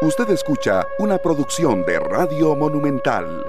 Usted 0.00 0.30
escucha 0.30 0.86
una 1.00 1.18
producción 1.18 1.84
de 1.84 1.98
Radio 1.98 2.54
Monumental. 2.54 3.44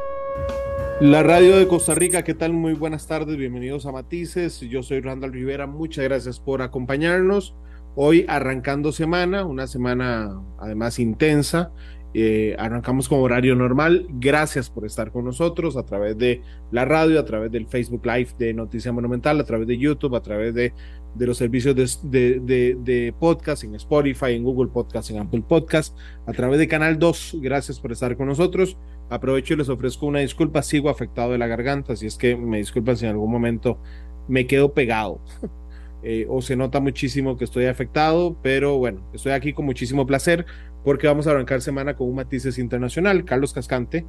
La 1.00 1.22
radio 1.22 1.56
de 1.56 1.68
Costa 1.68 1.94
Rica, 1.94 2.24
¿qué 2.24 2.34
tal? 2.34 2.54
Muy 2.54 2.74
buenas 2.74 3.06
tardes, 3.06 3.38
bienvenidos 3.38 3.86
a 3.86 3.92
Matices. 3.92 4.60
Yo 4.62 4.82
soy 4.82 5.00
Randall 5.02 5.32
Rivera, 5.32 5.68
muchas 5.68 6.06
gracias 6.06 6.40
por 6.40 6.64
acompañarnos. 6.64 7.56
Hoy 7.96 8.26
arrancando 8.28 8.92
semana, 8.92 9.46
una 9.46 9.68
semana 9.68 10.42
además 10.58 10.98
intensa, 10.98 11.72
eh, 12.16 12.56
arrancamos 12.58 13.08
con 13.08 13.20
horario 13.20 13.56
normal. 13.56 14.08
Gracias 14.10 14.72
por 14.72 14.88
estar 14.88 15.12
con 15.12 15.26
nosotros 15.26 15.78
a 15.78 15.86
través 15.86 16.18
de 16.18 16.42
la 16.72 16.84
radio, 16.84 17.20
a 17.20 17.26
través 17.26 17.52
del 17.52 17.68
Facebook 17.68 18.04
Live 18.08 18.32
de 18.40 18.56
Noticia 18.56 18.92
Monumental, 18.92 19.40
a 19.40 19.44
través 19.44 19.68
de 19.68 19.78
YouTube, 19.78 20.16
a 20.16 20.22
través 20.24 20.56
de, 20.56 20.74
de 21.20 21.28
los 21.28 21.38
servicios 21.38 21.76
de, 22.02 22.40
de, 22.40 22.78
de, 22.80 23.14
podcast 23.20 23.66
en 23.66 23.76
Spotify, 23.76 24.32
en 24.32 24.44
Google 24.44 24.72
Podcast, 24.72 25.12
en 25.12 25.20
Apple 25.20 25.44
Podcast, 25.46 25.96
a 26.26 26.32
través 26.32 26.60
de 26.60 26.68
Canal 26.70 26.98
2. 26.98 27.40
Gracias 27.42 27.78
por 27.78 27.92
estar 27.92 28.16
con 28.16 28.28
nosotros. 28.28 28.78
Aprovecho 29.10 29.54
y 29.54 29.58
les 29.58 29.68
ofrezco 29.68 30.06
una 30.06 30.20
disculpa. 30.20 30.62
Sigo 30.62 30.90
afectado 30.90 31.34
de 31.34 31.38
la 31.38 31.48
garganta, 31.48 31.92
así 31.92 32.08
es 32.08 32.18
que 32.18 32.38
me 32.38 32.60
disculpan 32.60 32.96
si 32.96 33.04
en 33.04 33.12
algún 33.12 33.30
momento 33.30 33.82
me 34.30 34.48
quedo 34.48 34.74
pegado. 34.74 35.22
Eh, 36.02 36.26
o 36.30 36.42
se 36.42 36.56
nota 36.56 36.80
muchísimo 36.80 37.36
que 37.36 37.44
estoy 37.44 37.66
afectado, 37.66 38.38
pero 38.42 38.78
bueno, 38.78 39.02
estoy 39.12 39.34
aquí 39.34 39.52
con 39.52 39.66
muchísimo 39.66 40.08
placer 40.08 40.46
porque 40.86 41.08
vamos 41.08 41.28
a 41.28 41.32
arrancar 41.32 41.62
semana 41.62 41.98
con 41.98 42.08
un 42.08 42.16
matices 42.16 42.58
internacional. 42.58 43.26
Carlos 43.26 43.52
Cascante 43.52 44.06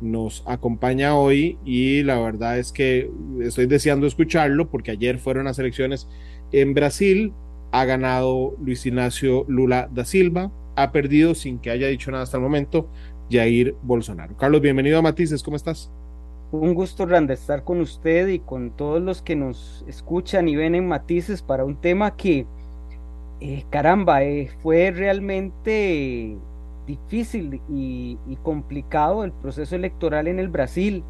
nos 0.00 0.44
acompaña 0.46 1.16
hoy 1.16 1.58
y 1.64 2.02
la 2.04 2.20
verdad 2.20 2.58
es 2.58 2.70
que 2.70 3.10
estoy 3.40 3.66
deseando 3.66 4.06
escucharlo 4.06 4.70
porque 4.70 4.92
ayer 4.92 5.18
fueron 5.18 5.46
las 5.46 5.58
elecciones 5.58 6.08
en 6.52 6.74
Brasil, 6.74 7.32
ha 7.72 7.84
ganado 7.84 8.54
Luis 8.62 8.84
Ignacio 8.86 9.44
Lula 9.48 9.88
da 9.92 10.04
Silva, 10.04 10.50
ha 10.76 10.92
perdido 10.92 11.34
sin 11.34 11.58
que 11.58 11.70
haya 11.70 11.88
dicho 11.88 12.10
nada 12.10 12.22
hasta 12.22 12.36
el 12.36 12.42
momento 12.42 12.88
Jair 13.30 13.74
Bolsonaro. 13.82 14.36
Carlos, 14.36 14.60
bienvenido 14.60 14.98
a 14.98 15.02
Matices, 15.02 15.42
¿cómo 15.42 15.56
estás? 15.56 15.90
Un 16.50 16.74
gusto, 16.74 17.06
Randa, 17.06 17.32
estar 17.32 17.64
con 17.64 17.80
usted 17.80 18.28
y 18.28 18.38
con 18.38 18.76
todos 18.76 19.00
los 19.00 19.22
que 19.22 19.34
nos 19.36 19.84
escuchan 19.88 20.48
y 20.48 20.56
ven 20.56 20.74
en 20.74 20.86
Matices 20.86 21.40
para 21.42 21.64
un 21.64 21.80
tema 21.80 22.14
que 22.14 22.46
eh, 23.44 23.64
caramba, 23.70 24.22
eh, 24.22 24.48
fue 24.62 24.92
realmente 24.92 26.36
difícil 26.86 27.60
y, 27.68 28.16
complicado 28.44 29.24
el 29.24 29.32
proceso 29.32 29.74
electoral 29.74 30.28
en 30.28 30.38
el 30.38 30.46
Brasil, 30.46 31.02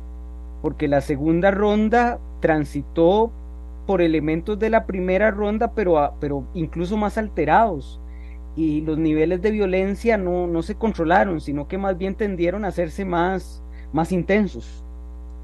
porque 0.62 0.88
la 0.88 1.02
segunda 1.02 1.50
ronda 1.50 2.20
transitó 2.40 3.32
por 3.92 4.00
elementos 4.00 4.58
de 4.58 4.70
la 4.70 4.86
primera 4.86 5.30
ronda, 5.30 5.74
pero, 5.74 6.14
pero 6.18 6.48
incluso 6.54 6.96
más 6.96 7.18
alterados. 7.18 8.00
Y 8.56 8.80
los 8.80 8.96
niveles 8.96 9.42
de 9.42 9.50
violencia 9.50 10.16
no, 10.16 10.46
no 10.46 10.62
se 10.62 10.76
controlaron, 10.76 11.42
sino 11.42 11.68
que 11.68 11.76
más 11.76 11.98
bien 11.98 12.14
tendieron 12.14 12.64
a 12.64 12.68
hacerse 12.68 13.04
más, 13.04 13.62
más 13.92 14.10
intensos. 14.10 14.82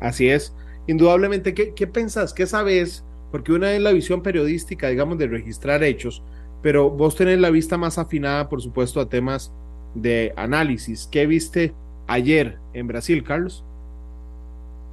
Así 0.00 0.30
es. 0.30 0.54
Indudablemente, 0.86 1.52
¿qué, 1.52 1.74
¿qué 1.74 1.86
pensás? 1.86 2.32
¿Qué 2.32 2.46
sabes? 2.46 3.04
Porque 3.30 3.52
una 3.52 3.74
es 3.74 3.82
la 3.82 3.92
visión 3.92 4.22
periodística, 4.22 4.88
digamos, 4.88 5.19
de 5.19 5.26
registrar 5.26 5.82
hechos, 5.84 6.22
pero 6.62 6.88
vos 6.88 7.16
tenés 7.16 7.38
la 7.38 7.50
vista 7.50 7.76
más 7.76 7.98
afinada, 7.98 8.48
por 8.48 8.62
supuesto, 8.62 8.98
a 8.98 9.10
temas 9.10 9.52
de 9.94 10.32
análisis. 10.36 11.06
¿Qué 11.12 11.26
viste 11.26 11.74
ayer 12.06 12.56
en 12.72 12.86
Brasil, 12.86 13.22
Carlos? 13.24 13.62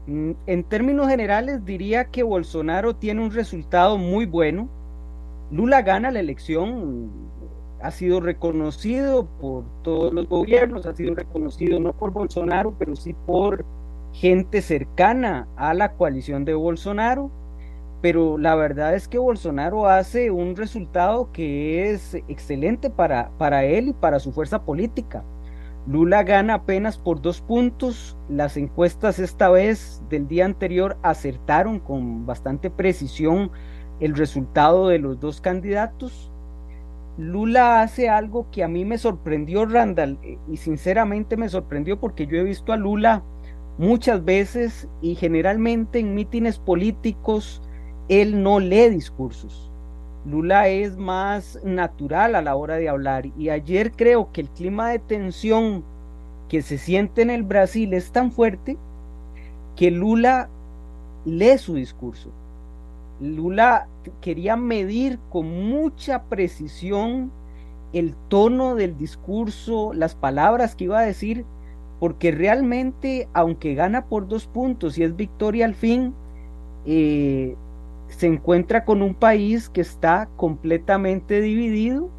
Mm, 0.07 0.31
en 0.47 0.63
términos 0.63 1.07
generales, 1.07 1.65
diría 1.65 2.05
que 2.05 2.23
Bolsonaro 2.23 2.95
tiene 2.95 3.21
un 3.21 3.31
resultado 3.31 3.97
muy 3.97 4.25
bueno. 4.25 4.69
Lula 5.51 5.81
gana 5.81 6.11
la 6.11 6.19
elección, 6.19 7.11
ha 7.81 7.91
sido 7.91 8.19
reconocido 8.19 9.27
por 9.39 9.65
todos 9.83 10.13
los 10.13 10.27
gobiernos, 10.27 10.85
ha 10.85 10.95
sido 10.95 11.15
reconocido 11.15 11.79
no 11.79 11.93
por 11.93 12.11
Bolsonaro, 12.11 12.75
pero 12.77 12.95
sí 12.95 13.13
por 13.25 13.65
gente 14.13 14.61
cercana 14.61 15.47
a 15.55 15.73
la 15.73 15.93
coalición 15.93 16.45
de 16.45 16.53
Bolsonaro 16.53 17.31
pero 18.05 18.37
la 18.37 18.53
verdad 18.53 18.93
es 18.93 19.07
que 19.07 19.17
Bolsonaro 19.17 19.87
hace 19.87 20.29
un 20.29 20.55
resultado 20.55 21.31
que 21.31 21.89
es 21.89 22.13
excelente 22.27 22.91
para, 22.91 23.31
para 23.39 23.63
él 23.63 23.87
y 23.87 23.93
para 23.93 24.19
su 24.19 24.31
fuerza 24.31 24.63
política. 24.63 25.23
Lula 25.87 26.23
gana 26.23 26.55
apenas 26.55 26.97
por 26.97 27.21
dos 27.21 27.41
puntos. 27.41 28.17
Las 28.27 28.57
encuestas 28.57 29.19
esta 29.19 29.49
vez 29.49 30.01
del 30.09 30.27
día 30.27 30.45
anterior 30.45 30.97
acertaron 31.03 31.79
con 31.79 32.25
bastante 32.25 32.71
precisión 32.71 33.51
el 33.99 34.15
resultado 34.15 34.87
de 34.87 34.99
los 34.99 35.19
dos 35.19 35.41
candidatos. 35.41 36.31
Lula 37.17 37.81
hace 37.81 38.09
algo 38.09 38.49
que 38.51 38.63
a 38.63 38.67
mí 38.67 38.83
me 38.83 38.97
sorprendió, 38.97 39.65
Randall, 39.65 40.19
y 40.51 40.57
sinceramente 40.57 41.37
me 41.37 41.49
sorprendió 41.49 41.99
porque 41.99 42.27
yo 42.27 42.37
he 42.37 42.43
visto 42.43 42.73
a 42.73 42.77
Lula 42.77 43.23
muchas 43.77 44.25
veces 44.25 44.89
y 45.01 45.15
generalmente 45.15 45.99
en 45.99 46.15
mítines 46.15 46.59
políticos 46.59 47.61
él 48.09 48.41
no 48.41 48.59
lee 48.59 48.89
discursos. 48.89 49.64
Lula 50.25 50.69
es 50.69 50.97
más 50.97 51.59
natural 51.63 52.35
a 52.35 52.41
la 52.41 52.55
hora 52.55 52.75
de 52.75 52.89
hablar 52.89 53.27
y 53.37 53.49
ayer 53.49 53.91
creo 53.91 54.31
que 54.31 54.41
el 54.41 54.49
clima 54.49 54.89
de 54.89 54.99
tensión 54.99 55.83
que 56.49 56.61
se 56.61 56.77
siente 56.77 57.21
en 57.21 57.29
el 57.29 57.43
Brasil 57.43 57.93
es 57.93 58.11
tan 58.11 58.31
fuerte 58.31 58.77
que 59.75 59.91
Lula 59.91 60.49
lee 61.25 61.57
su 61.57 61.75
discurso. 61.75 62.29
Lula 63.19 63.87
quería 64.21 64.55
medir 64.55 65.19
con 65.29 65.69
mucha 65.69 66.23
precisión 66.23 67.31
el 67.93 68.15
tono 68.27 68.75
del 68.75 68.97
discurso, 68.97 69.93
las 69.93 70.15
palabras 70.15 70.75
que 70.75 70.85
iba 70.85 70.99
a 70.99 71.05
decir, 71.05 71.45
porque 71.99 72.31
realmente, 72.31 73.29
aunque 73.33 73.73
gana 73.73 74.05
por 74.05 74.27
dos 74.27 74.47
puntos 74.47 74.97
y 74.97 75.03
es 75.03 75.15
victoria 75.15 75.65
al 75.65 75.75
fin, 75.75 76.13
eh, 76.85 77.55
se 78.07 78.27
encuentra 78.27 78.85
con 78.85 79.01
un 79.01 79.13
país 79.13 79.69
que 79.69 79.81
está 79.81 80.29
completamente 80.35 81.41
dividido, 81.41 82.09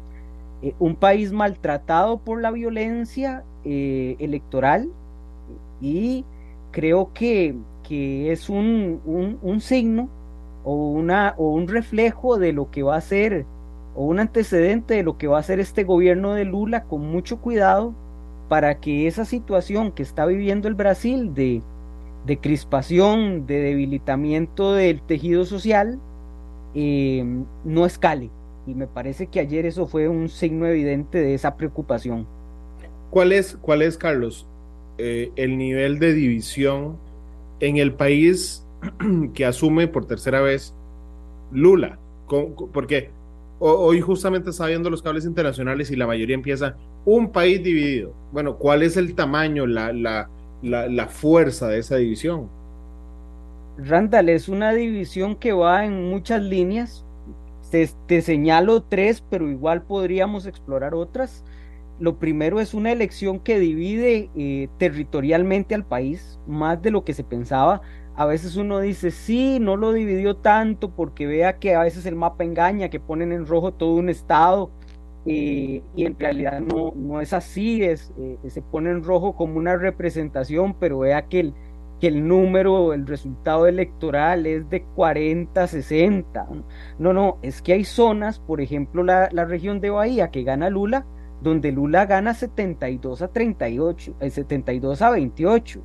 eh, 0.61 0.73
un 0.79 0.95
país 0.95 1.31
maltratado 1.31 2.17
por 2.19 2.41
la 2.41 2.51
violencia 2.51 3.43
eh, 3.63 4.15
electoral 4.19 4.89
y 5.81 6.25
creo 6.71 7.11
que, 7.13 7.55
que 7.87 8.31
es 8.31 8.49
un, 8.49 9.01
un, 9.41 9.61
signo 9.61 10.09
o, 10.63 10.89
una, 10.91 11.35
o 11.37 11.51
un 11.51 11.67
reflejo 11.67 12.37
de 12.37 12.53
lo 12.53 12.71
que 12.71 12.83
va 12.83 12.95
a 12.95 13.01
ser 13.01 13.45
o 13.95 14.05
un 14.05 14.19
antecedente 14.19 14.95
de 14.95 15.03
lo 15.03 15.17
que 15.17 15.27
va 15.27 15.39
a 15.39 15.43
ser 15.43 15.59
este 15.59 15.83
gobierno 15.83 16.33
de 16.33 16.45
Lula 16.45 16.83
con 16.83 17.01
mucho 17.01 17.39
cuidado 17.39 17.93
para 18.47 18.79
que 18.79 19.07
esa 19.07 19.25
situación 19.25 19.91
que 19.91 20.03
está 20.03 20.25
viviendo 20.25 20.67
el 20.67 20.75
Brasil 20.75 21.33
de 21.33 21.61
de 22.27 22.37
crispación, 22.37 23.47
de 23.47 23.59
debilitamiento 23.59 24.73
del 24.73 25.01
tejido 25.01 25.45
social, 25.45 25.99
eh, 26.75 27.25
no 27.63 27.85
escale. 27.85 28.29
Y 28.67 28.75
me 28.75 28.85
parece 28.85 29.27
que 29.27 29.39
ayer 29.39 29.65
eso 29.65 29.87
fue 29.87 30.09
un 30.09 30.27
signo 30.27 30.67
evidente 30.67 31.19
de 31.19 31.33
esa 31.33 31.55
preocupación. 31.55 32.27
¿Cuál 33.09 33.31
es, 33.31 33.57
cuál 33.61 33.81
es 33.81 33.97
Carlos, 33.97 34.45
eh, 34.97 35.31
el 35.37 35.57
nivel 35.57 35.99
de 35.99 36.13
división 36.13 36.97
en 37.61 37.77
el 37.77 37.93
país 37.93 38.63
que 39.33 39.45
asume 39.45 39.87
por 39.87 40.05
tercera 40.05 40.41
vez 40.41 40.75
Lula? 41.51 41.97
Porque 42.27 43.09
hoy 43.59 44.01
justamente 44.01 44.49
está 44.49 44.65
viendo 44.67 44.89
los 44.89 45.01
cables 45.01 45.25
internacionales 45.25 45.89
y 45.89 45.95
la 45.95 46.05
mayoría 46.05 46.35
empieza 46.35 46.75
un 47.05 47.31
país 47.31 47.63
dividido. 47.63 48.13
Bueno, 48.33 48.57
¿cuál 48.57 48.83
es 48.83 48.97
el 48.97 49.15
tamaño, 49.15 49.65
la, 49.65 49.93
la, 49.93 50.29
la, 50.61 51.07
fuerza 51.07 51.67
de 51.67 51.79
esa 51.79 51.97
división. 51.97 52.49
Randall, 53.77 54.29
es 54.29 54.49
una 54.49 54.73
división 54.73 55.35
que 55.35 55.53
va 55.53 55.85
en 55.85 56.09
muchas 56.09 56.41
líneas. 56.41 57.05
Te, 57.71 58.21
señalo 58.21 58.83
tres, 58.83 59.23
pero 59.29 59.49
igual 59.49 59.83
podríamos 59.83 60.45
explorar 60.45 60.95
otras. 60.95 61.43
Lo 61.99 62.17
primero 62.17 62.59
es 62.59 62.73
una 62.73 62.91
elección 62.91 63.39
que 63.39 63.59
divide 63.59 64.29
eh, 64.35 64.69
territorialmente 64.77 65.75
al 65.75 65.85
país, 65.85 66.39
más 66.47 66.81
de 66.81 66.91
lo 66.91 67.03
que 67.03 67.13
se 67.13 67.23
pensaba. 67.23 67.81
A 68.15 68.25
veces 68.25 68.55
uno 68.55 68.79
dice, 68.79 69.11
sí, 69.11 69.59
no 69.59 69.75
lo 69.75 69.93
dividió 69.93 70.37
tanto 70.37 70.89
porque 70.89 71.27
vea 71.27 71.59
que 71.59 71.75
a 71.75 71.81
veces 71.81 72.05
el 72.05 72.15
mapa 72.15 72.43
engaña, 72.43 72.89
que 72.89 72.99
ponen 72.99 73.31
en 73.31 73.45
rojo 73.45 73.73
todo 73.73 73.93
un 73.95 74.09
estado 74.09 74.71
y 75.29 75.83
en 76.05 76.17
realidad 76.17 76.61
no, 76.61 76.93
no 76.95 77.19
es 77.19 77.33
así, 77.33 77.83
es, 77.83 78.13
eh, 78.17 78.37
se 78.47 78.61
pone 78.61 78.91
en 78.91 79.03
rojo 79.03 79.35
como 79.35 79.57
una 79.57 79.75
representación, 79.75 80.73
pero 80.79 80.99
vea 80.99 81.23
que 81.23 81.41
el, 81.41 81.53
que 81.99 82.07
el 82.07 82.27
número, 82.27 82.93
el 82.93 83.05
resultado 83.05 83.67
electoral 83.67 84.45
es 84.45 84.69
de 84.69 84.83
40, 84.83 85.67
60. 85.67 86.47
No, 86.99 87.13
no, 87.13 87.39
es 87.41 87.61
que 87.61 87.73
hay 87.73 87.83
zonas, 87.83 88.39
por 88.39 88.61
ejemplo 88.61 89.03
la, 89.03 89.29
la 89.31 89.45
región 89.45 89.81
de 89.81 89.89
Bahía 89.89 90.31
que 90.31 90.43
gana 90.43 90.69
Lula, 90.69 91.05
donde 91.41 91.71
Lula 91.71 92.05
gana 92.05 92.33
72 92.33 93.21
a 93.21 93.27
38, 93.27 94.15
72 94.29 95.01
eh, 95.01 95.03
a 95.03 95.09
28. 95.09 95.81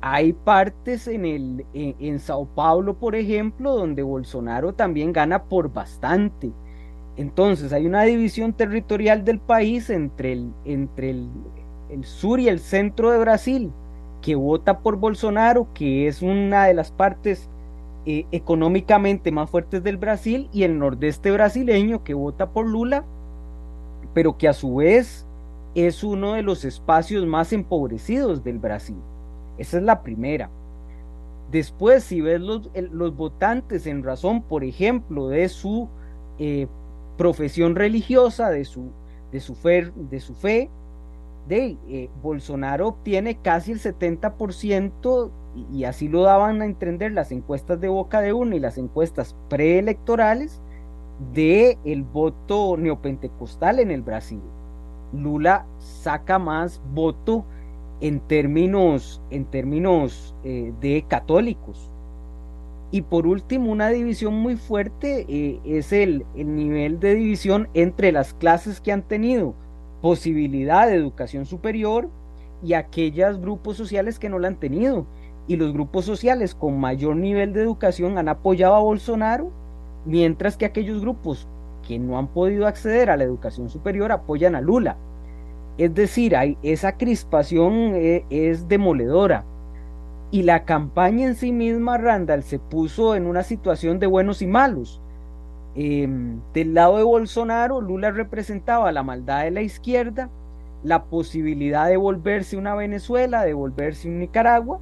Hay 0.00 0.32
partes 0.32 1.08
en, 1.08 1.24
el, 1.24 1.66
en, 1.72 1.96
en 1.98 2.18
Sao 2.20 2.46
Paulo, 2.54 2.98
por 2.98 3.16
ejemplo, 3.16 3.74
donde 3.74 4.02
Bolsonaro 4.02 4.74
también 4.74 5.12
gana 5.12 5.44
por 5.44 5.72
bastante. 5.72 6.52
Entonces 7.18 7.74
hay 7.74 7.86
una 7.86 8.04
división 8.04 8.54
territorial 8.54 9.24
del 9.24 9.40
país 9.40 9.90
entre 9.90 10.32
el, 10.32 10.52
entre 10.64 11.10
el, 11.10 11.28
el 11.90 12.04
sur 12.04 12.40
y 12.40 12.48
el 12.48 12.60
centro 12.60 13.10
de 13.10 13.18
Brasil 13.18 13.72
que 14.22 14.34
vota 14.34 14.80
por 14.80 14.96
Bolsonaro, 14.96 15.68
que 15.74 16.08
es 16.08 16.22
una 16.22 16.66
de 16.66 16.74
las 16.74 16.90
partes 16.90 17.48
eh, 18.06 18.26
económicamente 18.32 19.30
más 19.30 19.50
fuertes 19.50 19.82
del 19.82 19.96
Brasil, 19.96 20.48
y 20.52 20.62
el 20.62 20.78
nordeste 20.78 21.30
brasileño 21.30 22.04
que 22.04 22.14
vota 22.14 22.50
por 22.50 22.66
Lula, 22.66 23.04
pero 24.14 24.38
que 24.38 24.48
a 24.48 24.52
su 24.52 24.76
vez 24.76 25.26
es 25.74 26.02
uno 26.02 26.34
de 26.34 26.42
los 26.42 26.64
espacios 26.64 27.26
más 27.26 27.52
empobrecidos 27.52 28.42
del 28.42 28.58
Brasil. 28.58 28.96
Esa 29.58 29.78
es 29.78 29.82
la 29.82 30.02
primera. 30.02 30.50
Después, 31.50 32.04
si 32.04 32.20
ves 32.20 32.40
los, 32.40 32.70
los 32.74 33.16
votantes 33.16 33.86
en 33.86 34.02
razón, 34.02 34.42
por 34.42 34.64
ejemplo, 34.64 35.28
de 35.28 35.48
su 35.48 35.88
eh, 36.38 36.66
profesión 37.18 37.76
religiosa, 37.76 38.48
de 38.48 38.64
su, 38.64 38.92
de 39.30 39.40
su 39.40 39.54
fe, 39.54 39.92
de 39.94 40.20
su 40.20 40.34
fe 40.34 40.70
de 41.48 41.78
eh, 41.88 42.10
Bolsonaro 42.22 42.88
obtiene 42.88 43.36
casi 43.36 43.72
el 43.72 43.80
70% 43.80 45.30
y, 45.72 45.84
así 45.84 46.08
lo 46.08 46.22
daban 46.22 46.62
a 46.62 46.66
entender 46.66 47.12
las 47.12 47.32
encuestas 47.32 47.80
de 47.80 47.88
Boca 47.88 48.20
de 48.20 48.32
Uno 48.32 48.54
y 48.54 48.60
las 48.60 48.78
encuestas 48.78 49.34
preelectorales 49.48 50.60
de 51.32 51.78
el 51.84 52.04
voto 52.04 52.76
neopentecostal 52.76 53.80
en 53.80 53.90
el 53.90 54.02
Brasil. 54.02 54.42
Lula 55.12 55.66
saca 55.78 56.38
más 56.38 56.80
voto 56.92 57.44
en 58.00 58.20
términos, 58.20 59.20
en 59.30 59.46
términos 59.46 60.36
eh, 60.44 60.72
de 60.80 61.04
católicos. 61.08 61.87
Y 62.90 63.02
por 63.02 63.26
último, 63.26 63.70
una 63.70 63.88
división 63.90 64.34
muy 64.34 64.56
fuerte 64.56 65.26
eh, 65.28 65.60
es 65.64 65.92
el, 65.92 66.24
el 66.34 66.54
nivel 66.54 67.00
de 67.00 67.14
división 67.14 67.68
entre 67.74 68.12
las 68.12 68.32
clases 68.34 68.80
que 68.80 68.92
han 68.92 69.02
tenido 69.02 69.54
posibilidad 70.00 70.86
de 70.86 70.94
educación 70.94 71.44
superior 71.44 72.08
y 72.62 72.74
aquellos 72.74 73.40
grupos 73.40 73.76
sociales 73.76 74.18
que 74.18 74.28
no 74.28 74.38
la 74.38 74.48
han 74.48 74.60
tenido. 74.60 75.06
Y 75.46 75.56
los 75.56 75.72
grupos 75.72 76.04
sociales 76.04 76.54
con 76.54 76.78
mayor 76.78 77.16
nivel 77.16 77.52
de 77.52 77.62
educación 77.62 78.18
han 78.18 78.28
apoyado 78.28 78.74
a 78.74 78.80
Bolsonaro, 78.80 79.50
mientras 80.04 80.56
que 80.56 80.66
aquellos 80.66 81.00
grupos 81.00 81.48
que 81.86 81.98
no 81.98 82.18
han 82.18 82.28
podido 82.28 82.66
acceder 82.66 83.08
a 83.08 83.16
la 83.16 83.24
educación 83.24 83.70
superior 83.70 84.12
apoyan 84.12 84.54
a 84.54 84.60
Lula. 84.60 84.96
Es 85.78 85.94
decir, 85.94 86.36
hay, 86.36 86.58
esa 86.62 86.96
crispación 86.96 87.92
eh, 87.94 88.24
es 88.30 88.68
demoledora. 88.68 89.44
Y 90.30 90.42
la 90.42 90.64
campaña 90.64 91.26
en 91.26 91.34
sí 91.34 91.52
misma, 91.52 91.98
Randall, 91.98 92.42
se 92.42 92.58
puso 92.58 93.14
en 93.14 93.26
una 93.26 93.42
situación 93.42 93.98
de 93.98 94.06
buenos 94.06 94.42
y 94.42 94.46
malos 94.46 95.00
Em, 95.80 96.40
del 96.54 96.74
lado 96.74 96.96
de 96.96 97.04
Bolsonaro, 97.04 97.80
Lula 97.80 98.10
representaba 98.10 98.90
la 98.90 99.04
maldad 99.04 99.44
de 99.44 99.52
la 99.52 99.62
izquierda, 99.62 100.28
la 100.82 101.04
posibilidad 101.04 101.86
de 101.86 101.96
volverse 101.96 102.56
una 102.56 102.74
Venezuela, 102.74 103.44
de 103.44 103.54
volverse 103.54 104.08
un 104.08 104.18
Nicaragua, 104.18 104.80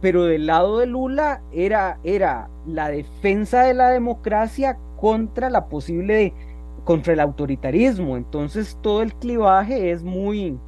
pero 0.00 0.24
del 0.24 0.46
lado 0.46 0.78
de 0.78 0.86
Lula 0.86 1.42
era, 1.52 2.00
era 2.02 2.48
la 2.66 2.88
defensa 2.88 3.62
de 3.62 3.74
la 3.74 3.90
democracia 3.90 4.76
contra 4.96 5.50
la 5.50 5.66
posible, 5.68 6.34
contra 6.82 7.12
el 7.12 7.20
autoritarismo. 7.20 8.16
Entonces 8.16 8.76
todo 8.82 9.02
el 9.02 9.14
clivaje 9.14 9.92
es 9.92 10.02
muy, 10.02 10.58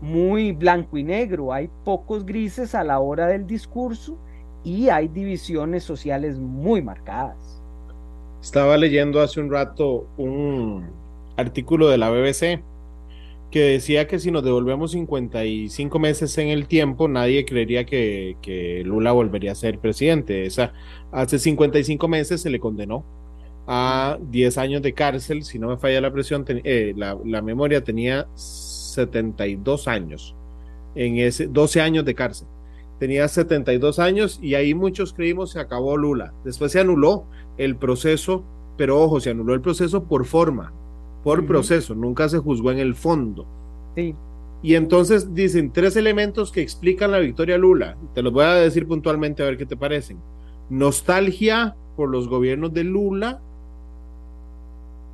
muy 0.00 0.52
blanco 0.52 0.98
y 0.98 1.02
negro, 1.02 1.52
hay 1.52 1.70
pocos 1.84 2.24
grises 2.24 2.74
a 2.74 2.84
la 2.84 3.00
hora 3.00 3.26
del 3.28 3.46
discurso 3.46 4.18
y 4.64 4.88
hay 4.88 5.08
divisiones 5.08 5.84
sociales 5.84 6.38
muy 6.38 6.82
marcadas. 6.82 7.62
Estaba 8.42 8.76
leyendo 8.76 9.20
hace 9.20 9.40
un 9.40 9.50
rato 9.50 10.06
un 10.16 10.86
artículo 11.36 11.88
de 11.88 11.98
la 11.98 12.10
BBC 12.10 12.62
que 13.50 13.60
decía 13.60 14.06
que 14.06 14.18
si 14.18 14.30
nos 14.30 14.42
devolvemos 14.42 14.90
55 14.92 15.98
meses 15.98 16.36
en 16.38 16.48
el 16.48 16.66
tiempo, 16.66 17.08
nadie 17.08 17.44
creería 17.44 17.84
que, 17.84 18.82
Lula 18.84 19.12
volvería 19.12 19.52
a 19.52 19.54
ser 19.54 19.78
presidente. 19.78 20.46
Esa, 20.46 20.72
hace 21.12 21.38
55 21.38 22.08
meses 22.08 22.40
se 22.40 22.50
le 22.50 22.58
condenó 22.58 23.04
a 23.66 24.18
10 24.20 24.58
años 24.58 24.82
de 24.82 24.92
cárcel, 24.92 25.42
si 25.44 25.58
no 25.58 25.68
me 25.68 25.76
falla 25.76 26.00
la 26.00 26.12
presión, 26.12 26.44
eh, 26.48 26.92
la, 26.96 27.42
memoria 27.42 27.82
tenía 27.82 28.26
72 28.96 29.88
años, 29.88 30.34
en 30.94 31.18
ese 31.18 31.46
12 31.46 31.80
años 31.80 32.04
de 32.04 32.14
cárcel. 32.14 32.48
Tenía 32.98 33.28
72 33.28 33.98
años 33.98 34.38
y 34.42 34.54
ahí 34.54 34.74
muchos 34.74 35.12
creímos 35.12 35.50
se 35.52 35.60
acabó 35.60 35.96
Lula. 35.96 36.32
Después 36.44 36.72
se 36.72 36.80
anuló 36.80 37.26
el 37.58 37.76
proceso, 37.76 38.42
pero 38.76 39.00
ojo, 39.00 39.20
se 39.20 39.30
anuló 39.30 39.54
el 39.54 39.60
proceso 39.60 40.04
por 40.04 40.24
forma, 40.24 40.72
por 41.22 41.44
proceso, 41.46 41.94
nunca 41.94 42.28
se 42.28 42.38
juzgó 42.38 42.70
en 42.70 42.78
el 42.78 42.94
fondo. 42.94 43.46
Sí. 43.94 44.14
Y 44.62 44.74
entonces 44.74 45.34
dicen 45.34 45.72
tres 45.72 45.96
elementos 45.96 46.50
que 46.50 46.62
explican 46.62 47.10
la 47.10 47.18
victoria 47.18 47.58
Lula. 47.58 47.96
Te 48.14 48.22
los 48.22 48.32
voy 48.32 48.44
a 48.44 48.54
decir 48.54 48.86
puntualmente 48.86 49.42
a 49.42 49.46
ver 49.46 49.56
qué 49.56 49.66
te 49.66 49.76
parecen. 49.76 50.18
Nostalgia 50.70 51.76
por 51.96 52.10
los 52.10 52.28
gobiernos 52.28 52.72
de 52.72 52.84
Lula, 52.84 53.42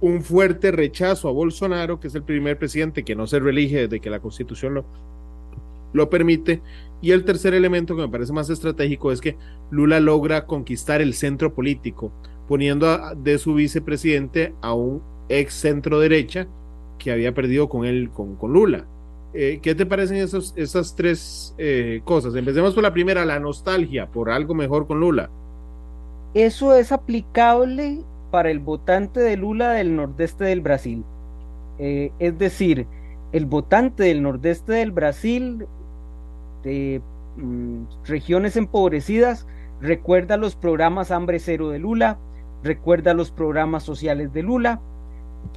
un 0.02 0.22
fuerte 0.22 0.72
rechazo 0.72 1.28
a 1.28 1.32
Bolsonaro, 1.32 2.00
que 2.00 2.08
es 2.08 2.14
el 2.16 2.24
primer 2.24 2.58
presidente 2.58 3.04
que 3.04 3.14
no 3.14 3.28
se 3.28 3.38
reelige 3.38 3.82
desde 3.82 4.00
que 4.00 4.10
la 4.10 4.18
constitución 4.18 4.74
lo, 4.74 4.84
lo 5.92 6.10
permite, 6.10 6.60
y 7.00 7.12
el 7.12 7.24
tercer 7.24 7.54
elemento 7.54 7.94
que 7.94 8.02
me 8.02 8.08
parece 8.08 8.32
más 8.32 8.50
estratégico 8.50 9.12
es 9.12 9.20
que 9.20 9.36
Lula 9.70 10.00
logra 10.00 10.46
conquistar 10.46 11.00
el 11.00 11.14
centro 11.14 11.54
político 11.54 12.12
poniendo 12.48 12.98
de 13.14 13.38
su 13.38 13.54
vicepresidente 13.54 14.54
a 14.60 14.74
un 14.74 15.02
ex 15.28 15.54
centro 15.54 16.00
derecha 16.00 16.48
que 16.98 17.12
había 17.12 17.32
perdido 17.32 17.68
con 17.68 17.84
él, 17.84 18.10
con, 18.10 18.34
con 18.34 18.52
Lula. 18.52 18.86
Eh, 19.34 19.60
¿Qué 19.62 19.74
te 19.76 19.86
parecen 19.86 20.16
esas 20.16 20.96
tres 20.96 21.54
eh, 21.58 22.02
cosas? 22.04 22.34
Empecemos 22.34 22.74
por 22.74 22.82
la 22.82 22.92
primera, 22.92 23.24
la 23.24 23.38
nostalgia 23.38 24.08
por 24.08 24.30
algo 24.30 24.54
mejor 24.54 24.88
con 24.88 24.98
Lula. 24.98 25.30
Eso 26.34 26.74
es 26.74 26.90
aplicable 26.90 28.02
para 28.32 28.50
el 28.50 28.60
votante 28.60 29.20
de 29.20 29.36
Lula 29.36 29.72
del 29.72 29.94
nordeste 29.94 30.44
del 30.44 30.62
Brasil. 30.62 31.04
Eh, 31.78 32.10
es 32.18 32.38
decir, 32.38 32.86
el 33.32 33.44
votante 33.44 34.04
del 34.04 34.22
nordeste 34.22 34.72
del 34.72 34.90
Brasil, 34.90 35.66
de 36.64 37.02
mm, 37.36 37.82
regiones 38.06 38.56
empobrecidas, 38.56 39.46
recuerda 39.82 40.38
los 40.38 40.56
programas 40.56 41.10
Hambre 41.10 41.40
Cero 41.40 41.68
de 41.68 41.78
Lula, 41.78 42.18
recuerda 42.64 43.12
los 43.12 43.30
programas 43.30 43.82
sociales 43.82 44.32
de 44.32 44.42
Lula, 44.42 44.80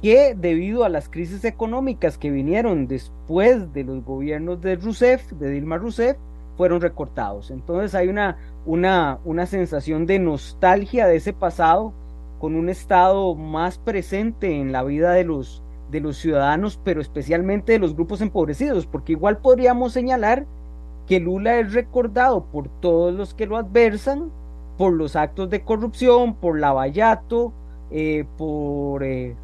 que 0.02 0.34
debido 0.36 0.84
a 0.84 0.90
las 0.90 1.08
crisis 1.08 1.46
económicas 1.46 2.18
que 2.18 2.30
vinieron 2.30 2.88
después 2.88 3.72
de 3.72 3.84
los 3.84 4.04
gobiernos 4.04 4.60
de 4.60 4.76
Rousseff, 4.76 5.32
de 5.32 5.48
Dilma 5.48 5.78
Rousseff, 5.78 6.18
fueron 6.58 6.82
recortados. 6.82 7.50
Entonces 7.50 7.94
hay 7.94 8.08
una, 8.08 8.36
una, 8.66 9.18
una 9.24 9.46
sensación 9.46 10.04
de 10.04 10.18
nostalgia 10.18 11.06
de 11.06 11.16
ese 11.16 11.32
pasado 11.32 11.94
con 12.38 12.54
un 12.54 12.68
Estado 12.68 13.34
más 13.34 13.78
presente 13.78 14.60
en 14.60 14.72
la 14.72 14.82
vida 14.82 15.12
de 15.12 15.24
los, 15.24 15.62
de 15.90 16.00
los 16.00 16.16
ciudadanos, 16.16 16.80
pero 16.84 17.00
especialmente 17.00 17.72
de 17.72 17.78
los 17.78 17.94
grupos 17.94 18.20
empobrecidos, 18.20 18.86
porque 18.86 19.12
igual 19.12 19.38
podríamos 19.38 19.92
señalar 19.92 20.46
que 21.06 21.20
Lula 21.20 21.58
es 21.58 21.72
recordado 21.72 22.44
por 22.44 22.68
todos 22.80 23.14
los 23.14 23.34
que 23.34 23.46
lo 23.46 23.56
adversan, 23.56 24.30
por 24.76 24.92
los 24.92 25.16
actos 25.16 25.48
de 25.48 25.62
corrupción, 25.62 26.34
por 26.34 26.58
Lavallato, 26.58 27.52
eh, 27.90 28.24
por 28.36 29.04
eh, 29.04 29.34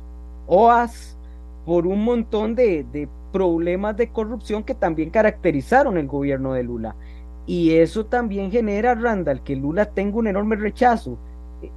OAS, 0.47 1.17
por 1.65 1.87
un 1.87 2.05
montón 2.05 2.55
de, 2.55 2.85
de 2.93 3.09
problemas 3.33 3.97
de 3.97 4.09
corrupción 4.09 4.63
que 4.63 4.75
también 4.75 5.11
caracterizaron 5.11 5.97
el 5.97 6.07
gobierno 6.07 6.53
de 6.53 6.65
Lula. 6.65 6.97
Y 7.47 7.73
eso 7.73 8.07
también 8.07 8.51
genera, 8.51 8.95
Randall, 8.95 9.43
que 9.43 9.57
Lula 9.57 9.87
tenga 9.87 10.19
un 10.19 10.27
enorme 10.27 10.57
rechazo. 10.57 11.19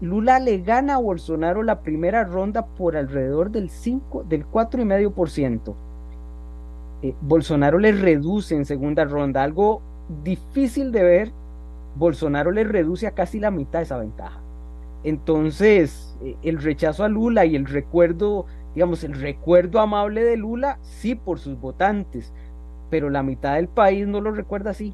Lula 0.01 0.39
le 0.39 0.59
gana 0.59 0.95
a 0.95 0.99
Bolsonaro 0.99 1.63
la 1.63 1.81
primera 1.81 2.23
ronda 2.23 2.65
por 2.65 2.97
alrededor 2.97 3.51
del 3.51 3.69
5, 3.69 4.23
del 4.23 4.45
4,5%. 4.45 5.75
Eh, 7.01 7.15
Bolsonaro 7.21 7.77
le 7.77 7.91
reduce 7.91 8.55
en 8.55 8.65
segunda 8.65 9.05
ronda, 9.05 9.43
algo 9.43 9.81
difícil 10.23 10.91
de 10.91 11.03
ver 11.03 11.31
Bolsonaro 11.95 12.51
le 12.51 12.63
reduce 12.63 13.07
a 13.07 13.11
casi 13.11 13.39
la 13.39 13.51
mitad 13.51 13.81
esa 13.81 13.97
ventaja. 13.97 14.41
Entonces, 15.03 16.17
eh, 16.21 16.35
el 16.43 16.61
rechazo 16.61 17.03
a 17.03 17.09
Lula 17.09 17.45
y 17.45 17.55
el 17.55 17.65
recuerdo, 17.65 18.45
digamos, 18.73 19.03
el 19.03 19.13
recuerdo 19.13 19.79
amable 19.79 20.23
de 20.23 20.37
Lula, 20.37 20.79
sí 20.81 21.15
por 21.15 21.39
sus 21.39 21.59
votantes, 21.59 22.33
pero 22.89 23.09
la 23.09 23.23
mitad 23.23 23.55
del 23.55 23.67
país 23.67 24.07
no 24.07 24.19
lo 24.21 24.31
recuerda 24.31 24.71
así. 24.71 24.93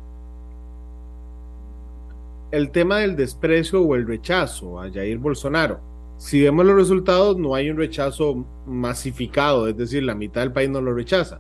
El 2.51 2.72
tema 2.72 3.00
del 3.00 3.15
desprecio 3.15 3.81
o 3.81 3.96
el 3.96 4.08
rechazo 4.08 4.81
a 4.81 4.91
Jair 4.91 5.17
Bolsonaro. 5.17 5.79
Si 6.17 6.41
vemos 6.41 6.65
los 6.65 6.75
resultados, 6.75 7.38
no 7.38 7.55
hay 7.55 7.70
un 7.70 7.77
rechazo 7.77 8.46
masificado, 8.67 9.67
es 9.67 9.75
decir, 9.75 10.03
la 10.03 10.13
mitad 10.13 10.41
del 10.41 10.51
país 10.51 10.70
no 10.70 10.81
lo 10.81 10.93
rechaza 10.93 11.39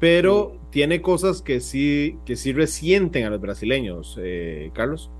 pero 0.00 0.56
tiene 0.70 1.02
cosas 1.02 1.42
que 1.42 1.60
sí, 1.60 2.18
que 2.24 2.34
sí 2.34 2.52
resienten 2.52 3.26
a 3.26 3.30
los 3.30 3.40
brasileños, 3.40 4.18
eh, 4.20 4.70
Carlos. 4.74 5.10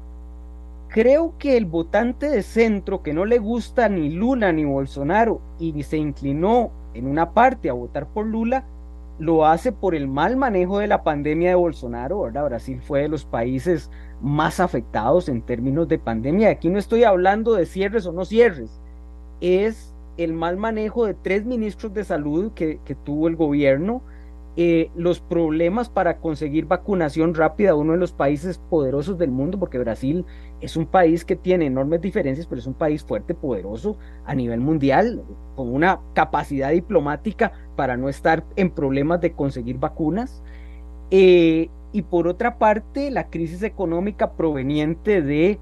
Creo 0.89 1.35
que 1.39 1.57
el 1.57 1.67
votante 1.67 2.29
de 2.29 2.43
centro 2.43 3.03
que 3.03 3.13
no 3.13 3.27
le 3.27 3.39
gusta 3.39 3.89
ni 3.89 4.11
Lula 4.11 4.51
ni 4.53 4.65
Bolsonaro 4.65 5.41
y 5.61 5.81
se 5.85 5.99
inclinó 5.99 6.73
en 6.95 7.07
una 7.07 7.33
parte 7.33 7.69
a 7.69 7.75
votar 7.75 8.09
por 8.09 8.27
Lula, 8.27 8.65
lo 9.21 9.47
hace 9.47 9.71
por 9.71 9.95
el 9.95 10.09
mal 10.09 10.37
manejo 10.37 10.79
de 10.79 10.87
la 10.87 11.05
pandemia 11.05 11.51
de 11.51 11.55
Bolsonaro, 11.55 12.23
¿verdad? 12.23 12.47
Brasil 12.47 12.81
fue 12.81 13.03
de 13.03 13.09
los 13.09 13.27
países 13.27 13.91
más 14.21 14.61
afectados 14.61 15.29
en 15.29 15.43
términos 15.43 15.89
de 15.89 15.99
pandemia. 15.99 16.51
Aquí 16.51 16.69
no 16.69 16.79
estoy 16.79 17.05
hablando 17.05 17.55
de 17.55 17.67
cierres 17.67 18.07
o 18.07 18.13
no 18.13 18.25
cierres, 18.25 18.81
es 19.41 19.95
el 20.17 20.33
mal 20.33 20.57
manejo 20.57 21.07
de 21.07 21.15
tres 21.15 21.45
ministros 21.45 21.95
de 21.95 22.05
salud 22.05 22.53
que, 22.53 22.79
tuvo 23.05 23.29
el 23.29 23.37
gobierno, 23.37 24.03
eh, 24.57 24.91
los 24.95 25.21
problemas 25.21 25.89
para 25.89 26.19
conseguir 26.19 26.67
vacunación 26.67 27.35
rápida, 27.35 27.75
uno 27.75 27.93
de 27.93 27.99
los 27.99 28.13
países 28.13 28.59
poderosos 28.69 29.17
del 29.17 29.31
mundo, 29.31 29.59
porque 29.59 29.79
Brasil 29.79 30.27
es 30.61 30.77
un 30.77 30.87
país 30.87 31.25
que 31.25 31.37
tiene 31.37 31.67
enormes 31.67 32.03
diferencias, 32.03 32.47
pero 32.47 32.59
es 32.59 32.67
un 32.67 32.75
país 32.75 33.03
fuerte, 33.03 33.35
poderoso 33.35 33.97
a 34.27 34.35
nivel 34.35 34.61
mundial, 34.61 35.23
con 35.57 35.73
una 35.73 36.01
capacidad 36.13 36.71
diplomática 36.71 37.53
para 37.77 37.97
no 37.97 38.09
estar 38.09 38.45
en 38.57 38.71
problemas 38.71 39.21
de 39.21 39.33
conseguir 39.33 39.79
vacunas. 39.79 40.43
Eh, 41.11 41.71
y 41.93 42.03
por 42.03 42.29
otra 42.29 42.59
parte, 42.59 43.11
la 43.11 43.29
crisis 43.29 43.63
económica 43.63 44.33
proveniente 44.33 45.23
de, 45.23 45.59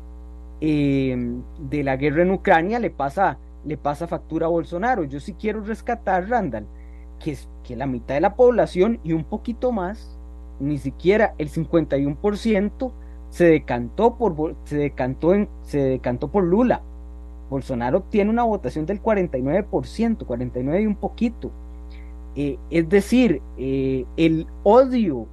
eh, 0.61 1.41
de 1.59 1.85
la 1.85 1.97
guerra 1.97 2.23
en 2.23 2.33
Ucrania 2.33 2.79
le 2.79 2.91
pasa, 2.91 3.39
le 3.65 3.77
pasa 3.77 4.07
factura 4.07 4.47
a 4.47 4.51
Bolsonaro. 4.51 5.05
Yo 5.05 5.21
sí 5.21 5.35
quiero 5.35 5.63
rescatar, 5.63 6.29
Randall, 6.29 6.67
que, 7.19 7.37
que 7.65 7.77
la 7.77 7.87
mitad 7.87 8.15
de 8.15 8.21
la 8.21 8.35
población 8.35 9.01
y 9.05 9.13
un 9.13 9.25
poquito 9.25 9.73
más, 9.73 10.19
ni 10.61 10.79
siquiera 10.79 11.35
el 11.39 11.51
51%, 11.51 12.93
se 13.31 13.45
decantó 13.45 14.17
por, 14.17 14.55
se 14.65 14.77
decantó 14.77 15.35
en, 15.35 15.49
se 15.63 15.79
decantó 15.79 16.29
por 16.29 16.45
Lula. 16.45 16.83
Bolsonaro 17.51 17.99
obtiene 17.99 18.31
una 18.31 18.45
votación 18.45 18.85
del 18.85 19.03
49%, 19.03 20.27
49 20.27 20.83
y 20.83 20.87
un 20.87 20.97
poquito. 20.97 21.51
Eh, 22.37 22.59
es 22.71 22.89
decir, 22.89 23.41
eh, 23.57 24.05
el 24.17 24.47
odio 24.63 25.27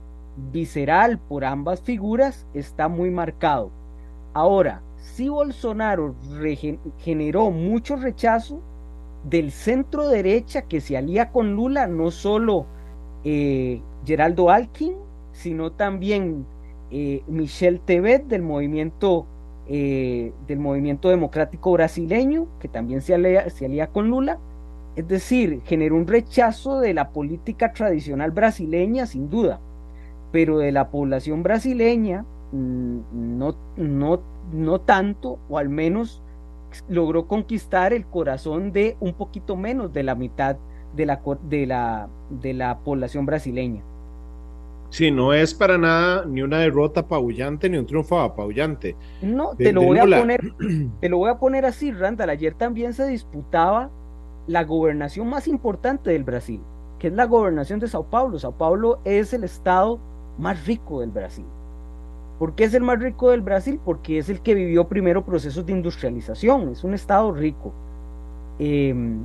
visceral 0.52 1.20
por 1.20 1.46
ambas 1.46 1.82
figuras 1.82 2.46
está 2.54 2.88
muy 2.88 3.12
marcado. 3.12 3.72
Ahora, 4.34 4.82
si 4.98 5.30
Bolsonaro 5.30 6.16
generó 7.00 7.52
mucho 7.52 7.96
rechazo, 7.96 8.62
del 9.30 9.52
centro 9.52 10.08
derecha 10.08 10.64
que 10.64 10.82
se 10.82 10.98
alía 10.98 11.32
con 11.32 11.56
Lula, 11.56 11.88
no 11.88 12.12
solo 12.12 12.66
eh, 13.24 13.82
Geraldo 14.06 14.50
Alkin, 14.50 14.94
sino 15.32 15.72
también 15.72 16.46
eh, 16.92 17.24
Michel 17.28 17.80
Tebet 17.80 18.28
del 18.28 18.44
movimiento, 18.44 19.26
eh, 19.68 20.32
del 20.48 20.60
movimiento 20.60 21.10
democrático 21.10 21.72
brasileño, 21.72 22.48
que 22.60 22.68
también 22.68 23.02
se 23.02 23.16
alía, 23.16 23.50
se 23.50 23.66
alía 23.66 23.88
con 23.88 24.10
Lula. 24.10 24.40
Es 24.96 25.08
decir, 25.08 25.62
generó 25.66 25.96
un 25.96 26.08
rechazo 26.08 26.80
de 26.80 26.94
la 26.94 27.10
política 27.10 27.74
tradicional 27.74 28.32
brasileña, 28.32 29.08
sin 29.08 29.30
duda, 29.30 29.60
pero 30.36 30.58
de 30.58 30.74
la 30.74 30.90
población 30.90 31.44
brasileña 31.44 32.26
mm, 32.52 33.38
no, 33.38 33.56
no, 33.78 34.22
no 34.52 34.82
tanto, 34.82 35.40
o 35.48 35.58
al 35.58 35.70
menos 35.70 36.22
logró 36.90 37.26
conquistar 37.26 37.94
el 37.94 38.06
corazón 38.06 38.74
de 38.74 38.98
un 39.00 39.14
poquito 39.14 39.56
menos 39.56 39.94
de 39.94 40.04
la 40.04 40.14
mitad 40.14 40.58
de 40.94 41.06
la, 41.06 41.22
de 41.50 41.66
la, 41.66 42.10
de 42.30 42.54
la 42.54 42.80
población 42.80 43.26
brasileña. 43.26 43.82
Sí, 44.90 45.10
no 45.10 45.32
es 45.32 45.54
para 45.54 45.78
nada 45.78 46.26
ni 46.26 46.42
una 46.42 46.60
derrota 46.60 47.00
apabullante 47.00 47.70
ni 47.70 47.78
un 47.78 47.86
triunfo 47.86 48.20
apabullante. 48.20 48.98
No, 49.22 49.56
te 49.56 49.72
lo 49.72 49.84
voy 49.84 50.00
a 50.00 50.04
poner, 50.04 50.42
te 51.00 51.08
lo 51.08 51.20
voy 51.20 51.30
a 51.30 51.40
poner 51.40 51.66
así, 51.66 51.94
Randall. 51.94 52.30
Ayer 52.30 52.56
también 52.56 52.92
se 52.92 53.08
disputaba 53.08 53.90
la 54.48 54.66
gobernación 54.66 55.30
más 55.30 55.48
importante 55.48 56.10
del 56.10 56.26
Brasil, 56.26 56.60
que 57.00 57.08
es 57.08 57.14
la 57.14 57.24
gobernación 57.24 57.80
de 57.80 57.88
Sao 57.88 58.10
Paulo. 58.10 58.38
Sao 58.38 58.58
Paulo 58.58 59.00
es 59.06 59.34
el 59.34 59.46
estado 59.46 60.02
más 60.38 60.66
rico 60.66 61.02
del 61.02 61.12
Brasil. 61.12 61.46
¿Por 62.40 62.54
qué 62.54 62.66
es 62.66 62.74
el 62.74 62.84
más 62.84 63.00
rico 63.00 63.32
del 63.32 63.42
Brasil? 63.42 63.80
Porque 63.84 64.18
es 64.18 64.30
el 64.30 64.42
que 64.42 64.56
vivió 64.56 64.88
primero 64.88 65.24
procesos 65.24 65.66
de 65.66 65.72
industrialización, 65.72 66.70
es 66.70 66.84
un 66.84 66.94
estado 66.94 67.32
rico. 67.32 67.72
Em, 68.60 69.24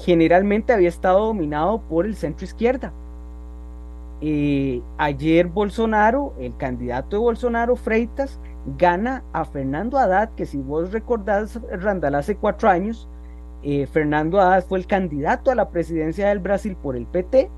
generalmente 0.00 0.72
había 0.72 0.88
estado 0.88 1.26
dominado 1.26 1.80
por 1.82 2.06
el 2.06 2.16
centro 2.16 2.44
izquierda. 2.44 2.92
Eh, 4.20 4.80
ayer 4.98 5.46
Bolsonaro, 5.46 6.32
el 6.38 6.56
candidato 6.56 7.16
de 7.16 7.22
Bolsonaro, 7.22 7.76
Freitas, 7.76 8.40
gana 8.78 9.22
a 9.32 9.44
Fernando 9.44 9.98
Haddad, 9.98 10.30
que 10.30 10.46
si 10.46 10.58
vos 10.58 10.92
recordás, 10.92 11.60
Randall, 11.70 12.14
hace 12.14 12.36
cuatro 12.36 12.68
años, 12.68 13.08
eh, 13.62 13.86
Fernando 13.86 14.40
Haddad 14.40 14.64
fue 14.64 14.78
el 14.78 14.86
candidato 14.86 15.50
a 15.50 15.54
la 15.54 15.70
presidencia 15.70 16.28
del 16.28 16.38
Brasil 16.38 16.76
por 16.82 16.96
el 16.96 17.06
PT, 17.06 17.50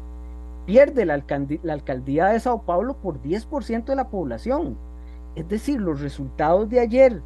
pierde 0.66 1.06
la, 1.06 1.14
alcaldía 1.14 2.26
de 2.26 2.40
Sao 2.40 2.62
Paulo 2.62 2.94
por 2.94 3.22
10% 3.22 3.84
de 3.84 3.96
la 3.96 4.08
población. 4.08 4.76
Es 5.36 5.48
decir, 5.48 5.80
los 5.80 6.00
resultados 6.00 6.68
de 6.68 6.80
ayer, 6.80 7.22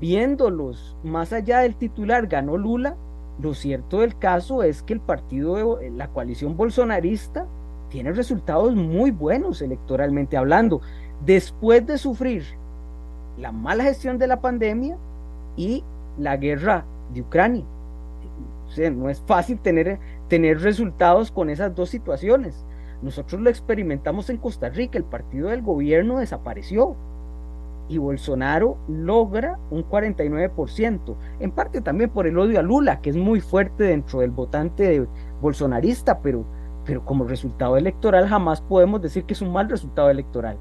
viéndolos 0.00 0.96
más 1.02 1.32
allá 1.32 1.60
del 1.60 1.76
titular, 1.76 2.26
ganó 2.26 2.56
Lula. 2.56 2.96
Lo 3.40 3.52
cierto 3.52 4.00
del 4.00 4.16
caso 4.16 4.62
es 4.62 4.82
que 4.82 4.92
el 4.92 5.00
partido 5.00 5.76
de 5.76 5.90
la 5.90 6.08
coalición 6.08 6.56
bolsonarista 6.56 7.46
tiene 7.88 8.12
resultados 8.12 8.74
muy 8.74 9.10
buenos 9.10 9.60
electoralmente 9.60 10.36
hablando, 10.36 10.80
después 11.24 11.86
de 11.86 11.98
sufrir 11.98 12.44
la 13.38 13.50
mala 13.50 13.84
gestión 13.84 14.18
de 14.18 14.28
la 14.28 14.40
pandemia 14.40 14.96
y 15.56 15.82
la 16.18 16.36
guerra 16.36 16.84
de 17.12 17.22
Ucrania. 17.22 17.64
O 18.66 18.70
sea, 18.70 18.90
no 18.90 19.08
es 19.08 19.20
fácil 19.26 19.58
tener, 19.58 19.98
tener 20.28 20.60
resultados 20.60 21.30
con 21.30 21.50
esas 21.50 21.74
dos 21.74 21.90
situaciones. 21.90 22.64
Nosotros 23.04 23.42
lo 23.42 23.50
experimentamos 23.50 24.30
en 24.30 24.38
Costa 24.38 24.70
Rica, 24.70 24.96
el 24.96 25.04
partido 25.04 25.50
del 25.50 25.60
gobierno 25.60 26.20
desapareció 26.20 26.96
y 27.86 27.98
Bolsonaro 27.98 28.78
logra 28.88 29.58
un 29.70 29.84
49%, 29.84 31.14
en 31.38 31.50
parte 31.50 31.82
también 31.82 32.08
por 32.08 32.26
el 32.26 32.38
odio 32.38 32.58
a 32.58 32.62
Lula, 32.62 33.02
que 33.02 33.10
es 33.10 33.16
muy 33.16 33.42
fuerte 33.42 33.84
dentro 33.84 34.20
del 34.20 34.30
votante 34.30 35.06
bolsonarista, 35.42 36.20
pero, 36.22 36.46
pero 36.86 37.04
como 37.04 37.24
resultado 37.24 37.76
electoral 37.76 38.26
jamás 38.26 38.62
podemos 38.62 39.02
decir 39.02 39.24
que 39.24 39.34
es 39.34 39.42
un 39.42 39.52
mal 39.52 39.68
resultado 39.68 40.08
electoral. 40.08 40.56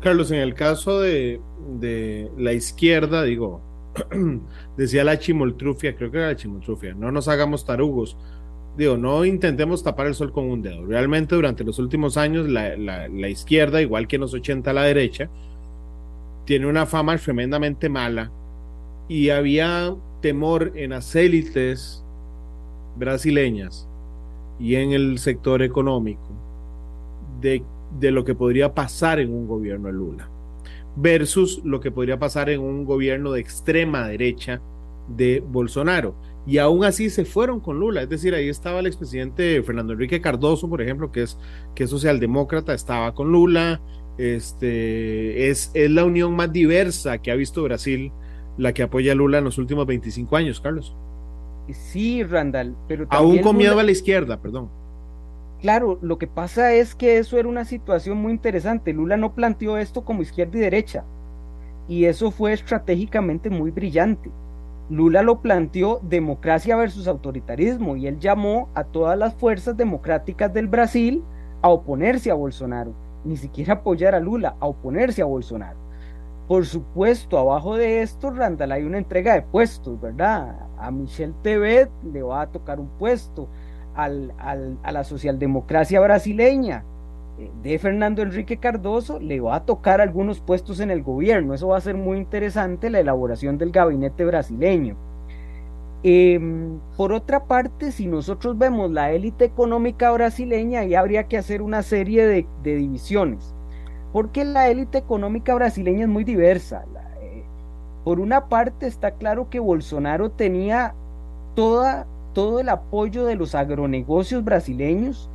Carlos, 0.00 0.30
en 0.30 0.38
el 0.38 0.54
caso 0.54 1.00
de, 1.00 1.40
de 1.80 2.30
la 2.38 2.52
izquierda, 2.52 3.24
digo, 3.24 3.60
decía 4.76 5.02
la 5.02 5.18
chimoltrufia, 5.18 5.96
creo 5.96 6.12
que 6.12 6.18
era 6.18 6.28
la 6.28 6.36
chimoltrufia, 6.36 6.94
no 6.94 7.10
nos 7.10 7.26
hagamos 7.26 7.64
tarugos 7.64 8.16
digo, 8.76 8.96
no 8.96 9.24
intentemos 9.24 9.82
tapar 9.82 10.06
el 10.06 10.14
sol 10.14 10.32
con 10.32 10.50
un 10.50 10.62
dedo. 10.62 10.84
Realmente 10.84 11.34
durante 11.34 11.64
los 11.64 11.78
últimos 11.78 12.16
años 12.16 12.48
la, 12.48 13.28
izquierda, 13.28 13.80
igual 13.80 14.06
que 14.06 14.16
en 14.16 14.22
los 14.22 14.34
80 14.34 14.72
la 14.72 14.82
derecha, 14.82 15.30
tiene 16.44 16.66
una 16.66 16.86
fama 16.86 17.16
tremendamente 17.16 17.88
mala 17.88 18.30
y 19.08 19.30
había 19.30 19.94
temor 20.20 20.72
en 20.74 20.90
las 20.90 21.14
élites 21.14 22.04
brasileñas 22.96 23.88
y 24.58 24.76
en 24.76 24.92
el 24.92 25.18
sector 25.18 25.62
económico 25.62 26.28
de, 27.40 27.62
de 27.98 28.10
lo 28.10 28.24
que 28.24 28.34
podría 28.34 28.74
pasar 28.74 29.20
en 29.20 29.32
un 29.32 29.46
gobierno 29.46 29.88
de 29.88 29.94
Lula 29.94 30.28
versus 30.96 31.60
lo 31.62 31.80
que 31.80 31.90
podría 31.90 32.18
pasar 32.18 32.48
en 32.48 32.60
un 32.60 32.84
gobierno 32.84 33.32
de 33.32 33.40
extrema 33.40 34.08
derecha 34.08 34.62
de 35.08 35.40
Bolsonaro 35.46 36.14
y 36.46 36.58
aún 36.58 36.84
así 36.84 37.10
se 37.10 37.24
fueron 37.24 37.58
con 37.58 37.80
Lula. 37.80 38.02
Es 38.02 38.08
decir, 38.08 38.32
ahí 38.34 38.48
estaba 38.48 38.78
el 38.78 38.86
expresidente 38.86 39.62
Fernando 39.64 39.94
Enrique 39.94 40.20
Cardoso, 40.20 40.68
por 40.68 40.80
ejemplo, 40.80 41.10
que 41.10 41.22
es, 41.22 41.36
que 41.74 41.84
es 41.84 41.90
socialdemócrata, 41.90 42.72
estaba 42.72 43.12
con 43.14 43.32
Lula. 43.32 43.80
Este, 44.16 45.50
es, 45.50 45.72
es 45.74 45.90
la 45.90 46.04
unión 46.04 46.34
más 46.36 46.52
diversa 46.52 47.18
que 47.18 47.32
ha 47.32 47.34
visto 47.34 47.64
Brasil, 47.64 48.12
la 48.56 48.72
que 48.72 48.84
apoya 48.84 49.12
a 49.12 49.14
Lula 49.16 49.38
en 49.38 49.44
los 49.44 49.58
últimos 49.58 49.86
25 49.86 50.36
años, 50.36 50.60
Carlos. 50.60 50.94
Sí, 51.72 52.22
Randall, 52.22 52.76
pero 52.86 53.08
aún 53.10 53.38
con 53.38 53.56
miedo 53.56 53.78
a 53.80 53.82
la 53.82 53.90
izquierda, 53.90 54.40
perdón. 54.40 54.70
Claro, 55.60 55.98
lo 56.00 56.16
que 56.16 56.28
pasa 56.28 56.74
es 56.74 56.94
que 56.94 57.18
eso 57.18 57.38
era 57.38 57.48
una 57.48 57.64
situación 57.64 58.18
muy 58.18 58.30
interesante. 58.30 58.92
Lula 58.92 59.16
no 59.16 59.34
planteó 59.34 59.78
esto 59.78 60.04
como 60.04 60.22
izquierda 60.22 60.56
y 60.58 60.60
derecha, 60.60 61.04
y 61.88 62.04
eso 62.04 62.30
fue 62.30 62.52
estratégicamente 62.52 63.50
muy 63.50 63.72
brillante 63.72 64.30
Lula 64.88 65.22
lo 65.22 65.40
planteó 65.40 66.00
democracia 66.02 66.76
versus 66.76 67.08
autoritarismo 67.08 67.96
y 67.96 68.06
él 68.06 68.20
llamó 68.20 68.68
a 68.74 68.84
todas 68.84 69.18
las 69.18 69.34
fuerzas 69.34 69.76
democráticas 69.76 70.52
del 70.52 70.68
Brasil 70.68 71.24
a 71.62 71.70
oponerse 71.70 72.30
a 72.30 72.34
Bolsonaro, 72.34 72.92
ni 73.24 73.36
siquiera 73.36 73.74
apoyar 73.74 74.14
a 74.14 74.20
Lula, 74.20 74.54
a 74.60 74.66
oponerse 74.66 75.22
a 75.22 75.24
Bolsonaro. 75.24 75.78
Por 76.46 76.66
supuesto, 76.66 77.36
abajo 77.36 77.76
de 77.76 78.02
esto, 78.02 78.30
Randall, 78.30 78.70
hay 78.70 78.84
una 78.84 78.98
entrega 78.98 79.34
de 79.34 79.42
puestos, 79.42 80.00
¿verdad? 80.00 80.54
A 80.78 80.92
Michel 80.92 81.34
Tebet 81.42 81.90
le 82.12 82.22
va 82.22 82.42
a 82.42 82.46
tocar 82.46 82.78
un 82.78 82.88
puesto, 82.90 83.48
al, 83.96 84.32
a 84.38 84.92
la 84.92 85.02
socialdemocracia 85.02 85.98
brasileña 86.00 86.84
de 87.62 87.78
Fernando 87.78 88.22
Enrique 88.22 88.56
Cardoso 88.56 89.20
le 89.20 89.40
va 89.40 89.56
a 89.56 89.64
tocar 89.64 90.00
algunos 90.00 90.40
puestos 90.40 90.80
en 90.80 90.90
el 90.90 91.02
gobierno. 91.02 91.54
Eso 91.54 91.68
va 91.68 91.76
a 91.76 91.82
ser 91.82 91.96
muy 91.96 92.18
interesante 92.18 92.90
la 92.90 93.00
elaboración 93.00 93.58
del 93.58 93.70
gabinete 93.70 94.24
brasileño. 94.24 94.96
Em, 96.02 96.78
por 96.96 97.12
otra 97.12 97.44
parte, 97.46 97.90
si 97.90 98.06
nosotros 98.06 98.56
vemos 98.56 98.90
la 98.92 99.10
élite 99.12 99.44
económica 99.44 100.10
brasileña, 100.12 100.80
ahí 100.80 100.94
habría 100.94 101.24
que 101.24 101.36
hacer 101.36 101.62
una 101.62 101.82
serie 101.82 102.26
de, 102.26 102.46
divisiones, 102.62 103.54
porque 104.12 104.44
la 104.44 104.68
élite 104.68 104.98
económica 104.98 105.54
brasileña 105.54 106.02
es 106.02 106.08
muy 106.08 106.22
diversa. 106.22 106.84
Eh, 107.20 107.42
por 108.04 108.20
una 108.20 108.48
parte, 108.48 108.86
está 108.86 109.12
claro 109.12 109.50
que 109.50 109.58
Bolsonaro 109.58 110.30
tenía 110.30 110.94
toda, 111.54 112.06
todo 112.34 112.60
el 112.60 112.68
apoyo 112.68 113.24
de 113.24 113.34
los 113.34 113.54
agronegocios 113.54 114.44
brasileños, 114.44 115.28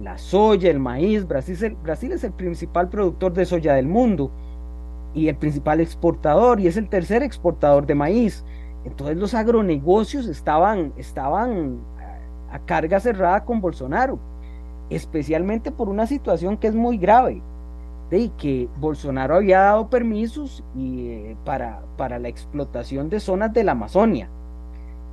la 0.00 0.18
soya, 0.18 0.70
el 0.70 0.78
maíz. 0.78 1.26
Brasil, 1.26 1.76
Brasil 1.82 2.12
es 2.12 2.24
el 2.24 2.32
principal 2.32 2.88
productor 2.88 3.32
de 3.32 3.46
soya 3.46 3.74
del 3.74 3.86
mundo 3.86 4.30
y 5.14 5.28
el 5.28 5.36
principal 5.36 5.80
exportador 5.80 6.60
y 6.60 6.66
es 6.66 6.76
el 6.76 6.88
tercer 6.88 7.22
exportador 7.22 7.86
de 7.86 7.94
maíz. 7.94 8.44
Entonces 8.84 9.16
los 9.16 9.34
agronegocios 9.34 10.26
estaban, 10.28 10.92
estaban 10.96 11.80
a 12.50 12.58
carga 12.60 13.00
cerrada 13.00 13.44
con 13.44 13.60
Bolsonaro, 13.60 14.18
especialmente 14.90 15.72
por 15.72 15.88
una 15.88 16.06
situación 16.06 16.56
que 16.56 16.68
es 16.68 16.74
muy 16.74 16.98
grave, 16.98 17.42
de 18.10 18.30
que 18.38 18.68
Bolsonaro 18.78 19.36
había 19.36 19.60
dado 19.60 19.88
permisos 19.88 20.62
eh, 20.76 21.34
para, 21.44 21.82
para 21.96 22.18
la 22.18 22.28
explotación 22.28 23.08
de 23.08 23.18
zonas 23.18 23.52
de 23.52 23.64
la 23.64 23.72
Amazonia. 23.72 24.28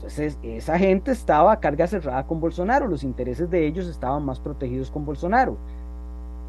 Entonces 0.04 0.38
esa 0.44 0.78
gente 0.78 1.12
estaba 1.12 1.54
a 1.54 1.62
carga 1.62 1.88
cerrada 1.88 2.28
con 2.28 2.42
Bolsonaro, 2.42 2.88
los 2.88 3.06
intereses 3.06 3.50
de 3.50 3.66
ellos 3.66 3.88
estaban 3.88 4.26
más 4.26 4.38
protegidos 4.38 4.92
con 4.92 5.06
Bolsonaro. 5.06 5.56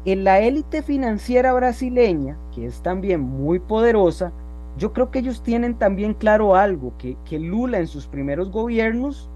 En 0.03 0.25
la 0.25 0.41
élite 0.41 0.81
financiera 0.83 1.53
brasileña, 1.53 2.37
que 2.53 2.65
es 2.65 2.81
también 2.81 3.21
muy 3.21 3.59
poderosa, 3.59 4.33
yo 4.77 4.91
creo 4.91 5.09
que 5.09 5.19
ellos 5.19 5.41
tienen 5.41 5.75
también 5.75 6.15
claro 6.15 6.57
algo, 6.57 6.91
que, 6.97 7.39
Lula 7.39 7.79
en 7.79 7.87
sus 7.87 8.07
primeros 8.07 8.51
gobiernos 8.51 9.29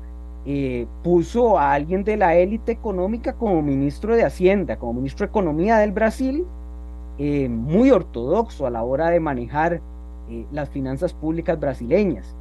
eh, 0.45 0.85
puso 1.01 1.57
a 1.57 1.71
alguien 1.71 2.03
de 2.03 2.17
la 2.17 2.35
élite 2.35 2.73
económica 2.73 3.31
como 3.31 3.61
ministro 3.61 4.17
de 4.17 4.25
Hacienda, 4.25 4.75
como 4.75 4.95
ministro 4.95 5.27
de 5.27 5.29
Economía 5.29 5.77
del 5.77 5.93
Brasil, 5.93 6.45
eh, 7.19 7.47
muy 7.47 7.89
ortodoxo 7.91 8.67
a 8.67 8.69
la 8.69 8.83
hora 8.83 9.11
de 9.11 9.21
manejar 9.21 9.79
eh, 10.29 10.45
las 10.51 10.67
finanzas 10.67 11.13
públicas 11.13 11.57
brasileñas. 11.57 12.35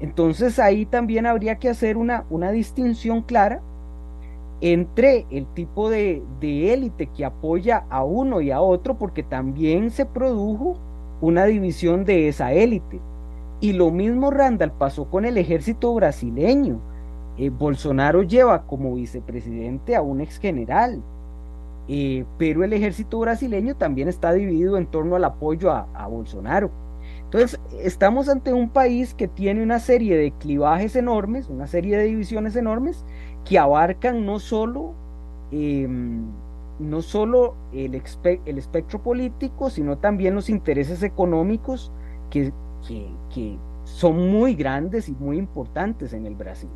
Entonces 0.00 0.58
ahí 0.58 0.86
también 0.86 1.26
habría 1.26 1.56
que 1.56 1.68
hacer 1.68 1.96
una, 1.96 2.24
una 2.30 2.50
distinción 2.50 3.22
clara 3.22 3.60
entre 4.60 5.26
el 5.30 5.46
tipo 5.54 5.90
de 5.90 6.22
élite 6.42 7.08
que 7.08 7.24
apoya 7.24 7.84
a 7.90 8.04
uno 8.04 8.40
y 8.40 8.50
a 8.50 8.60
otro, 8.60 8.96
porque 8.98 9.22
también 9.22 9.90
se 9.90 10.06
produjo 10.06 10.78
una 11.20 11.44
división 11.46 12.04
de 12.04 12.28
esa 12.28 12.52
élite. 12.52 13.00
Y 13.60 13.72
lo 13.72 13.90
mismo 13.90 14.30
Randall 14.30 14.72
pasó 14.72 15.06
con 15.06 15.24
el 15.24 15.38
ejército 15.38 15.94
brasileño. 15.94 16.78
Eh, 17.38 17.50
Bolsonaro 17.50 18.22
lleva 18.22 18.62
como 18.66 18.94
vicepresidente 18.94 19.96
a 19.96 20.02
un 20.02 20.20
ex 20.20 20.38
general, 20.38 21.02
eh, 21.88 22.24
pero 22.38 22.64
el 22.64 22.72
ejército 22.72 23.18
brasileño 23.18 23.76
también 23.76 24.08
está 24.08 24.32
dividido 24.32 24.76
en 24.76 24.86
torno 24.86 25.16
al 25.16 25.24
apoyo 25.24 25.70
a, 25.70 26.06
Bolsonaro. 26.06 26.70
Entonces, 27.36 27.60
estamos 27.82 28.30
ante 28.30 28.54
un 28.54 28.70
país 28.70 29.12
que 29.12 29.28
tiene 29.28 29.62
una 29.62 29.78
serie 29.78 30.16
de 30.16 30.30
clivajes 30.32 30.96
enormes, 30.96 31.50
una 31.50 31.66
serie 31.66 31.98
de 31.98 32.04
divisiones 32.04 32.56
enormes, 32.56 33.04
que 33.44 33.58
abarcan 33.58 34.24
no 34.24 34.38
solo 34.38 34.94
em, 35.50 36.24
no 36.78 37.02
solo 37.02 37.54
el, 37.74 37.94
espectro 37.94 39.02
político, 39.02 39.68
sino 39.68 39.98
también 39.98 40.34
los 40.34 40.48
intereses 40.48 41.02
económicos 41.02 41.92
que, 42.30 42.54
que, 42.88 43.58
son 43.84 44.30
muy 44.30 44.54
grandes 44.54 45.10
y 45.10 45.12
muy 45.12 45.36
importantes 45.36 46.14
en 46.14 46.24
el 46.24 46.36
Brasil. 46.36 46.70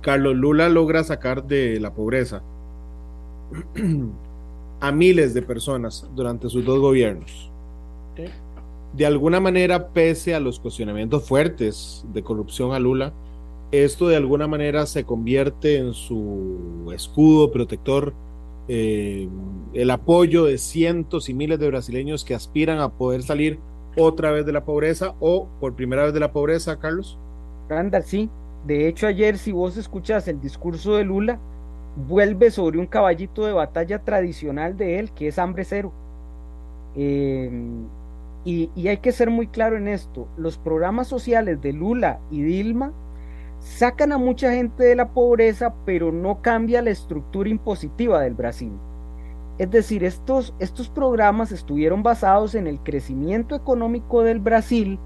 Carlos 0.00 0.36
Lula 0.36 0.68
logra 0.68 1.02
sacar 1.02 1.42
de 1.42 1.80
la 1.80 1.92
pobreza 1.92 2.40
a 4.84 4.92
miles 4.92 5.32
de 5.32 5.40
personas 5.40 6.06
durante 6.14 6.50
sus 6.50 6.62
dos 6.62 6.78
gobiernos. 6.78 7.50
De 8.92 9.06
alguna 9.06 9.40
manera, 9.40 9.88
pese 9.88 10.34
a 10.34 10.40
los 10.40 10.60
cuestionamientos 10.60 11.26
fuertes 11.26 12.04
de 12.12 12.22
corrupción 12.22 12.72
a 12.72 12.78
Lula, 12.78 13.14
esto 13.72 14.08
de 14.08 14.16
alguna 14.16 14.46
manera 14.46 14.84
se 14.84 15.04
convierte 15.04 15.78
en 15.78 15.94
su 15.94 16.92
escudo 16.94 17.50
protector, 17.50 18.12
eh, 18.68 19.26
el 19.72 19.90
apoyo 19.90 20.44
de 20.44 20.58
cientos 20.58 21.30
y 21.30 21.34
miles 21.34 21.58
de 21.58 21.68
brasileños 21.68 22.22
que 22.22 22.34
aspiran 22.34 22.78
a 22.80 22.90
poder 22.90 23.22
salir 23.22 23.58
otra 23.96 24.32
vez 24.32 24.44
de 24.44 24.52
la 24.52 24.66
pobreza 24.66 25.14
o 25.18 25.48
por 25.60 25.74
primera 25.74 26.04
vez 26.04 26.12
de 26.12 26.20
la 26.20 26.32
pobreza, 26.32 26.78
Carlos? 26.78 27.18
Randall, 27.70 28.04
sí. 28.04 28.28
De 28.66 28.86
hecho, 28.86 29.06
ayer, 29.06 29.38
si 29.38 29.50
vos 29.50 29.78
escuchas 29.78 30.28
el 30.28 30.42
discurso 30.42 30.94
de 30.96 31.04
Lula, 31.04 31.40
vuelve 31.96 32.50
sobre 32.50 32.78
un 32.78 32.86
caballito 32.86 33.46
de 33.46 33.52
batalla 33.52 34.00
tradicional 34.00 34.76
de 34.76 34.98
él, 34.98 35.12
que 35.12 35.28
es 35.28 35.38
hambre 35.38 35.64
cero. 35.64 35.92
Eh, 36.96 37.50
y, 38.44 38.70
y, 38.74 38.88
hay 38.88 38.98
que 38.98 39.12
ser 39.12 39.30
muy 39.30 39.46
claro 39.46 39.76
en 39.76 39.88
esto, 39.88 40.28
los 40.36 40.58
programas 40.58 41.08
sociales 41.08 41.60
de 41.62 41.72
Lula 41.72 42.20
y 42.30 42.42
Dilma 42.42 42.92
sacan 43.58 44.12
a 44.12 44.18
mucha 44.18 44.52
gente 44.52 44.84
de 44.84 44.94
la 44.94 45.08
pobreza, 45.08 45.74
pero 45.86 46.12
no 46.12 46.42
cambia 46.42 46.82
la 46.82 46.90
estructura 46.90 47.48
impositiva 47.48 48.20
del 48.20 48.34
Brasil. 48.34 48.72
Es 49.58 49.70
decir, 49.70 50.04
estos, 50.04 50.52
estos 50.58 50.88
programas 50.88 51.52
estuvieron 51.52 52.02
basados 52.02 52.54
en 52.54 52.66
el 52.66 52.80
crecimiento 52.80 53.54
económico 53.54 54.22
del 54.22 54.40
Brasil 54.40 54.98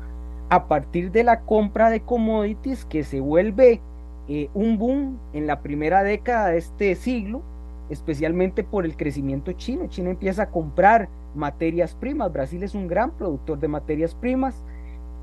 a 0.48 0.66
partir 0.68 1.12
de 1.12 1.22
la 1.22 1.40
compra 1.40 1.90
de 1.90 2.00
commodities 2.00 2.86
que 2.86 3.04
se 3.04 3.20
vuelve 3.20 3.82
eh, 4.28 4.50
un 4.54 4.78
boom 4.78 5.18
en 5.32 5.46
la 5.46 5.60
primera 5.60 6.02
década 6.02 6.48
de 6.48 6.58
este 6.58 6.94
siglo, 6.94 7.42
especialmente 7.88 8.62
por 8.62 8.84
el 8.84 8.96
crecimiento 8.96 9.52
chino. 9.52 9.86
China 9.86 10.10
empieza 10.10 10.44
a 10.44 10.50
comprar 10.50 11.08
materias 11.34 11.94
primas. 11.94 12.32
Brasil 12.32 12.62
es 12.62 12.74
un 12.74 12.88
gran 12.88 13.12
productor 13.12 13.58
de 13.58 13.68
materias 13.68 14.14
primas. 14.14 14.62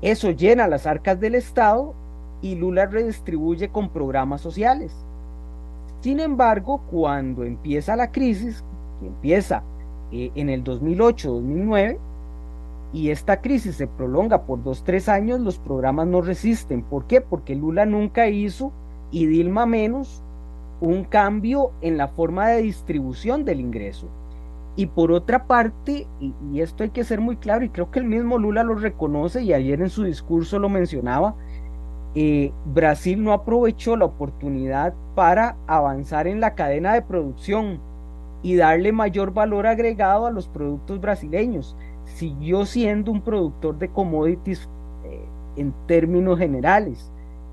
Eso 0.02 0.30
llena 0.30 0.68
las 0.68 0.86
arcas 0.86 1.20
del 1.20 1.36
Estado 1.36 1.94
y 2.42 2.56
Lula 2.56 2.86
redistribuye 2.86 3.68
con 3.68 3.90
programas 3.90 4.40
sociales. 4.40 4.92
Sin 6.00 6.20
embargo, 6.20 6.82
cuando 6.90 7.44
empieza 7.44 7.96
la 7.96 8.10
crisis, 8.10 8.62
que 9.00 9.06
empieza 9.06 9.62
eh, 10.12 10.30
en 10.34 10.48
el 10.50 10.62
2008-2009, 10.64 11.98
y 12.92 13.10
esta 13.10 13.40
crisis 13.40 13.76
se 13.76 13.86
prolonga 13.86 14.42
por 14.42 14.62
dos, 14.62 14.84
tres 14.84 15.08
años, 15.08 15.40
los 15.40 15.58
programas 15.58 16.06
no 16.06 16.20
resisten. 16.22 16.82
¿Por 16.82 17.06
qué? 17.06 17.20
Porque 17.20 17.54
Lula 17.54 17.84
nunca 17.84 18.28
hizo, 18.28 18.72
y 19.10 19.26
Dilma 19.26 19.66
menos, 19.66 20.22
un 20.80 21.04
cambio 21.04 21.72
en 21.80 21.96
la 21.96 22.08
forma 22.08 22.48
de 22.48 22.62
distribución 22.62 23.44
del 23.44 23.60
ingreso. 23.60 24.08
Y 24.76 24.86
por 24.86 25.10
otra 25.10 25.46
parte, 25.46 26.06
y, 26.20 26.60
esto 26.60 26.82
hay 26.82 26.90
que 26.90 27.04
ser 27.04 27.20
muy 27.20 27.36
claro, 27.36 27.64
y 27.64 27.70
creo 27.70 27.90
que 27.90 27.98
el 27.98 28.04
mismo 28.04 28.38
Lula 28.38 28.62
lo 28.62 28.74
reconoce, 28.74 29.42
y 29.42 29.54
ayer 29.54 29.80
en 29.80 29.88
su 29.88 30.04
discurso 30.04 30.58
lo 30.58 30.68
mencionaba, 30.68 31.34
eh, 32.14 32.52
Brasil 32.66 33.22
no 33.22 33.32
aprovechó 33.32 33.96
la 33.96 34.04
oportunidad 34.04 34.94
para 35.14 35.56
avanzar 35.66 36.26
en 36.26 36.40
la 36.40 36.54
cadena 36.54 36.94
de 36.94 37.02
producción 37.02 37.78
y 38.42 38.56
darle 38.56 38.92
mayor 38.92 39.32
valor 39.32 39.66
agregado 39.66 40.26
a 40.26 40.30
los 40.30 40.48
productos 40.48 41.00
brasileños. 41.00 41.76
Siguió 42.04 42.64
siendo 42.64 43.12
un 43.12 43.22
productor 43.22 43.78
de 43.78 43.88
commodities 43.88 44.68
eh, 45.04 45.24
en 45.56 45.74
términos 45.86 46.38
generales 46.38 47.10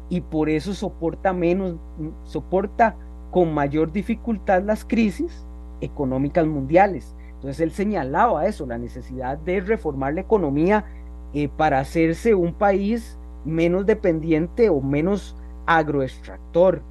y 0.09 0.21
por 0.21 0.49
eso 0.49 0.73
soporta 0.73 1.33
menos, 1.33 1.75
soporta 2.23 2.95
con 3.31 3.53
mayor 3.53 3.91
dificultad 3.91 4.63
las 4.63 4.85
crisis 4.85 5.45
económicas 5.81 6.45
mundiales. 6.45 7.15
Entonces 7.35 7.59
él 7.61 7.71
señalaba 7.71 8.45
eso, 8.45 8.65
la 8.65 8.77
necesidad 8.77 9.37
de 9.37 9.59
reformar 9.59 10.13
la 10.13 10.21
economía 10.21 10.85
eh, 11.33 11.49
para 11.49 11.79
hacerse 11.79 12.35
un 12.35 12.53
país 12.53 13.17
menos 13.43 13.85
dependiente 13.85 14.69
o 14.69 14.79
menos 14.81 15.35
agroextractor. 15.65 16.81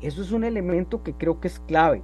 Eso 0.00 0.22
es 0.22 0.32
un 0.32 0.44
elemento 0.44 1.02
que 1.02 1.12
creo 1.12 1.40
que 1.40 1.48
es 1.48 1.60
clave. 1.60 2.02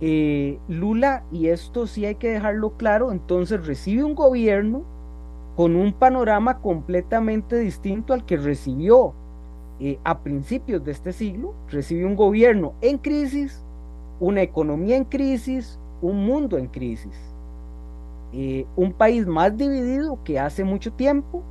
Eh, 0.00 0.58
Lula, 0.68 1.24
y 1.32 1.48
esto 1.48 1.86
sí 1.86 2.06
hay 2.06 2.14
que 2.14 2.30
dejarlo 2.30 2.76
claro, 2.76 3.12
entonces 3.12 3.66
recibe 3.66 4.04
un 4.04 4.14
gobierno 4.14 4.82
con 5.56 5.76
un 5.76 5.92
panorama 5.92 6.58
completamente 6.60 7.58
distinto 7.58 8.14
al 8.14 8.24
que 8.24 8.36
recibió 8.36 9.14
eh, 9.80 9.98
a 10.04 10.20
principios 10.20 10.84
de 10.84 10.92
este 10.92 11.12
siglo. 11.12 11.54
Recibe 11.70 12.04
un 12.04 12.14
gobierno 12.14 12.74
en 12.82 12.98
crisis, 12.98 13.64
una 14.20 14.42
economía 14.42 14.96
en 14.96 15.04
crisis, 15.04 15.78
un 16.02 16.26
mundo 16.26 16.58
en 16.58 16.66
crisis. 16.66 17.14
Eh, 18.32 18.66
un 18.76 18.92
país 18.92 19.26
más 19.26 19.56
dividido 19.56 20.22
que 20.22 20.38
hace 20.38 20.64
mucho 20.64 20.92
tiempo, 20.92 21.42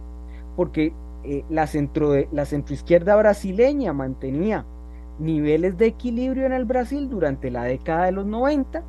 porque 0.56 0.94
eh, 1.24 1.44
la, 1.50 1.68
centro, 1.68 2.14
la 2.32 2.46
centroizquierda 2.46 3.16
brasileña 3.16 3.94
mantenía 3.94 4.64
niveles 5.20 5.78
de 5.78 5.88
equilibrio 5.88 6.46
en 6.46 6.54
el 6.54 6.66
Brasil 6.66 7.10
durante 7.10 7.50
la 7.50 7.64
década 7.64 8.06
de 8.06 8.12
los 8.12 8.26
90. 8.26 8.84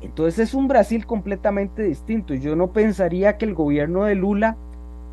Entonces 0.00 0.48
es 0.48 0.54
un 0.54 0.66
Brasil 0.66 1.06
completamente 1.06 1.82
distinto. 1.82 2.34
Yo 2.34 2.56
no 2.56 2.72
pensaría 2.72 3.36
que 3.36 3.44
el 3.44 3.54
gobierno 3.54 4.04
de 4.04 4.14
Lula 4.14 4.56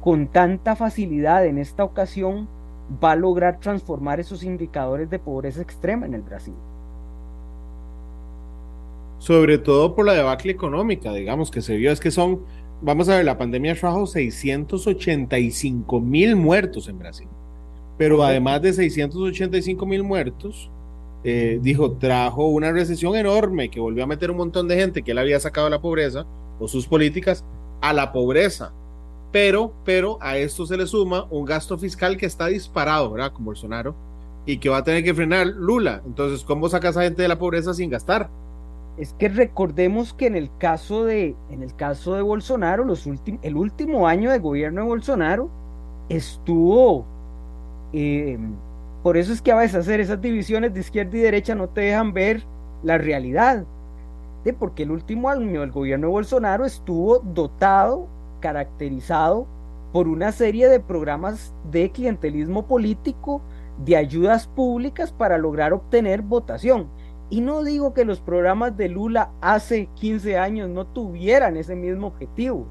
con 0.01 0.27
tanta 0.27 0.75
facilidad 0.75 1.45
en 1.45 1.57
esta 1.57 1.83
ocasión 1.83 2.47
va 3.03 3.11
a 3.11 3.15
lograr 3.15 3.59
transformar 3.59 4.19
esos 4.19 4.43
indicadores 4.43 5.09
de 5.09 5.19
pobreza 5.19 5.61
extrema 5.61 6.05
en 6.05 6.13
el 6.13 6.21
Brasil. 6.21 6.53
Sobre 9.19 9.57
todo 9.57 9.95
por 9.95 10.05
la 10.05 10.13
debacle 10.13 10.51
económica, 10.51 11.13
digamos, 11.13 11.49
que 11.49 11.61
se 11.61 11.77
vio, 11.77 11.91
es 11.91 11.99
que 11.99 12.11
son, 12.11 12.41
vamos 12.81 13.07
a 13.07 13.15
ver, 13.15 13.25
la 13.25 13.37
pandemia 13.37 13.75
trajo 13.75 14.05
685 14.05 16.01
mil 16.01 16.35
muertos 16.35 16.89
en 16.89 16.99
Brasil, 16.99 17.27
pero 17.97 18.21
además 18.21 18.61
de 18.61 18.73
685 18.73 19.85
mil 19.85 20.03
muertos, 20.03 20.69
eh, 21.23 21.59
dijo, 21.61 21.93
trajo 21.93 22.47
una 22.47 22.73
recesión 22.73 23.15
enorme 23.15 23.69
que 23.69 23.79
volvió 23.79 24.03
a 24.03 24.07
meter 24.07 24.29
un 24.29 24.37
montón 24.37 24.67
de 24.67 24.75
gente 24.75 25.03
que 25.03 25.11
él 25.11 25.17
había 25.17 25.39
sacado 25.39 25.67
de 25.67 25.71
la 25.71 25.81
pobreza 25.81 26.25
o 26.59 26.67
sus 26.67 26.85
políticas 26.85 27.45
a 27.79 27.93
la 27.93 28.11
pobreza. 28.11 28.73
Pero, 29.33 29.73
pero 29.83 30.17
a 30.21 30.37
esto 30.37 30.65
se 30.65 30.77
le 30.77 30.87
suma 30.87 31.27
un 31.29 31.43
gasto 31.43 31.77
fiscal 31.77 32.15
que 32.15 32.25
está 32.25 32.47
disparado, 32.47 33.11
¿verdad? 33.11 33.33
Con 33.33 33.43
Bolsonaro 33.43 33.93
y 34.45 34.59
que 34.59 34.69
va 34.69 34.77
a 34.77 34.83
tener 34.85 35.03
que 35.03 35.13
frenar 35.13 35.47
Lula. 35.47 36.01
Entonces, 36.05 36.45
¿cómo 36.45 36.69
saca 36.69 36.89
a 36.89 36.93
gente 36.93 37.21
de 37.21 37.27
la 37.27 37.37
pobreza 37.37 37.73
sin 37.73 37.89
gastar? 37.89 38.29
Es 38.97 39.13
que 39.13 39.27
recordemos 39.27 40.13
que 40.13 40.27
en 40.27 40.37
el 40.37 40.49
caso 40.57 41.03
de, 41.03 41.35
en 41.49 41.63
el 41.63 41.75
caso 41.75 42.15
de 42.15 42.21
Bolsonaro, 42.21 42.85
los 42.85 43.05
el 43.41 43.57
último 43.57 44.07
año 44.07 44.31
de 44.31 44.39
gobierno 44.39 44.81
de 44.81 44.87
Bolsonaro 44.87 45.49
estuvo 46.07 47.05
eh, 47.91 48.37
por 49.03 49.17
eso 49.17 49.33
es 49.33 49.41
que 49.41 49.51
a 49.51 49.55
veces 49.55 49.75
hacer 49.75 49.99
esas 49.99 50.21
divisiones 50.21 50.73
de 50.73 50.79
izquierda 50.79 51.17
y 51.17 51.19
derecha 51.19 51.55
no 51.55 51.67
te 51.67 51.81
dejan 51.81 52.13
ver 52.13 52.43
la 52.83 52.97
realidad. 52.97 53.65
De 54.45 54.53
porque 54.53 54.83
el 54.83 54.91
último 54.91 55.29
año 55.29 55.59
del 55.59 55.71
gobierno 55.71 56.07
de 56.07 56.13
Bolsonaro 56.13 56.65
estuvo 56.65 57.19
dotado, 57.19 58.07
caracterizado 58.43 59.47
por 59.93 60.09
una 60.09 60.33
serie 60.33 60.67
de 60.67 60.81
programas 60.81 61.53
de 61.71 61.89
clientelismo 61.91 62.67
político, 62.67 63.41
de 63.85 63.95
ayudas 63.95 64.47
públicas 64.47 65.13
para 65.13 65.37
lograr 65.37 65.71
obtener 65.71 66.21
votación. 66.21 66.87
Y 67.29 67.39
no 67.39 67.63
digo 67.63 67.93
que 67.93 68.03
los 68.03 68.19
programas 68.19 68.75
de 68.75 68.89
Lula 68.89 69.31
hace 69.39 69.87
15 69.95 70.37
años 70.37 70.69
no 70.69 70.85
tuvieran 70.85 71.55
ese 71.55 71.73
mismo 71.73 72.07
objetivo. 72.07 72.65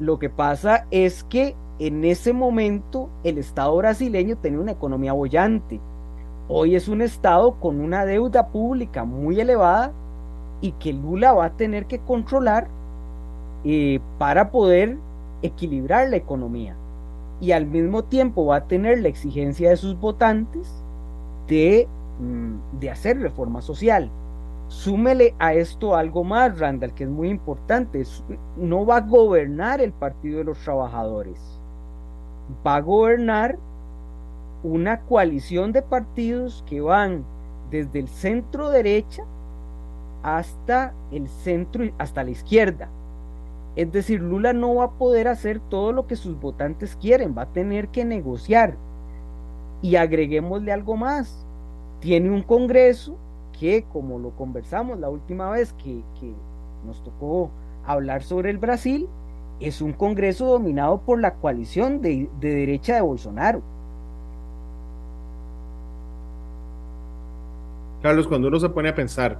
Lo 0.00 0.18
que 0.18 0.30
pasa 0.30 0.88
es 0.90 1.22
que 1.22 1.54
en 1.78 2.04
ese 2.04 2.32
momento 2.32 3.08
el 3.22 3.38
Estado 3.38 3.76
brasileño 3.76 4.36
tenía 4.36 4.58
una 4.58 4.72
economía 4.72 5.12
bollante. 5.12 5.80
Hoy 6.48 6.74
es 6.74 6.88
un 6.88 7.02
Estado 7.02 7.54
con 7.60 7.80
una 7.80 8.04
deuda 8.04 8.48
pública 8.48 9.04
muy 9.04 9.40
elevada 9.40 9.92
y 10.60 10.72
que 10.72 10.92
Lula 10.92 11.34
va 11.34 11.44
a 11.44 11.56
tener 11.56 11.86
que 11.86 12.00
controlar 12.00 12.68
para 14.18 14.50
poder 14.50 14.96
equilibrar 15.42 16.08
la 16.08 16.16
economía. 16.16 16.76
Y 17.40 17.52
al 17.52 17.66
mismo 17.66 18.04
tiempo 18.04 18.46
va 18.46 18.56
a 18.56 18.66
tener 18.66 19.02
la 19.02 19.08
exigencia 19.08 19.70
de 19.70 19.76
sus 19.76 19.98
votantes 19.98 20.82
de, 21.48 21.88
mm, 22.20 22.78
de 22.80 22.90
hacer 22.90 23.18
reforma 23.20 23.60
social. 23.60 24.10
Súmele 24.68 25.34
a 25.38 25.52
esto 25.54 25.94
algo 25.94 26.24
más, 26.24 26.58
Randall, 26.58 26.94
que 26.94 27.04
es 27.04 27.10
muy 27.10 27.28
importante. 27.28 28.02
No 28.56 28.86
va 28.86 28.96
a 28.96 29.00
gobernar 29.00 29.80
el 29.80 29.92
Partido 29.92 30.38
de 30.38 30.44
los 30.44 30.58
Trabajadores 30.58 31.56
va 32.66 32.76
a 32.76 32.80
gobernar 32.80 33.58
una 34.62 35.00
coalición 35.02 35.72
de 35.72 35.82
partidos 35.82 36.64
que 36.66 36.80
van 36.80 37.24
desde 37.70 37.98
el 38.00 38.08
centro 38.08 38.70
derecha 38.70 39.24
hasta 40.22 40.92
el 41.12 41.28
centro, 41.28 41.84
hasta 41.98 42.24
la 42.24 42.30
izquierda. 42.30 42.88
Es 43.76 43.92
decir, 43.92 44.22
Lula 44.22 44.54
no 44.54 44.74
va 44.74 44.84
a 44.84 44.90
poder 44.92 45.28
hacer 45.28 45.60
todo 45.60 45.92
lo 45.92 46.06
que 46.06 46.16
sus 46.16 46.40
votantes 46.40 46.96
quieren, 46.96 47.36
va 47.36 47.42
a 47.42 47.52
tener 47.52 47.88
que 47.88 48.06
negociar. 48.06 48.74
Y 49.82 49.96
agreguémosle 49.96 50.72
algo 50.72 50.96
más, 50.96 51.46
tiene 52.00 52.30
un 52.30 52.42
Congreso 52.42 53.18
que, 53.58 53.84
como 53.92 54.18
lo 54.18 54.30
conversamos 54.30 54.98
la 54.98 55.10
última 55.10 55.50
vez 55.50 55.74
que, 55.74 56.02
nos 56.86 57.02
tocó 57.02 57.50
hablar 57.84 58.22
sobre 58.22 58.50
el 58.50 58.58
Brasil, 58.58 59.08
es 59.60 59.82
un 59.82 59.92
Congreso 59.92 60.46
dominado 60.46 61.02
por 61.02 61.20
la 61.20 61.34
coalición 61.34 62.00
de, 62.00 62.30
derecha 62.40 62.94
de 62.94 63.00
Bolsonaro. 63.02 63.60
Carlos, 68.02 68.26
cuando 68.26 68.48
uno 68.48 68.58
se 68.58 68.68
pone 68.70 68.88
a 68.88 68.94
pensar 68.94 69.38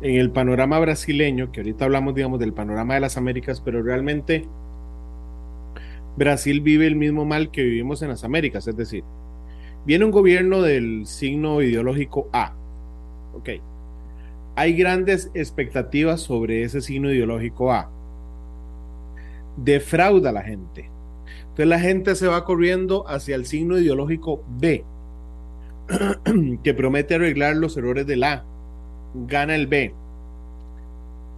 en 0.00 0.16
el 0.16 0.30
panorama 0.30 0.78
brasileño, 0.78 1.50
que 1.50 1.60
ahorita 1.60 1.84
hablamos, 1.84 2.14
digamos, 2.14 2.38
del 2.40 2.52
panorama 2.52 2.94
de 2.94 3.00
las 3.00 3.16
Américas, 3.16 3.60
pero 3.60 3.82
realmente 3.82 4.46
Brasil 6.16 6.60
vive 6.60 6.86
el 6.86 6.96
mismo 6.96 7.24
mal 7.24 7.50
que 7.50 7.62
vivimos 7.62 8.02
en 8.02 8.08
las 8.08 8.24
Américas, 8.24 8.66
es 8.68 8.76
decir, 8.76 9.04
viene 9.86 10.04
un 10.04 10.10
gobierno 10.10 10.62
del 10.62 11.06
signo 11.06 11.62
ideológico 11.62 12.28
A, 12.32 12.54
ok, 13.34 13.50
hay 14.56 14.74
grandes 14.74 15.30
expectativas 15.34 16.20
sobre 16.20 16.62
ese 16.62 16.80
signo 16.80 17.12
ideológico 17.12 17.72
A 17.72 17.90
defrauda 19.64 20.30
a 20.30 20.32
la 20.32 20.42
gente. 20.42 20.90
Entonces 21.40 21.66
la 21.66 21.80
gente 21.80 22.14
se 22.14 22.26
va 22.26 22.44
corriendo 22.44 23.08
hacia 23.08 23.34
el 23.34 23.46
signo 23.46 23.78
ideológico 23.78 24.44
B, 24.48 24.84
que 26.62 26.74
promete 26.74 27.16
arreglar 27.16 27.56
los 27.56 27.76
errores 27.76 28.06
del 28.06 28.24
A. 28.24 28.44
Gana 29.14 29.54
el 29.54 29.66
B. 29.66 29.94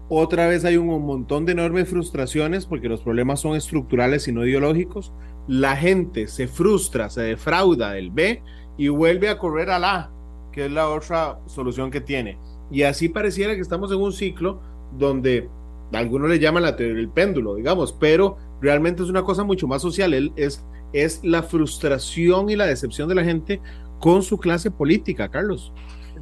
Otra 0.09 0.49
vez 0.49 0.65
hay 0.65 0.77
un 0.77 1.07
montón 1.07 1.47
de 1.47 1.53
enormes 1.53 1.89
frustraciones 1.89 2.67
porque 2.67 2.89
los 2.89 3.01
problemas 3.01 3.41
son 3.41 3.55
estructurales 3.57 4.27
y 4.27 4.33
no 4.33 4.45
ideológicos. 4.45 5.13
La 5.47 5.77
gente 5.77 6.27
se 6.27 6.49
frustra, 6.49 7.11
se 7.11 7.23
defrauda 7.23 7.93
del 7.93 8.11
B 8.11 8.43
y 8.77 8.89
vuelve 8.89 9.29
a 9.29 9.39
correr 9.39 9.71
al 9.71 9.85
A, 9.85 10.11
que 10.53 10.67
es 10.67 10.73
la 10.73 10.89
otra 10.89 11.39
solución 11.47 11.91
que 11.91 12.01
tiene. 12.01 12.39
Y 12.71 12.83
así 12.83 13.09
pareciera 13.09 13.55
que 13.55 13.61
estamos 13.61 13.93
en 13.93 14.01
un 14.01 14.13
ciclo 14.13 14.61
donde 14.99 15.49
algunos 15.93 16.29
le 16.29 16.39
llaman 16.39 16.63
la 16.65 16.77
teoría 16.77 16.97
del 16.97 17.09
péndulo, 17.09 17.55
digamos, 17.55 17.93
pero 17.93 18.37
realmente 18.61 19.03
es 19.03 19.09
una 19.09 19.23
cosa 19.23 19.45
mucho 19.45 19.67
más 19.67 19.83
social, 19.83 20.33
es, 20.37 20.65
es 20.93 21.21
la 21.25 21.43
frustración 21.43 22.51
y 22.51 22.57
la 22.57 22.67
decepción 22.67 23.09
de 23.09 23.15
la 23.15 23.25
gente 23.25 23.61
con 23.99 24.23
su 24.23 24.39
clase 24.39 24.71
política, 24.71 25.29
Carlos. 25.29 25.73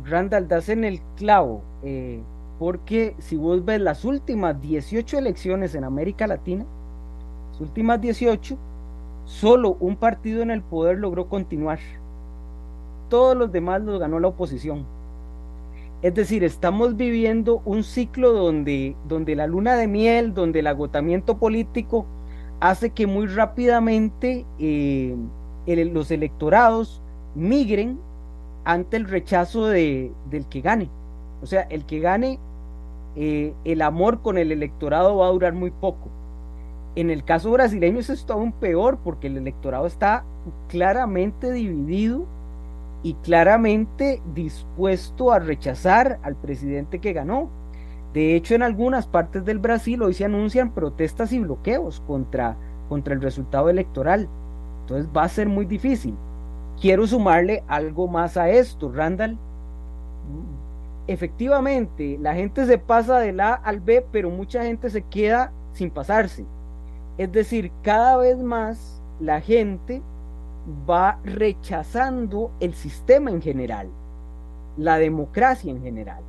Randall, 0.04 0.48
das 0.48 0.68
en 0.68 0.84
el 0.84 1.00
clavo, 1.16 1.62
eh, 1.82 2.20
porque 2.58 3.14
si 3.18 3.37
vos 3.37 3.64
ves 3.64 3.80
las 3.80 4.04
últimas 4.04 4.61
18 4.61 5.18
elecciones 5.18 5.74
en 5.74 5.84
América 5.84 6.26
Latina, 6.26 6.64
las 7.50 7.61
últimas 7.61 8.00
18, 8.00 8.56
solo 9.24 9.76
un 9.80 9.96
partido 9.96 10.42
en 10.42 10.50
el 10.50 10.62
poder 10.62 10.98
logró 10.98 11.28
continuar. 11.28 11.78
Todos 13.08 13.37
los 13.37 13.52
demás 13.52 13.82
los 13.82 14.00
ganó 14.00 14.20
la 14.20 14.28
oposición. 14.28 14.84
Es 16.00 16.14
decir, 16.14 16.44
estamos 16.44 16.96
viviendo 16.96 17.61
un 17.64 17.82
ciclo 17.82 18.32
donde, 18.32 18.94
donde 19.08 19.34
la 19.34 19.46
luna 19.46 19.74
de 19.76 19.88
miel, 19.88 20.32
donde 20.32 20.61
el 20.61 20.68
agotamiento 20.68 21.38
político 21.38 22.06
hace 22.61 22.90
que 22.90 23.06
muy 23.06 23.26
rápidamente 23.26 24.46
eh, 24.58 25.16
los 25.66 26.11
electorados 26.11 27.02
migren 27.34 27.98
ante 28.68 28.98
el 28.98 29.09
rechazo 29.09 29.66
de, 29.66 30.12
del 30.28 30.46
que 30.46 30.61
gane. 30.61 30.90
O 31.42 31.46
sea, 31.46 31.62
el 31.62 31.87
que 31.87 32.00
gane, 32.00 32.38
eh, 33.16 33.54
el 33.64 33.81
amor 33.81 34.20
con 34.20 34.37
el 34.37 34.52
electorado 34.52 35.16
va 35.16 35.26
a 35.26 35.31
durar 35.31 35.54
muy 35.54 35.70
poco. 35.70 36.11
En 36.94 37.09
el 37.09 37.24
caso 37.24 37.50
brasileño 37.50 38.00
es 38.00 38.11
esto 38.11 38.35
aún 38.35 38.52
peor 38.52 38.98
porque 39.02 39.28
el 39.28 39.38
electorado 39.38 39.87
está 39.87 40.22
claramente 40.68 41.50
dividido 41.50 42.26
y 43.02 43.14
claramente 43.14 44.20
dispuesto 44.35 45.33
a 45.33 45.38
rechazar 45.38 46.18
al 46.22 46.37
presidente 46.37 46.98
que 46.98 47.14
ganó. 47.14 47.48
De 48.12 48.37
hecho, 48.37 48.54
en 48.54 48.62
algunas 48.62 49.07
partes 49.07 49.46
del 49.46 49.61
Brasil 49.61 50.02
hoy 50.02 50.12
se 50.12 50.26
anuncian 50.26 50.74
protestas 50.74 51.33
y 51.33 51.38
bloqueos 51.38 52.00
contra, 52.00 52.59
contra 52.90 53.14
el 53.14 53.22
resultado 53.22 53.70
electoral. 53.70 54.28
Entonces 54.83 55.09
va 55.16 55.22
a 55.22 55.28
ser 55.31 55.48
muy 55.48 55.64
difícil. 55.64 56.14
Quiero 56.81 57.07
sumarle 57.07 57.64
algo 57.67 58.07
más 58.07 58.37
a 58.37 58.51
esto, 58.51 58.93
Randall. 58.93 59.37
Efectivamente, 61.09 62.19
la 62.21 62.35
gente 62.35 62.67
se 62.67 62.79
pasa 62.79 63.19
del 63.19 63.41
A 63.41 63.55
al 63.55 63.81
B, 63.81 64.07
pero 64.12 64.31
mucha 64.31 64.62
gente 64.62 64.91
se 64.91 65.03
queda 65.03 65.53
sin 65.73 65.91
pasarse. 65.91 66.45
Es 67.17 67.33
decir, 67.33 67.73
cada 67.83 68.17
vez 68.19 68.38
más 68.38 69.03
la 69.19 69.41
gente 69.41 70.03
va 70.88 71.19
rechazando 71.25 72.51
el 72.61 72.75
sistema 72.75 73.31
en 73.31 73.43
general, 73.43 73.88
la 74.77 74.99
democracia 74.99 75.71
en 75.71 75.83
general. 75.83 76.23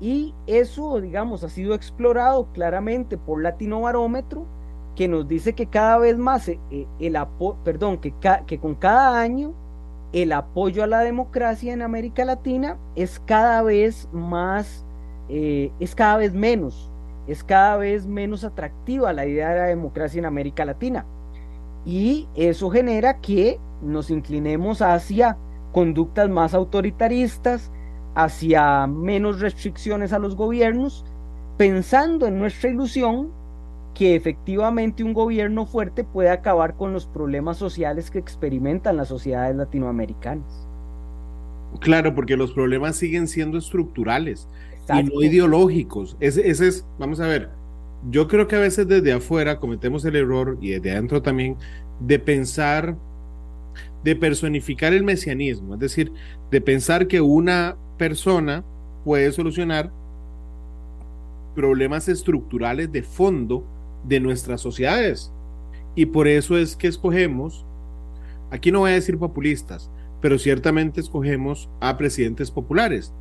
Y 0.00 0.34
eso, 0.48 1.00
digamos, 1.00 1.44
ha 1.44 1.48
sido 1.48 1.74
explorado 1.74 2.48
claramente 2.52 3.16
por 3.16 3.40
Latino 3.40 3.82
Barómetro, 3.82 4.46
que 4.94 5.08
nos 5.08 5.26
dice 5.26 5.54
que 5.54 5.66
cada 5.66 5.98
vez 5.98 6.18
más 6.18 6.48
eh, 6.48 6.58
eh, 6.70 6.86
el 7.00 7.16
perdón, 7.64 7.98
que, 7.98 8.14
que 8.46 8.58
con 8.58 8.74
cada 8.74 9.20
año 9.20 9.54
el 10.12 10.32
apoyo 10.32 10.84
a 10.84 10.86
la 10.86 11.00
democracia 11.00 11.72
en 11.72 11.82
América 11.82 12.24
Latina 12.24 12.76
es 12.94 13.20
cada 13.20 13.62
vez 13.62 14.08
más, 14.12 14.84
eh, 15.28 15.72
es 15.80 15.94
cada 15.94 16.18
vez 16.18 16.34
menos. 16.34 16.90
es 17.28 17.44
cada 17.44 17.76
vez 17.76 18.04
menos 18.06 18.42
atractiva 18.42 19.12
la 19.12 19.26
idea 19.26 19.50
de 19.50 19.60
la 19.60 19.66
democracia 19.66 20.18
en 20.18 20.26
América 20.26 20.64
Latina. 20.64 21.06
Y 21.84 22.28
eso 22.34 22.68
genera 22.70 23.20
que 23.20 23.58
nos 23.80 24.10
inclinemos 24.10 24.82
hacia 24.82 25.36
conductas 25.72 26.28
más 26.28 26.52
autoritaristas, 26.52 27.70
hacia 28.14 28.86
menos 28.86 29.40
restricciones 29.40 30.12
a 30.12 30.18
los 30.18 30.36
gobiernos, 30.36 31.04
pensando 31.56 32.26
en 32.26 32.38
nuestra 32.38 32.70
ilusión 32.70 33.30
que 33.94 34.14
efectivamente 34.14 35.04
un 35.04 35.12
gobierno 35.12 35.66
fuerte 35.66 36.04
puede 36.04 36.30
acabar 36.30 36.74
con 36.76 36.92
los 36.92 37.06
problemas 37.06 37.58
sociales 37.58 38.10
que 38.10 38.18
experimentan 38.18 38.96
las 38.96 39.08
sociedades 39.08 39.56
latinoamericanas. 39.56 40.66
Claro, 41.80 42.14
porque 42.14 42.36
los 42.36 42.52
problemas 42.52 42.96
siguen 42.96 43.28
siendo 43.28 43.58
estructurales 43.58 44.48
y 44.88 45.02
no 45.02 45.22
ideológicos. 45.22 46.16
Ese, 46.20 46.48
ese, 46.48 46.68
es, 46.68 46.86
vamos 46.98 47.20
a 47.20 47.26
ver, 47.26 47.50
yo 48.10 48.28
creo 48.28 48.48
que 48.48 48.56
a 48.56 48.60
veces 48.60 48.88
desde 48.88 49.12
afuera 49.12 49.58
cometemos 49.58 50.04
el 50.04 50.16
error, 50.16 50.58
y 50.60 50.70
desde 50.70 50.92
adentro 50.92 51.22
también, 51.22 51.56
de 52.00 52.18
pensar, 52.18 52.96
de 54.02 54.16
personificar 54.16 54.92
el 54.92 55.04
mesianismo, 55.04 55.74
es 55.74 55.80
decir, 55.80 56.12
de 56.50 56.60
pensar 56.60 57.06
que 57.06 57.20
una 57.20 57.76
persona 57.96 58.64
puede 59.04 59.30
solucionar 59.32 59.92
problemas 61.54 62.08
estructurales 62.08 62.90
de 62.90 63.02
fondo 63.02 63.64
de 64.04 64.20
nuestras 64.20 64.60
sociedades. 64.60 65.32
Y 65.94 66.06
por 66.06 66.28
eso 66.28 66.56
es 66.56 66.76
que 66.76 66.88
escogemos, 66.88 67.66
aquí 68.50 68.72
no 68.72 68.80
voy 68.80 68.92
a 68.92 68.94
decir 68.94 69.18
populistas, 69.18 69.90
pero 70.20 70.38
ciertamente 70.38 71.00
escogemos 71.00 71.68
a 71.80 71.96
presidentes 71.96 72.50
populares. 72.50 73.12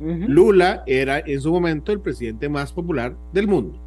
Lula 0.00 0.82
era 0.86 1.20
en 1.20 1.40
su 1.40 1.52
momento 1.52 1.92
el 1.92 2.00
presidente 2.00 2.48
más 2.48 2.72
popular 2.72 3.14
del 3.32 3.46
mundo. 3.46 3.78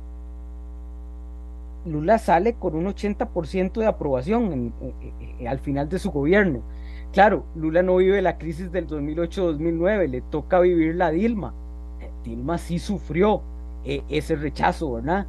Lula 1.85 2.17
sale 2.17 2.53
con 2.53 2.75
un 2.75 2.85
80% 2.85 3.73
de 3.73 3.85
aprobación 3.85 4.73
al 5.47 5.59
final 5.59 5.89
de 5.89 5.99
su 5.99 6.11
gobierno. 6.11 6.61
Claro, 7.11 7.45
Lula 7.55 7.83
no 7.83 7.97
vive 7.97 8.21
la 8.21 8.37
crisis 8.37 8.71
del 8.71 8.87
2008-2009, 8.87 10.09
le 10.09 10.21
toca 10.21 10.59
vivir 10.59 10.95
la 10.95 11.11
Dilma. 11.11 11.53
Dilma 12.23 12.57
sí 12.57 12.79
sufrió 12.79 13.41
eh, 13.83 14.01
ese 14.09 14.35
rechazo, 14.35 14.93
¿verdad? 14.93 15.27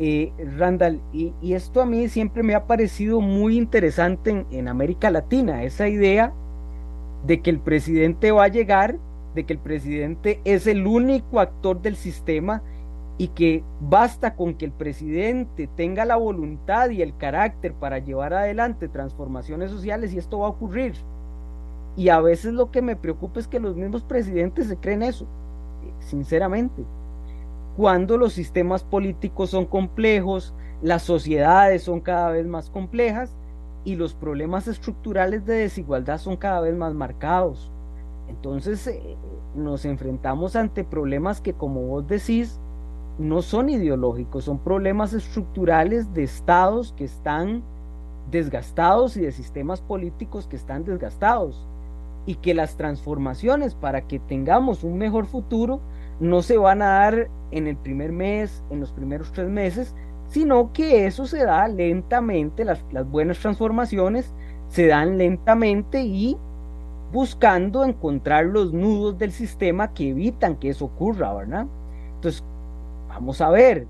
Eh, 0.00 0.32
Randall, 0.56 1.00
y, 1.12 1.34
esto 1.52 1.82
a 1.82 1.86
mí 1.86 2.08
siempre 2.08 2.44
me 2.44 2.54
ha 2.54 2.66
parecido 2.66 3.20
muy 3.20 3.56
interesante 3.56 4.46
en 4.48 4.68
América 4.68 5.10
Latina, 5.10 5.64
esa 5.64 5.88
idea 5.88 6.32
de 7.26 7.42
que 7.42 7.50
el 7.50 7.58
presidente 7.58 8.30
va 8.30 8.44
a 8.44 8.48
llegar, 8.48 8.96
de 9.34 9.44
que 9.44 9.54
el 9.54 9.58
presidente 9.58 10.40
es 10.44 10.68
el 10.68 10.86
único 10.86 11.40
actor 11.40 11.82
del 11.82 11.96
sistema 11.96 12.62
y 13.18 13.28
que 13.28 13.64
basta 13.80 14.36
con 14.36 14.54
que 14.54 14.66
el 14.66 14.70
presidente 14.70 15.68
tenga 15.74 16.04
la 16.04 16.14
voluntad 16.14 16.90
y 16.90 17.02
el 17.02 17.16
carácter 17.16 17.74
para 17.74 17.98
llevar 17.98 18.32
adelante 18.32 18.88
transformaciones 18.88 19.72
sociales 19.72 20.12
y 20.12 20.18
esto 20.18 20.38
va 20.38 20.46
a 20.46 20.50
ocurrir. 20.50 20.94
Y 21.96 22.10
a 22.10 22.20
veces 22.20 22.52
lo 22.54 22.70
que 22.70 22.80
me 22.82 22.94
preocupa 22.94 23.40
es 23.40 23.48
que 23.48 23.58
los 23.58 23.74
mismos 23.74 24.04
presidentes 24.04 24.68
se 24.68 24.76
creen 24.76 25.02
eso, 25.02 25.26
sinceramente. 25.98 26.84
Cuando 27.78 28.16
los 28.16 28.32
sistemas 28.32 28.82
políticos 28.82 29.50
son 29.50 29.64
complejos, 29.64 30.52
las 30.82 31.04
sociedades 31.04 31.84
son 31.84 32.00
cada 32.00 32.30
vez 32.32 32.44
más 32.44 32.70
complejas 32.70 33.36
y 33.84 33.94
los 33.94 34.14
problemas 34.14 34.66
estructurales 34.66 35.46
de 35.46 35.58
desigualdad 35.58 36.18
son 36.18 36.36
cada 36.36 36.60
vez 36.60 36.74
más 36.74 36.92
marcados. 36.92 37.70
Entonces 38.28 38.84
eh, 38.88 39.16
nos 39.54 39.84
enfrentamos 39.84 40.56
ante 40.56 40.82
problemas 40.82 41.40
que, 41.40 41.52
como 41.52 41.82
vos 41.82 42.08
decís, 42.08 42.58
no 43.16 43.42
son 43.42 43.68
ideológicos, 43.68 44.46
son 44.46 44.58
problemas 44.58 45.12
estructurales 45.12 46.12
de 46.14 46.24
estados 46.24 46.92
que 46.96 47.04
están 47.04 47.62
desgastados 48.28 49.16
y 49.16 49.20
de 49.20 49.30
sistemas 49.30 49.82
políticos 49.82 50.48
que 50.48 50.56
están 50.56 50.84
desgastados. 50.84 51.64
Y 52.26 52.34
que 52.34 52.54
las 52.54 52.76
transformaciones 52.76 53.76
para 53.76 54.00
que 54.08 54.18
tengamos 54.18 54.82
un 54.82 54.98
mejor 54.98 55.26
futuro 55.26 55.80
no 56.20 56.42
se 56.42 56.58
van 56.58 56.82
a 56.82 56.86
dar 56.86 57.28
en 57.50 57.66
el 57.66 57.76
primer 57.76 58.12
mes, 58.12 58.62
en 58.70 58.80
los 58.80 58.92
primeros 58.92 59.32
tres 59.32 59.48
meses, 59.48 59.94
sino 60.28 60.72
que 60.72 61.06
eso 61.06 61.26
se 61.26 61.44
da 61.44 61.66
lentamente, 61.68 62.64
las, 62.64 62.84
las 62.92 63.08
buenas 63.08 63.38
transformaciones 63.38 64.32
se 64.68 64.86
dan 64.86 65.16
lentamente 65.16 66.02
y 66.02 66.36
buscando 67.12 67.84
encontrar 67.84 68.46
los 68.46 68.72
nudos 68.72 69.18
del 69.18 69.32
sistema 69.32 69.94
que 69.94 70.10
evitan 70.10 70.56
que 70.56 70.70
eso 70.70 70.84
ocurra, 70.86 71.32
¿verdad? 71.32 71.66
Entonces, 72.16 72.44
vamos 73.08 73.40
a 73.40 73.50
ver 73.50 73.86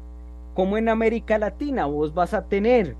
cómo 0.55 0.77
en 0.77 0.89
América 0.89 1.39
Latina 1.39 1.87
vos 1.87 2.15
vas 2.15 2.35
a 2.35 2.45
tener 2.45 2.95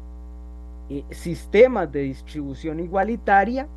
eh, 0.91 1.05
sistemas 1.11 1.93
de 1.93 2.01
distribución 2.01 2.81
igualitaria 2.81 3.69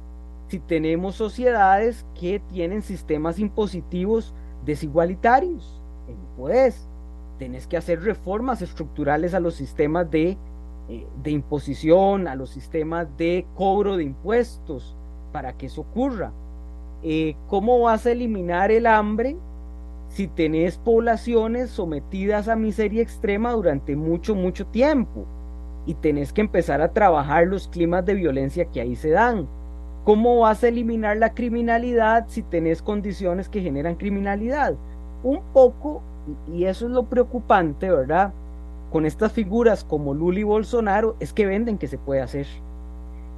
si 0.48 0.60
tenemos 0.60 1.16
sociedades 1.16 2.06
que 2.20 2.42
tienen 2.52 2.82
sistemas 2.82 3.38
impositivos 3.38 4.34
desigualitarios. 4.65 5.82
No 6.08 6.36
podés 6.36 6.88
tenés 7.41 7.65
que 7.65 7.76
hacer 7.76 8.04
reformas 8.04 8.62
estructurales 8.62 9.34
a 9.34 9.39
los 9.39 9.56
sistemas 9.56 10.12
de, 10.12 10.38
eh, 10.89 11.08
de 11.24 11.32
imposición, 11.32 12.28
a 12.28 12.36
los 12.36 12.52
sistemas 12.52 13.08
de 13.17 13.47
cobro 13.56 13.97
de 13.97 14.04
impuestos, 14.04 14.95
para 15.32 15.54
que 15.54 15.65
eso 15.65 15.82
ocurra. 15.82 16.32
Eh, 17.02 17.36
¿Cómo 17.47 17.80
vas 17.80 18.06
a 18.06 18.12
eliminar 18.12 18.69
el 18.69 18.86
hambre 18.86 19.38
si 20.08 20.28
tenés 20.28 20.78
poblaciones 20.78 21.71
sometidas 21.71 22.47
a 22.47 22.56
miseria 22.56 23.02
extrema 23.02 23.54
durante 23.54 23.95
mucho, 23.95 24.36
mucho 24.36 24.67
tiempo? 24.67 25.26
Y 25.88 25.95
tenés 25.95 26.32
que 26.32 26.41
empezar 26.41 26.80
a 26.80 26.93
trabajar 26.93 27.47
los 27.47 27.67
climas 27.67 28.06
de 28.06 28.13
violencia 28.13 28.65
que 28.65 28.82
ahí 28.82 28.95
se 28.95 29.10
dan. 29.10 29.47
¿Cómo 30.04 30.40
vas 30.40 30.64
a 30.64 30.68
eliminar 30.68 31.18
la 31.18 31.34
criminalidad 31.34 32.26
si 32.28 32.42
tenés 32.42 32.82
condiciones 32.82 33.50
que 33.50 33.62
generan 33.62 33.96
criminalidad? 33.96 34.74
Un 35.24 35.42
poco 35.54 36.02
y 36.52 36.66
eso 36.66 36.86
es 36.86 36.92
lo 36.92 37.04
preocupante, 37.04 37.90
¿verdad? 37.90 38.34
Con 38.92 39.06
estas 39.06 39.32
figuras 39.32 39.84
como 39.84 40.14
Lula 40.14 40.40
y 40.40 40.44
Bolsonaro, 40.44 41.16
es 41.20 41.34
que 41.34 41.46
venden 41.46 41.78
que 41.78 41.88
se 41.88 41.98
puede 41.98 42.22
hacer. 42.22 42.48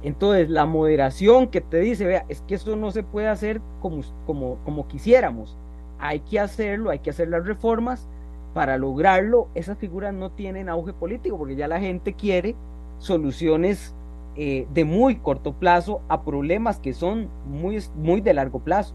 Entonces, 0.02 0.50
la 0.50 0.66
moderación 0.66 1.48
que 1.48 1.60
te 1.60 1.80
dice, 1.80 2.06
vea, 2.06 2.24
es 2.28 2.40
que 2.42 2.56
eso 2.56 2.76
no 2.76 2.90
se 2.90 3.02
puede 3.02 3.28
hacer 3.28 3.60
como, 3.80 4.02
como, 4.26 4.56
como 4.64 4.86
quisiéramos. 4.88 5.56
Hay 5.98 6.20
que 6.20 6.40
hacerlo, 6.40 6.90
hay 6.90 6.98
que 6.98 7.10
hacer 7.10 7.28
las 7.28 7.46
reformas. 7.46 8.08
Para 8.52 8.78
lograrlo, 8.78 9.48
esas 9.54 9.78
figuras 9.78 10.14
no 10.14 10.30
tienen 10.30 10.68
auge 10.68 10.92
político 10.92 11.36
porque 11.38 11.56
ya 11.56 11.66
la 11.68 11.80
gente 11.80 12.12
quiere 12.12 12.54
soluciones 12.98 13.94
eh, 14.36 14.66
de 14.74 14.84
muy 14.84 15.16
corto 15.16 15.52
plazo 15.52 16.00
a 16.08 16.24
problemas 16.24 16.80
que 16.80 16.92
son 16.92 17.28
muy, 17.46 17.78
muy 17.96 18.20
de 18.20 18.34
largo 18.34 18.58
plazo. 18.58 18.94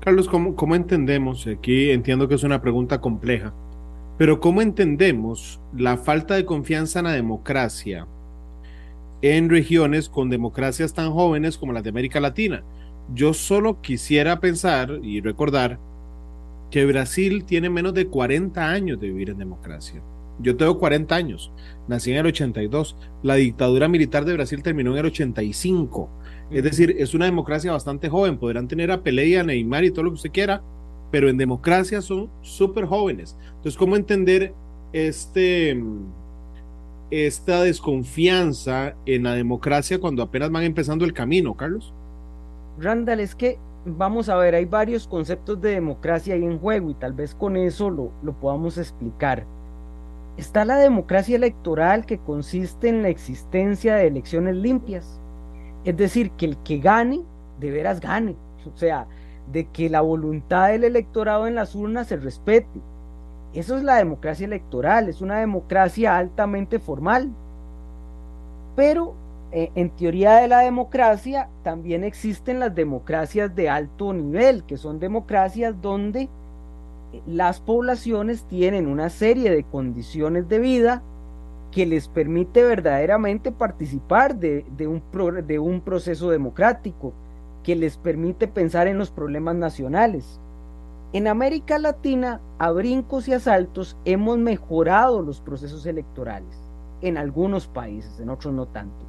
Carlos, 0.00 0.28
¿cómo, 0.28 0.74
entendemos? 0.74 1.46
Aquí 1.46 1.90
entiendo 1.90 2.28
que 2.28 2.34
es 2.34 2.44
una 2.44 2.60
pregunta 2.60 3.00
compleja, 3.00 3.54
pero 4.18 4.40
¿cómo 4.40 4.60
entendemos 4.62 5.60
la 5.74 5.96
falta 5.96 6.34
de 6.34 6.44
confianza 6.44 6.98
en 6.98 7.06
la 7.06 7.12
democracia 7.12 8.06
en 9.22 9.48
regiones 9.48 10.10
con 10.10 10.28
democracias 10.28 10.92
tan 10.92 11.10
jóvenes 11.10 11.56
como 11.56 11.72
las 11.72 11.82
de 11.82 11.90
América 11.90 12.20
Latina? 12.20 12.62
Yo 13.14 13.32
solo 13.32 13.80
quisiera 13.80 14.40
pensar 14.40 14.98
y 15.02 15.20
recordar 15.20 15.78
que 16.70 16.86
Brasil 16.86 17.44
tiene 17.44 17.70
menos 17.70 17.94
de 17.94 18.06
40 18.06 18.66
años 18.68 19.00
de 19.00 19.08
vivir 19.08 19.30
en 19.30 19.38
democracia. 19.38 20.02
Yo 20.40 20.56
tengo 20.56 20.78
40 20.78 21.14
años, 21.14 21.52
nací 21.86 22.10
en 22.10 22.18
el 22.18 22.26
82, 22.26 22.96
la 23.22 23.36
dictadura 23.36 23.88
militar 23.88 24.24
de 24.24 24.34
Brasil 24.34 24.62
terminó 24.62 24.92
en 24.92 24.98
el 24.98 25.06
85 25.06 26.10
es 26.50 26.62
decir, 26.62 26.94
es 26.98 27.14
una 27.14 27.24
democracia 27.24 27.72
bastante 27.72 28.08
joven. 28.08 28.38
Podrán 28.38 28.68
tener 28.68 28.90
a 28.90 29.02
Pelé 29.02 29.38
a 29.38 29.42
Neymar 29.42 29.84
y 29.84 29.90
todo 29.90 30.04
lo 30.04 30.10
que 30.10 30.16
usted 30.16 30.32
quiera, 30.32 30.62
pero 31.10 31.28
en 31.28 31.36
democracia 31.36 32.00
son 32.02 32.30
súper 32.42 32.84
jóvenes. 32.84 33.36
Entonces, 33.56 33.76
¿cómo 33.76 33.96
entender 33.96 34.54
este, 34.92 35.82
esta 37.10 37.62
desconfianza 37.62 38.94
en 39.06 39.24
la 39.24 39.34
democracia 39.34 39.98
cuando 39.98 40.22
apenas 40.22 40.50
van 40.50 40.64
empezando 40.64 41.04
el 41.04 41.12
camino, 41.12 41.54
Carlos? 41.54 41.92
Randall, 42.78 43.20
es 43.20 43.34
que 43.34 43.58
vamos 43.86 44.28
a 44.28 44.36
ver, 44.36 44.54
hay 44.54 44.64
varios 44.64 45.06
conceptos 45.06 45.60
de 45.60 45.70
democracia 45.70 46.34
ahí 46.34 46.44
en 46.44 46.58
juego 46.58 46.90
y 46.90 46.94
tal 46.94 47.12
vez 47.12 47.34
con 47.34 47.56
eso 47.56 47.90
lo, 47.90 48.12
lo 48.22 48.38
podamos 48.38 48.78
explicar. 48.78 49.46
Está 50.36 50.64
la 50.64 50.76
democracia 50.76 51.36
electoral 51.36 52.06
que 52.06 52.18
consiste 52.18 52.88
en 52.88 53.02
la 53.02 53.08
existencia 53.08 53.94
de 53.96 54.06
elecciones 54.08 54.56
limpias 54.56 55.20
es 55.84 55.96
decir, 55.96 56.30
que 56.32 56.46
el 56.46 56.56
que 56.58 56.78
gane, 56.78 57.22
de 57.60 57.70
veras 57.70 58.00
gane. 58.00 58.36
O 58.66 58.76
sea, 58.76 59.06
de 59.52 59.66
que 59.66 59.90
la 59.90 60.00
voluntad 60.00 60.68
del 60.68 60.84
electorado 60.84 61.46
en 61.46 61.54
las 61.54 61.74
urnas 61.74 62.08
se 62.08 62.16
respete. 62.16 62.80
Eso 63.52 63.76
es 63.76 63.84
la 63.84 63.96
democracia 63.96 64.46
electoral, 64.46 65.08
es 65.08 65.20
una 65.20 65.38
democracia 65.38 66.16
altamente 66.16 66.78
formal. 66.78 67.30
Pero 68.74 69.14
eh, 69.52 69.70
en 69.74 69.90
teoría 69.90 70.36
de 70.36 70.48
la 70.48 70.60
democracia 70.60 71.50
también 71.62 72.02
existen 72.02 72.58
las 72.58 72.74
democracias 72.74 73.54
de 73.54 73.68
alto 73.68 74.12
nivel, 74.12 74.64
que 74.64 74.78
son 74.78 74.98
democracias 74.98 75.80
donde 75.80 76.28
las 77.26 77.60
poblaciones 77.60 78.44
tienen 78.44 78.86
una 78.86 79.10
serie 79.10 79.50
de 79.50 79.64
condiciones 79.64 80.48
de 80.48 80.58
vida 80.58 81.02
que 81.70 81.86
les 81.86 82.08
permite 82.08 82.62
verdaderamente 82.62 83.50
participar 83.50 84.36
de, 84.36 84.64
un, 84.86 85.02
un 85.60 85.80
proceso 85.80 86.30
democrático, 86.30 87.12
que 87.64 87.74
les 87.74 87.96
permite 87.96 88.46
pensar 88.46 88.86
en 88.86 88.98
los 88.98 89.10
problemas 89.10 89.56
nacionales. 89.56 90.38
En 91.12 91.26
América 91.26 91.78
Latina, 91.78 92.40
a 92.58 92.70
brincos 92.70 93.26
y 93.26 93.32
asaltos, 93.32 93.96
hemos 94.04 94.38
mejorado 94.38 95.22
los 95.22 95.40
procesos 95.40 95.86
electorales, 95.86 96.56
en 97.00 97.18
algunos 97.18 97.66
países, 97.66 98.20
en 98.20 98.30
otros 98.30 98.54
no 98.54 98.66
tanto. 98.66 99.04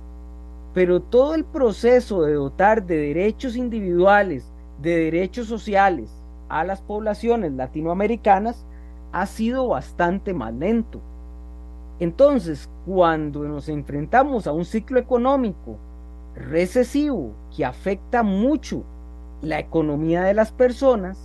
Pero 0.73 1.01
todo 1.01 1.35
el 1.35 1.45
proceso 1.45 2.23
de 2.23 2.33
dotar 2.33 2.85
de 2.85 2.97
derechos 2.97 3.55
individuales, 3.55 4.51
de 4.81 4.97
derechos 4.97 5.47
sociales 5.47 6.14
a 6.49 6.63
las 6.63 6.81
poblaciones 6.81 7.53
latinoamericanas 7.53 8.65
ha 9.11 9.25
sido 9.25 9.67
bastante 9.67 10.33
más 10.33 10.53
lento. 10.53 11.01
Entonces, 11.99 12.69
cuando 12.85 13.43
nos 13.43 13.69
enfrentamos 13.69 14.47
a 14.47 14.51
un 14.51 14.65
ciclo 14.65 14.99
económico 14.99 15.77
recesivo 16.35 17.31
que 17.55 17.63
afecta 17.63 18.23
mucho 18.23 18.83
la 19.41 19.59
economía 19.59 20.23
de 20.23 20.33
las 20.33 20.51
personas, 20.51 21.17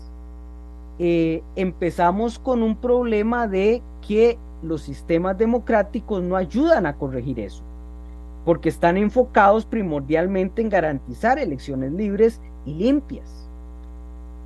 eh, 1.00 1.42
empezamos 1.56 2.38
con 2.38 2.62
un 2.62 2.76
problema 2.76 3.48
de 3.48 3.83
que 4.06 4.38
los 4.62 4.83
sistemas 4.83 5.37
democráticos 5.38 6.22
no 6.22 6.37
ayudan 6.37 6.87
a 6.87 6.96
corregir 6.96 7.40
eso, 7.40 7.62
porque 8.44 8.68
están 8.68 8.96
enfocados 8.96 9.64
primordialmente 9.66 10.62
en 10.62 10.68
garantizar 10.68 11.38
elecciones 11.38 11.92
libres 11.92 12.40
y 12.66 12.74
limpias. 12.74 13.50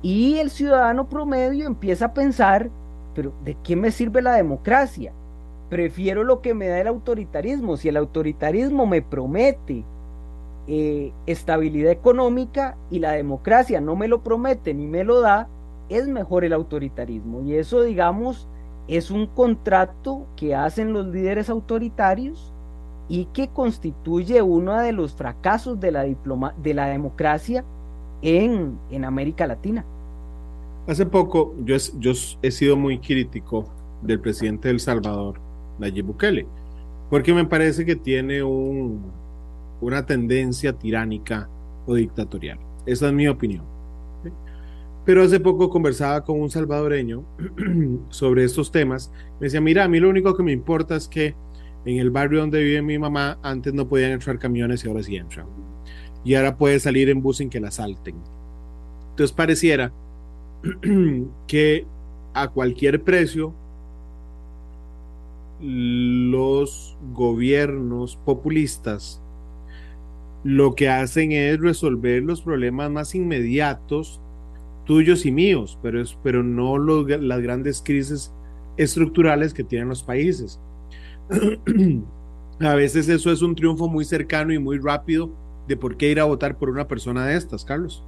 Y 0.05 0.37
el 0.37 0.51
ciudadano 0.51 1.09
promedio 1.09 1.65
empieza 1.65 2.05
a 2.05 2.13
pensar, 2.13 2.69
pero 3.15 3.33
¿de 3.43 3.57
qué 3.63 3.75
me 3.75 3.89
sirve 3.89 4.21
la 4.21 4.33
democracia? 4.33 5.11
Prefiero 5.67 6.23
lo 6.23 6.41
que 6.41 6.53
me 6.53 6.67
da 6.67 6.79
el 6.79 6.85
autoritarismo. 6.85 7.75
Si 7.75 7.89
el 7.89 7.97
autoritarismo 7.97 8.85
me 8.85 9.01
promete 9.01 9.83
eh, 10.67 11.11
estabilidad 11.25 11.91
económica 11.91 12.77
y 12.91 12.99
la 12.99 13.13
democracia 13.13 13.81
no 13.81 13.95
me 13.95 14.07
lo 14.07 14.21
promete 14.21 14.75
ni 14.75 14.85
me 14.85 15.03
lo 15.03 15.21
da, 15.21 15.47
es 15.89 16.07
mejor 16.07 16.45
el 16.45 16.53
autoritarismo. 16.53 17.41
Y 17.41 17.55
eso, 17.55 17.81
digamos, 17.81 18.47
es 18.87 19.09
un 19.09 19.25
contrato 19.25 20.27
que 20.35 20.53
hacen 20.53 20.93
los 20.93 21.07
líderes 21.07 21.49
autoritarios 21.49 22.53
y 23.09 23.25
que 23.33 23.47
constituye 23.47 24.43
uno 24.43 24.79
de 24.79 24.91
los 24.91 25.15
fracasos 25.15 25.79
de 25.79 25.91
la, 25.91 26.03
de 26.03 26.73
la 26.75 26.85
democracia 26.89 27.65
en, 28.21 29.05
América 29.05 29.47
Latina. 29.47 29.85
Hace 30.87 31.05
poco 31.07 31.55
yo, 31.63 31.75
he 32.41 32.51
sido 32.51 32.77
muy 32.77 32.99
crítico 32.99 33.67
del 34.03 34.19
presidente 34.19 34.67
de 34.67 34.75
El 34.75 34.79
Salvador, 34.79 35.39
Nayib 35.79 36.05
Bukele, 36.05 36.45
porque 37.09 37.33
me 37.33 37.45
parece 37.45 37.85
que 37.85 37.95
tiene 37.95 38.43
un, 38.43 39.11
una 39.81 40.05
tendencia 40.05 40.73
tiránica 40.73 41.49
o 41.87 41.95
dictatorial. 41.95 42.59
Esa 42.85 43.07
es 43.07 43.13
mi 43.13 43.27
opinión. 43.27 43.63
Pero 45.05 45.23
hace 45.23 45.39
poco 45.39 45.69
conversaba 45.69 46.23
con 46.23 46.39
un 46.39 46.49
salvadoreño 46.49 47.23
sobre 48.09 48.43
estos 48.43 48.71
temas. 48.71 49.11
Me 49.39 49.45
decía, 49.45 49.61
mira, 49.61 49.83
a 49.83 49.87
mí 49.87 49.99
lo 49.99 50.09
único 50.09 50.35
que 50.35 50.43
me 50.43 50.51
importa 50.51 50.95
es 50.95 51.07
que 51.07 51.35
en 51.85 51.97
el 51.99 52.09
barrio 52.09 52.41
donde 52.41 52.63
vive 52.63 52.81
mi 52.81 52.97
mamá 52.97 53.37
antes 53.43 53.73
no 53.73 53.87
podían 53.87 54.11
entrar 54.11 54.39
camiones 54.39 54.83
y 54.83 54.87
ahora 54.87 55.03
sí 55.03 55.15
entran. 55.15 55.47
Y 56.23 56.33
ahora 56.35 56.57
puede 56.57 56.79
salir 56.79 57.09
en 57.09 57.21
bus 57.21 57.37
sin 57.37 57.49
que 57.49 57.59
la 57.59 57.69
salten. 57.69 58.15
Entonces 59.11 59.31
pareciera 59.31 59.91
que 61.47 61.85
a 62.33 62.49
cualquier 62.49 63.01
precio 63.03 63.53
los 65.61 66.97
gobiernos 67.13 68.17
populistas 68.17 69.21
lo 70.43 70.75
que 70.75 70.89
hacen 70.89 71.31
es 71.31 71.59
resolver 71.59 72.21
los 72.21 72.41
problemas 72.41 72.91
más 72.91 73.15
inmediatos 73.15 74.21
tuyos 74.85 75.25
y 75.25 75.31
míos, 75.31 75.79
pero, 75.81 75.99
es, 75.99 76.15
pero 76.21 76.43
no 76.43 76.77
las 76.77 77.41
grandes 77.41 77.81
crisis 77.83 78.31
estructurales 78.77 79.53
que 79.53 79.63
tienen 79.63 79.89
los 79.89 80.03
países. 80.03 80.59
a 82.59 82.75
veces 82.75 83.09
eso 83.09 83.31
es 83.31 83.41
un 83.41 83.55
triunfo 83.55 83.87
muy 83.87 84.05
cercano 84.05 84.53
y 84.53 84.59
muy 84.59 84.77
rápido 84.77 85.31
de 85.67 85.75
por 85.75 85.97
qué 85.97 86.11
ir 86.11 86.19
a 86.19 86.25
votar 86.25 86.57
por 86.57 86.69
una 86.69 86.87
persona 86.87 87.25
de 87.25 87.35
estas, 87.35 87.65
Carlos. 87.65 88.03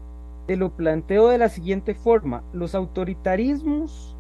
Te 0.48 0.56
lo 0.56 0.72
planteo 0.72 1.28
de 1.28 1.38
la 1.38 1.50
siguiente 1.50 1.94
forma, 1.94 2.44
los 2.54 2.74
autoritarismos 2.74 4.16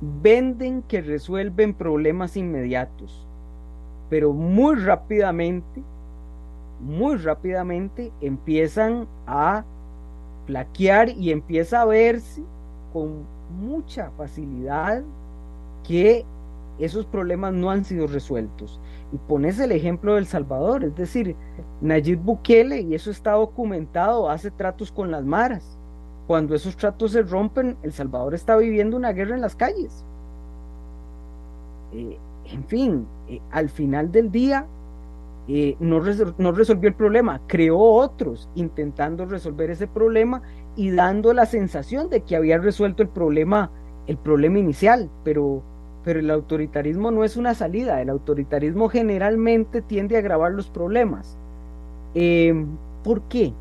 venden 0.00 0.82
que 0.82 1.00
resuelven 1.00 1.72
problemas 1.74 2.36
inmediatos, 2.36 3.26
pero 4.10 4.32
muy 4.32 4.74
rápidamente 4.76 5.82
muy 6.82 7.16
rápidamente 7.16 8.12
empiezan 8.20 9.06
a 9.26 9.64
flaquear 10.46 11.10
y 11.10 11.30
empieza 11.30 11.82
a 11.82 11.84
verse 11.84 12.42
con 12.92 13.24
mucha 13.60 14.10
facilidad 14.16 15.02
que 15.86 16.24
esos 16.84 17.06
problemas 17.06 17.54
no 17.54 17.70
han 17.70 17.84
sido 17.84 18.06
resueltos. 18.06 18.80
Y 19.12 19.16
pones 19.16 19.58
el 19.60 19.72
ejemplo 19.72 20.14
del 20.14 20.26
Salvador, 20.26 20.84
es 20.84 20.96
decir, 20.96 21.36
Nayib 21.80 22.18
Bukele, 22.18 22.80
y 22.80 22.94
eso 22.94 23.10
está 23.10 23.32
documentado, 23.32 24.28
hace 24.28 24.50
tratos 24.50 24.90
con 24.90 25.10
las 25.10 25.24
maras. 25.24 25.78
Cuando 26.26 26.54
esos 26.54 26.76
tratos 26.76 27.12
se 27.12 27.22
rompen, 27.22 27.76
El 27.82 27.92
Salvador 27.92 28.34
está 28.34 28.56
viviendo 28.56 28.96
una 28.96 29.12
guerra 29.12 29.34
en 29.34 29.40
las 29.40 29.54
calles. 29.54 30.04
Eh, 31.92 32.18
en 32.46 32.64
fin, 32.64 33.06
eh, 33.28 33.40
al 33.50 33.68
final 33.68 34.10
del 34.10 34.30
día, 34.30 34.66
eh, 35.48 35.76
no, 35.80 36.00
no 36.38 36.52
resolvió 36.52 36.88
el 36.88 36.94
problema, 36.94 37.40
creó 37.46 37.78
otros 37.78 38.48
intentando 38.54 39.26
resolver 39.26 39.70
ese 39.70 39.88
problema 39.88 40.42
y 40.76 40.90
dando 40.90 41.32
la 41.32 41.46
sensación 41.46 42.08
de 42.10 42.22
que 42.22 42.36
había 42.36 42.58
resuelto 42.58 43.02
el 43.02 43.08
problema, 43.08 43.70
el 44.06 44.16
problema 44.18 44.58
inicial, 44.58 45.10
pero, 45.24 45.62
pero 46.04 46.20
el 46.20 46.30
autoritarismo 46.30 47.10
no 47.10 47.24
es 47.24 47.36
una 47.36 47.54
salida, 47.54 48.00
el 48.00 48.10
autoritarismo 48.10 48.88
generalmente 48.88 49.82
tiende 49.82 50.16
a 50.16 50.20
agravar 50.20 50.52
los 50.52 50.68
problemas. 50.68 51.36
Em, 52.14 52.66
¿Por 53.04 53.22
qué? 53.22 53.52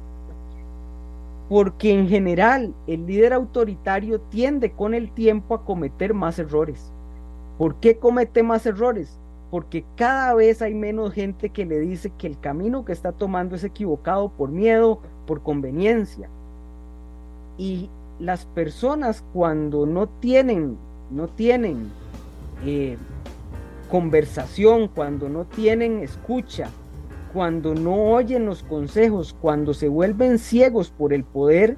Porque 1.50 1.92
en 1.92 2.08
general 2.08 2.74
el 2.88 3.06
líder 3.06 3.34
autoritario 3.34 4.22
tiende 4.22 4.72
con 4.72 4.94
el 4.94 5.12
tiempo 5.12 5.56
a 5.56 5.66
cometer 5.66 6.14
más 6.14 6.40
errores. 6.40 6.92
¿Por 7.58 7.76
qué 7.76 7.98
comete 7.98 8.44
más 8.44 8.66
errores? 8.66 9.20
porque 9.52 9.84
cada 9.98 10.34
vez 10.34 10.62
hay 10.62 10.74
menos 10.74 11.14
gente 11.14 11.50
que 11.50 11.66
le 11.66 11.80
dice 11.82 12.10
que 12.18 12.26
el 12.26 12.40
camino 12.40 12.86
que 12.86 12.94
está 12.94 13.12
tomando 13.12 13.56
es 13.56 13.66
equivocado 13.66 14.30
por 14.30 14.50
miedo, 14.50 15.00
por 15.28 15.44
conveniencia. 15.44 16.30
Y 17.58 17.90
las 18.18 18.46
personas 18.46 19.26
cuando 19.34 19.86
no 19.86 20.08
tienen, 20.08 20.78
no 21.12 21.28
tienen 21.28 21.92
eh, 22.66 22.98
conversación, 23.90 24.88
cuando 24.88 25.30
no 25.30 25.46
tienen 25.46 26.00
escucha, 26.00 26.70
cuando 27.34 27.76
no 27.76 27.94
oyen 27.94 28.46
los 28.46 28.64
consejos, 28.64 29.36
cuando 29.40 29.74
se 29.74 29.88
vuelven 29.88 30.40
ciegos 30.40 30.92
por 30.92 31.14
el 31.14 31.24
poder, 31.24 31.78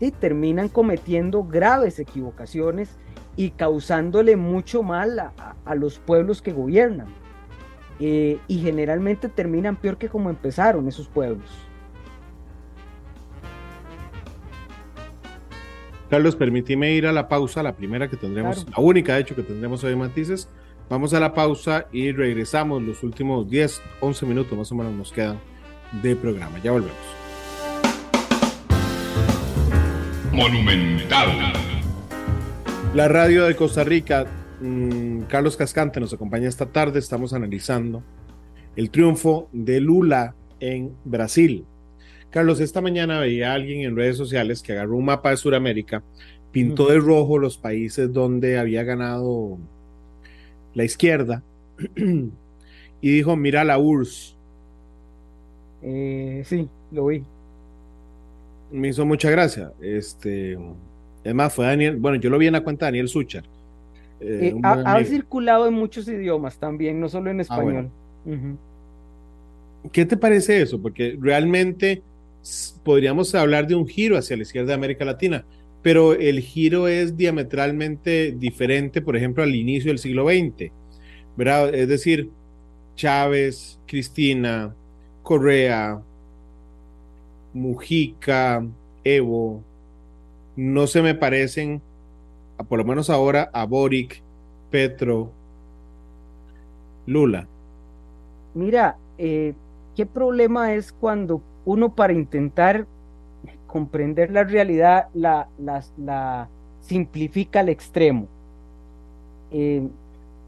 y 0.00 0.10
terminan 0.10 0.68
cometiendo 0.68 1.44
graves 1.44 2.00
equivocaciones 2.00 2.98
y 3.36 3.50
causándole 3.50 4.36
mucho 4.36 4.82
mal 4.82 5.18
a, 5.18 5.74
los 5.76 6.00
pueblos 6.00 6.42
que 6.42 6.52
gobiernan. 6.52 7.06
Eh, 8.00 8.40
y 8.48 8.58
generalmente 8.58 9.28
terminan 9.28 9.76
peor 9.76 9.98
que 9.98 10.08
como 10.08 10.28
empezaron 10.28 10.88
esos 10.88 11.06
pueblos. 11.06 11.48
Carlos, 16.12 16.36
permíteme 16.36 16.92
ir 16.92 17.06
a 17.06 17.12
la 17.12 17.26
pausa, 17.26 17.62
la 17.62 17.74
primera 17.74 18.06
que 18.06 18.18
tendremos, 18.18 18.66
la 18.68 18.82
única 18.82 19.14
de 19.14 19.22
hecho 19.22 19.34
que 19.34 19.42
tendremos 19.42 19.82
hoy 19.82 19.94
en 19.94 19.98
Matices. 20.00 20.46
Vamos 20.90 21.14
a 21.14 21.20
la 21.20 21.32
pausa 21.32 21.86
y 21.90 22.12
regresamos 22.12 22.82
los 22.82 23.02
últimos 23.02 23.48
10, 23.48 23.80
11 24.00 24.26
minutos 24.26 24.58
más 24.58 24.70
o 24.70 24.74
menos 24.74 24.92
nos 24.92 25.10
quedan 25.10 25.40
de 26.02 26.14
programa. 26.14 26.58
Ya 26.62 26.72
volvemos. 26.72 26.98
Monumental. 30.34 31.30
La 32.94 33.08
radio 33.08 33.46
de 33.46 33.56
Costa 33.56 33.82
Rica, 33.82 34.26
mm, 34.60 35.22
Carlos 35.30 35.56
Cascante 35.56 35.98
nos 35.98 36.12
acompaña 36.12 36.46
esta 36.46 36.66
tarde. 36.66 36.98
Estamos 36.98 37.32
analizando 37.32 38.02
el 38.76 38.90
triunfo 38.90 39.48
de 39.50 39.80
Lula 39.80 40.34
en 40.60 40.94
Brasil. 41.06 41.64
Carlos, 42.32 42.60
esta 42.60 42.80
mañana 42.80 43.20
veía 43.20 43.52
a 43.52 43.54
alguien 43.54 43.82
en 43.82 43.94
redes 43.94 44.16
sociales 44.16 44.62
que 44.62 44.72
agarró 44.72 44.96
un 44.96 45.04
mapa 45.04 45.30
de 45.30 45.36
Sudamérica, 45.36 46.02
pintó 46.50 46.88
de 46.88 46.98
rojo 46.98 47.36
los 47.38 47.58
países 47.58 48.10
donde 48.10 48.58
había 48.58 48.84
ganado 48.84 49.58
la 50.74 50.84
izquierda 50.84 51.42
y 51.96 53.10
dijo, 53.10 53.36
mira 53.36 53.64
la 53.64 53.78
URSS. 53.78 54.34
Eh, 55.82 56.42
sí, 56.46 56.66
lo 56.90 57.06
vi. 57.06 57.22
Me 58.70 58.88
hizo 58.88 59.04
mucha 59.04 59.30
gracia. 59.30 59.70
Este, 59.82 60.56
Es 61.24 61.34
más, 61.34 61.52
fue 61.52 61.66
Daniel, 61.66 61.96
bueno, 61.96 62.16
yo 62.16 62.30
lo 62.30 62.38
vi 62.38 62.46
en 62.46 62.54
la 62.54 62.62
cuenta 62.62 62.86
de 62.86 62.92
Daniel 62.92 63.08
Suchar. 63.08 63.44
Eh, 64.20 64.54
ha, 64.62 65.04
circulado 65.04 65.66
en 65.68 65.74
muchos 65.74 66.08
idiomas 66.08 66.56
también, 66.56 66.98
no 66.98 67.10
solo 67.10 67.30
en 67.30 67.40
ah, 67.40 67.42
español. 67.42 67.90
¿Qué 69.90 70.06
te 70.06 70.16
parece 70.16 70.62
eso? 70.62 70.80
Porque 70.80 71.18
realmente 71.20 72.02
podríamos 72.84 73.34
hablar 73.34 73.66
de 73.66 73.74
un 73.74 73.86
giro 73.86 74.16
hacia 74.16 74.36
la 74.36 74.42
izquierda 74.42 74.68
de 74.68 74.74
América 74.74 75.04
Latina, 75.04 75.44
pero 75.82 76.12
el 76.14 76.40
giro 76.40 76.88
es 76.88 77.16
diametralmente 77.16 78.32
diferente, 78.32 79.02
por 79.02 79.16
ejemplo, 79.16 79.42
al 79.42 79.54
inicio 79.54 79.90
del 79.90 79.98
siglo 79.98 80.26
XX, 80.28 80.70
¿verdad? 81.36 81.74
Es 81.74 81.88
decir, 81.88 82.30
Chávez, 82.94 83.80
Cristina, 83.86 84.74
Correa, 85.22 86.00
Mujica, 87.52 88.64
Evo, 89.04 89.62
no 90.56 90.86
se 90.86 91.02
me 91.02 91.14
parecen, 91.14 91.82
por 92.68 92.78
lo 92.78 92.84
menos 92.84 93.10
ahora, 93.10 93.50
a 93.52 93.64
Boric, 93.64 94.22
Petro, 94.70 95.32
Lula. 97.06 97.48
Mira, 98.54 98.96
eh, 99.18 99.54
¿qué 99.96 100.06
problema 100.06 100.74
es 100.74 100.92
cuando 100.92 101.42
uno 101.64 101.94
para 101.94 102.12
intentar 102.12 102.86
comprender 103.66 104.30
la 104.30 104.44
realidad 104.44 105.08
la, 105.14 106.48
simplifica 106.80 107.60
al 107.60 107.68
extremo? 107.68 108.26
Eh, 109.50 109.86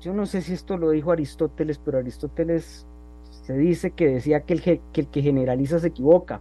yo 0.01 0.12
no 0.12 0.27
sé 0.27 0.43
si 0.43 0.53
esto 0.53 0.77
lo 0.77 0.91
dijo 0.91 1.12
Aristóteles, 1.12 1.79
pero 1.79 1.99
Aristóteles 1.99 2.87
se 3.45 3.57
dice 3.57 3.91
que 3.91 4.07
decía 4.09 4.41
que 4.41 4.55
el 4.55 4.62
que, 4.62 4.81
el 4.95 5.07
que 5.09 5.23
generaliza 5.23 5.79
se 5.79 5.89
equivoca, 5.89 6.41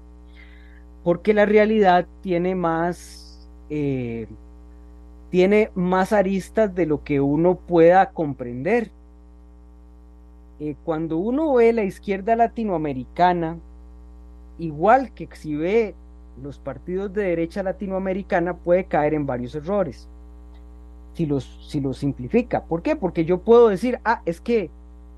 porque 1.03 1.33
la 1.33 1.45
realidad 1.45 2.05
tiene 2.21 2.55
más, 2.55 3.49
eh, 3.69 4.27
tiene 5.29 5.69
más 5.75 6.13
aristas 6.13 6.73
de 6.75 6.85
lo 6.85 7.03
que 7.03 7.19
uno 7.19 7.55
pueda 7.55 8.11
comprender. 8.11 8.91
Eh, 10.59 10.75
cuando 10.85 11.17
uno 11.17 11.53
ve 11.53 11.73
la 11.73 11.83
izquierda 11.83 12.35
latinoamericana, 12.35 13.57
igual 14.59 15.13
que 15.13 15.27
ve 15.55 15.95
los 16.41 16.59
partidos 16.59 17.13
de 17.13 17.23
derecha 17.23 17.63
latinoamericana, 17.63 18.55
puede 18.55 18.85
caer 18.85 19.13
en 19.13 19.25
varios 19.25 19.55
errores. 19.55 20.07
Si 21.13 21.25
los, 21.25 21.67
si 21.69 21.79
los 21.79 21.97
simplifica. 21.97 22.63
¿Por 22.63 22.81
qué? 22.81 22.95
Porque 22.95 23.25
yo 23.25 23.41
puedo 23.41 23.67
decir, 23.67 23.99
ah, 24.03 24.21
es 24.25 24.41
que 24.41 24.71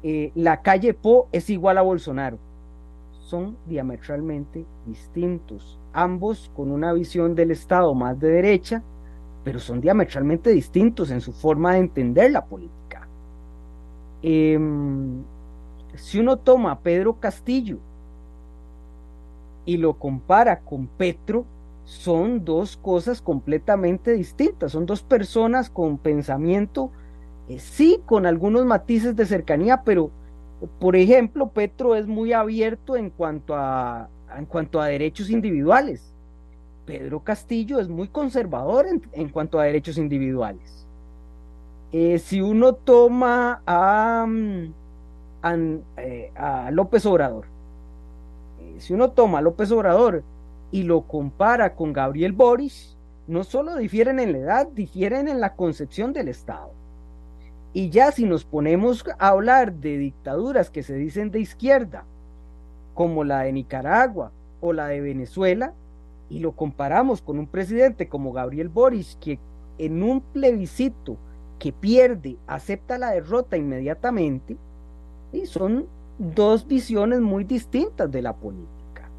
eh, 0.03 0.31
la 0.35 0.61
calle 0.61 0.93
Po 0.93 1.29
es 1.31 1.49
igual 1.49 1.77
a 1.77 1.81
Bolsonaro. 1.81 2.37
Son 3.21 3.57
diametralmente 3.65 4.65
distintos, 4.85 5.79
ambos 5.93 6.51
con 6.55 6.71
una 6.71 6.93
visión 6.93 7.33
del 7.33 7.51
Estado 7.51 7.93
más 7.95 8.19
de 8.19 8.29
derecha, 8.29 8.83
pero 9.43 9.59
son 9.59 9.81
diametralmente 9.81 10.51
distintos 10.51 11.11
en 11.11 11.21
su 11.21 11.31
forma 11.31 11.73
de 11.73 11.79
entender 11.79 12.31
la 12.31 12.45
política. 12.45 13.07
Em, 14.21 15.23
si 15.95 16.19
uno 16.19 16.37
toma 16.37 16.71
a 16.71 16.79
Pedro 16.79 17.19
Castillo 17.19 17.79
y 19.65 19.77
lo 19.77 19.93
compara 19.95 20.59
con 20.59 20.87
Petro, 20.87 21.45
son 21.83 22.45
dos 22.45 22.77
cosas 22.77 23.21
completamente 23.21 24.13
distintas, 24.13 24.71
son 24.71 24.85
dos 24.85 25.03
personas 25.03 25.69
con 25.69 25.97
pensamiento, 25.97 26.91
eh, 27.47 27.59
sí, 27.59 28.01
con 28.05 28.25
algunos 28.25 28.65
matices 28.65 29.15
de 29.15 29.25
cercanía, 29.25 29.83
pero 29.83 30.11
por 30.79 30.95
ejemplo, 30.95 31.49
Petro 31.49 31.95
es 31.95 32.07
muy 32.07 32.33
abierto 32.33 32.95
en 32.95 33.09
cuanto 33.09 33.55
a, 33.55 34.09
en 34.35 34.45
cuanto 34.45 34.81
a 34.81 34.87
derechos 34.87 35.29
individuales. 35.29 36.13
Pedro 36.85 37.21
Castillo 37.21 37.79
es 37.79 37.89
muy 37.89 38.07
conservador 38.07 38.85
en, 39.11 39.29
cuanto 39.29 39.59
a 39.59 39.65
derechos 39.65 39.97
individuales. 39.97 40.85
Eh, 41.91 42.19
si 42.19 42.41
uno 42.41 42.73
toma 42.73 43.61
a, 43.65 44.25
mm, 44.27 44.73
eh, 45.97 46.31
a 46.35 46.71
López 46.71 47.05
Obrador, 47.05 47.45
si 48.79 48.93
uno 48.93 49.11
toma 49.11 49.39
a 49.39 49.41
López 49.41 49.71
Obrador 49.71 50.23
y 50.71 50.83
lo 50.83 51.01
compara 51.03 51.75
con 51.75 51.93
Gabriel 51.93 52.33
Boris, 52.33 52.97
no 53.27 53.43
solo 53.43 53.75
difieren 53.75 54.19
en 54.19 54.31
la 54.31 54.37
edad, 54.37 54.67
difieren 54.67 55.27
en 55.27 55.39
la 55.39 55.55
concepción 55.55 56.13
del 56.13 56.27
Estado. 56.27 56.71
Y 57.73 57.89
ya 57.89 58.11
si 58.11 58.25
nos 58.25 58.45
ponemos 58.45 59.03
a 59.19 59.27
hablar 59.29 59.73
de 59.73 59.97
dictaduras 59.97 60.69
que 60.69 60.83
se 60.83 60.95
dicen 60.95 61.31
de 61.31 61.39
izquierda, 61.39 62.05
como 62.93 63.23
la 63.23 63.41
de 63.41 63.51
Nicaragua 63.51 64.31
o 64.61 64.73
la 64.73 64.87
de 64.87 65.01
Venezuela, 65.01 65.73
y 66.29 66.39
lo 66.39 66.53
comparamos 66.53 67.21
con 67.21 67.37
un 67.37 67.47
presidente 67.47 68.07
como 68.07 68.31
Gabriel 68.31 68.69
Boris, 68.69 69.17
que 69.19 69.39
en 69.77 70.03
un 70.03 70.21
plebiscito 70.21 71.17
que 71.59 71.73
pierde, 71.73 72.37
acepta 72.47 72.97
la 72.97 73.11
derrota 73.11 73.57
inmediatamente, 73.57 74.57
y 75.33 75.45
son 75.45 75.87
dos 76.17 76.67
visiones 76.67 77.21
muy 77.21 77.43
distintas 77.43 78.11
de 78.11 78.21
la 78.21 78.33
política. 78.33 79.09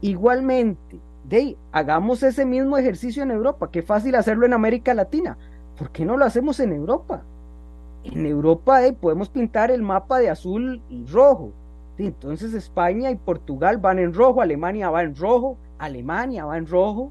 Igualmente, 0.00 1.00
de 1.28 1.56
hagamos 1.72 2.22
ese 2.22 2.44
mismo 2.44 2.76
ejercicio 2.76 3.22
en 3.22 3.30
Europa, 3.30 3.70
qué 3.70 3.82
fácil 3.82 4.14
hacerlo 4.14 4.46
en 4.46 4.52
América 4.52 4.92
Latina. 4.94 5.36
¿Por 5.78 5.90
qué 5.90 6.04
no 6.04 6.16
lo 6.16 6.24
hacemos 6.24 6.60
en 6.60 6.72
Europa? 6.72 7.22
En 8.04 8.26
Europa 8.26 8.80
podemos 9.00 9.30
pintar 9.30 9.70
el 9.70 9.82
mapa 9.82 10.18
de 10.18 10.28
azul 10.28 10.82
y 10.90 11.06
rojo. 11.06 11.52
entonces 11.96 12.52
España 12.52 13.10
y 13.10 13.16
Portugal 13.16 13.78
van 13.78 13.98
en 13.98 14.12
rojo, 14.12 14.42
Alemania 14.42 14.90
va 14.90 15.02
en 15.02 15.16
rojo, 15.16 15.56
Alemania 15.78 16.44
va 16.44 16.58
en 16.58 16.66
rojo, 16.66 17.10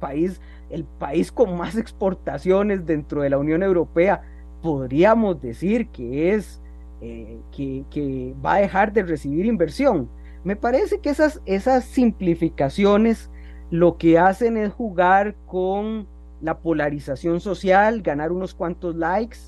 país, 0.00 0.40
el 0.70 0.84
país 0.84 1.32
con 1.32 1.56
más 1.56 1.76
exportaciones 1.76 2.86
dentro 2.86 3.22
de 3.22 3.30
la 3.30 3.38
Unión 3.38 3.62
Europea, 3.62 4.22
podríamos 4.62 5.40
decir 5.42 5.88
que 5.88 6.34
es 6.34 6.61
eh, 7.04 7.40
que, 7.50 8.34
va 8.44 8.54
a 8.54 8.60
dejar 8.60 8.92
de 8.92 9.02
recibir 9.02 9.44
inversión. 9.46 10.08
Me 10.44 10.54
parece 10.54 11.00
que 11.00 11.10
esas, 11.10 11.40
esas 11.46 11.84
simplificaciones 11.84 13.28
lo 13.70 13.96
que 13.96 14.20
hacen 14.20 14.56
es 14.56 14.72
jugar 14.72 15.34
con 15.46 16.06
la 16.40 16.58
polarización 16.58 17.40
social, 17.40 18.02
ganar 18.02 18.30
unos 18.30 18.54
cuantos 18.54 18.94
likes, 18.94 19.38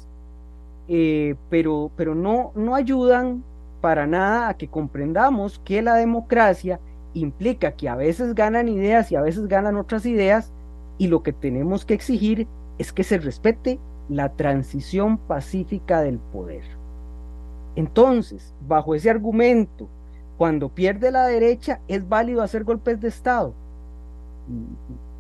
eh, 0.89 1.37
pero, 1.49 1.93
pero 1.97 2.17
no, 2.17 2.51
no 2.57 2.75
ayudan 2.75 3.45
para 3.81 4.09
nada 4.09 4.49
a 4.49 4.57
que 4.57 4.67
comprendamos 4.67 5.61
que 5.61 5.81
la 5.81 5.95
democracia 5.95 6.81
implica 7.13 7.73
que 7.73 7.89
a 7.89 7.95
veces 7.95 8.35
ganan 8.35 8.69
ideas 8.69 9.13
y 9.13 9.17
a 9.17 9.23
veces 9.23 9.47
ganan 9.47 9.77
otras 9.77 10.07
ideas 10.07 10.53
y 10.99 11.07
lo 11.07 11.23
que 11.23 11.33
tenemos 11.33 11.85
que 11.85 11.95
exigir 11.95 12.49
es 12.79 12.93
que 12.93 13.05
se 13.05 13.19
respete 13.19 13.79
la 14.09 14.31
transición 14.31 15.19
pacífica 15.19 16.03
del 16.03 16.19
poder. 16.19 16.65
Entonces, 17.77 18.55
bajo 18.67 18.95
ese 18.95 19.11
argumento, 19.11 19.89
cuando 20.37 20.69
pierde 20.69 21.11
la 21.11 21.27
derecha, 21.27 21.81
¿es 21.89 22.09
válido 22.09 22.43
hacer 22.43 22.65
golpes 22.65 23.01
de 23.01 23.09
Estado? 23.09 23.55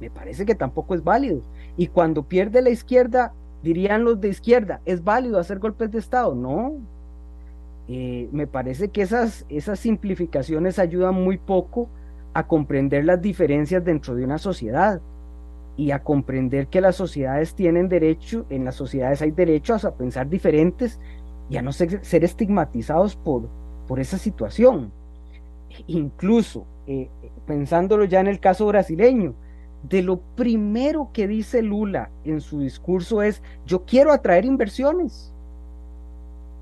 Me 0.01 0.11
parece 0.11 0.45
que 0.45 0.55
tampoco 0.55 0.95
es 0.95 1.03
válido. 1.03 1.41
Y 1.77 1.89
cuando 1.89 2.25
pierde 2.25 2.63
la 2.63 2.71
izquierda, 2.71 3.33
dirían 3.63 4.05
los 4.05 4.21
de 4.21 4.29
izquierda, 4.29 4.81
¿es 4.85 5.03
válido 5.03 5.39
hacer 5.39 5.59
golpes 5.59 5.91
de 5.91 5.99
Estado? 5.99 6.35
No. 6.35 6.75
Eh, 7.89 8.29
me 8.33 8.47
parece 8.47 8.89
que 8.89 9.03
esas, 9.03 9.45
esas 9.49 9.79
simplificaciones 9.79 10.79
ayudan 10.79 11.15
muy 11.15 11.39
poco 11.39 11.89
a 12.33 12.47
comprender 12.47 13.05
las 13.05 13.21
diferencias 13.21 13.85
dentro 13.85 14.15
de 14.15 14.25
una 14.25 14.39
sociedad 14.39 15.01
y 15.77 15.91
a 15.91 16.03
comprender 16.03 16.69
que 16.69 16.81
las 16.81 16.97
sociedades 16.97 17.55
tienen 17.55 17.89
derecho, 17.89 18.47
en 18.49 18.65
las 18.65 18.77
sociedades 18.77 19.23
hay 19.23 19.33
derechos 19.33 19.85
a 19.85 19.95
pensar 19.95 20.29
diferentes 20.29 21.01
y 21.49 21.57
a 21.57 21.63
no 21.63 21.73
ser, 21.73 22.05
ser 22.05 22.25
estigmatizados 22.25 23.17
por, 23.17 23.49
por 23.87 24.01
esa 24.01 24.19
situación. 24.19 24.93
Incluso, 25.87 26.67
eh, 26.87 27.09
pensándolo 27.47 28.05
ya 28.05 28.21
en 28.21 28.29
el 28.29 28.41
caso 28.41 28.67
brasileño, 28.67 29.35
de 29.89 30.03
lo 30.03 30.21
primero 30.37 31.11
que 31.13 31.29
dice 31.29 31.63
Lula 31.63 32.11
en 32.25 32.41
su 32.41 32.61
discurso 32.61 33.23
es, 33.23 33.43
yo 33.67 33.85
quiero 33.85 34.13
atraer 34.13 34.45
inversiones. 34.45 35.33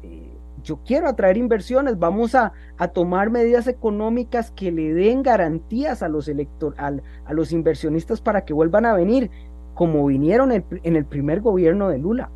Eh, 0.03 0.29
yo 0.65 0.79
quiero 0.85 1.09
atraer 1.09 1.37
inversiones, 1.37 1.99
vamos 1.99 2.35
a, 2.35 2.53
a, 2.79 2.89
tomar 2.89 3.31
medidas 3.31 3.67
económicas 3.67 4.53
que 4.53 4.71
le 4.71 4.95
den 4.95 5.23
garantías 5.23 6.03
a 6.03 6.09
los, 6.09 6.29
elector, 6.29 6.75
a, 6.79 6.93
a 7.25 7.33
los 7.33 7.53
inversionistas 7.53 8.21
para 8.21 8.45
que 8.45 8.53
vuelvan 8.53 8.87
a 8.87 8.95
venir, 8.95 9.31
como 9.75 10.07
vinieron 10.07 10.53
en 10.53 10.97
el 10.97 11.05
primer 11.05 11.41
gobierno 11.41 11.89
de 11.89 11.99
Lula 11.99 12.31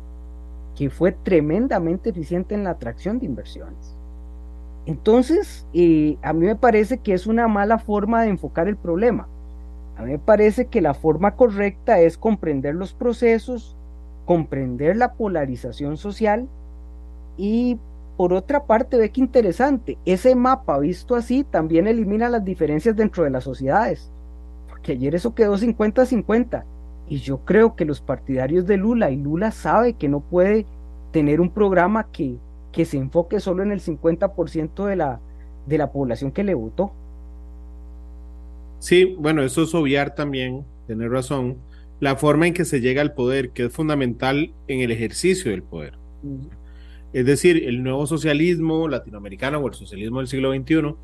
que 0.77 0.89
fue 0.91 1.11
tremendamente 1.11 2.11
eficiente 2.11 2.53
en 2.53 2.63
la 2.63 2.69
atracción 2.71 3.19
de 3.19 3.25
inversiones. 3.25 3.97
Entonces, 4.85 5.65
eh, 5.73 6.17
a 6.21 6.33
mí 6.33 6.45
me 6.45 6.55
parece 6.55 6.99
que 6.99 7.13
es 7.13 7.25
una 7.25 7.47
mala 7.47 7.79
forma 7.79 8.21
de 8.21 8.29
enfocar 8.29 8.67
el 8.67 8.77
problema. 8.77 9.27
A 9.97 10.03
mí 10.03 10.11
me 10.11 10.19
parece 10.19 10.67
que 10.67 10.81
la 10.81 10.93
forma 10.93 11.35
correcta 11.35 11.99
es 11.99 12.17
comprender 12.17 12.75
los 12.75 12.93
procesos, 12.93 13.75
comprender 14.25 14.95
la 14.95 15.13
polarización 15.13 15.97
social 15.97 16.47
y 17.37 17.79
por 18.15 18.33
otra 18.33 18.65
parte, 18.65 18.97
ve 18.97 19.11
que 19.11 19.21
interesante, 19.21 19.97
ese 20.03 20.35
mapa 20.35 20.79
visto 20.79 21.15
así 21.15 21.43
también 21.43 21.87
elimina 21.87 22.29
las 22.29 22.43
diferencias 22.43 22.95
dentro 22.95 23.23
de 23.23 23.29
las 23.29 23.43
sociedades, 23.43 24.11
porque 24.67 24.93
ayer 24.93 25.13
eso 25.13 25.35
quedó 25.35 25.55
50-50 25.55 26.63
Y 27.09 27.19
yo 27.19 27.39
creo 27.45 27.75
que 27.75 27.85
los 27.85 28.01
partidarios 28.01 28.65
de 28.67 28.77
Lula, 28.77 29.11
y 29.11 29.17
Lula 29.17 29.51
sabe 29.51 29.93
que 29.93 30.09
no 30.09 30.19
puede 30.19 30.65
tener 31.11 31.39
un 31.39 31.51
programa 31.51 32.11
que, 32.11 32.35
que 32.71 32.85
se 32.85 32.97
enfoque 32.97 33.39
solo 33.39 33.63
en 33.63 33.71
el 33.71 33.79
50% 33.79 34.85
de 34.85 34.95
la, 34.95 35.19
de 35.65 35.77
la 35.77 35.91
población 35.91 36.31
que 36.31 36.43
le 36.43 36.53
votó. 36.53 36.91
Sí, 38.79 39.15
bueno, 39.17 39.41
eso 39.41 39.63
es 39.63 39.73
obviar 39.73 40.15
también, 40.15 40.65
tener 40.85 41.09
razón, 41.09 41.57
la 41.99 42.15
forma 42.15 42.47
en 42.47 42.53
que 42.53 42.65
se 42.65 42.81
llega 42.81 43.01
al 43.01 43.13
poder, 43.13 43.51
que 43.51 43.65
es 43.65 43.73
fundamental 43.73 44.53
en 44.67 44.81
el 44.81 44.91
ejercicio 44.91 45.51
del 45.51 45.63
poder. 45.63 45.93
Es 47.13 47.25
decir, 47.25 47.63
el 47.65 47.83
nuevo 47.83 48.05
socialismo 48.05 48.87
latinoamericano 48.87 49.59
o 49.59 49.67
el 49.67 49.73
socialismo 49.73 50.19
del 50.19 50.27
siglo 50.27 50.53
XXI, 50.53 50.95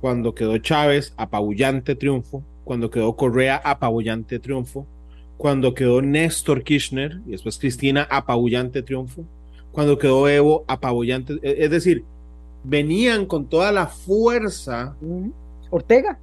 cuando 0.00 0.34
quedó 0.34 0.58
Chávez, 0.58 1.14
apabullante 1.16 1.94
triunfo, 1.94 2.44
cuando 2.64 2.90
quedó 2.90 3.16
Correa, 3.16 3.56
apabullante 3.56 4.38
triunfo, 4.38 4.86
cuando 5.42 5.74
quedó 5.74 6.02
Néstor 6.02 6.62
Kirchner 6.62 7.20
y 7.26 7.32
después 7.32 7.58
Cristina, 7.58 8.06
apabullante 8.08 8.80
triunfo, 8.80 9.24
cuando 9.72 9.98
quedó 9.98 10.28
Evo, 10.28 10.64
apabullante, 10.68 11.40
e, 11.42 11.64
es 11.64 11.68
decir, 11.68 12.04
venían 12.62 13.26
con 13.26 13.48
toda 13.48 13.72
la 13.72 13.88
fuerza. 13.88 14.94
Ortega. 15.68 16.20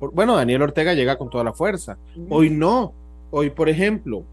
Bueno, 0.00 0.34
Daniel 0.34 0.62
Ortega 0.62 0.94
llega 0.94 1.16
con 1.16 1.30
toda 1.30 1.44
la 1.44 1.52
fuerza. 1.52 1.96
Hoy 2.28 2.50
no. 2.50 2.92
Hoy, 3.30 3.50
por 3.50 3.68
ejemplo, 3.68 4.24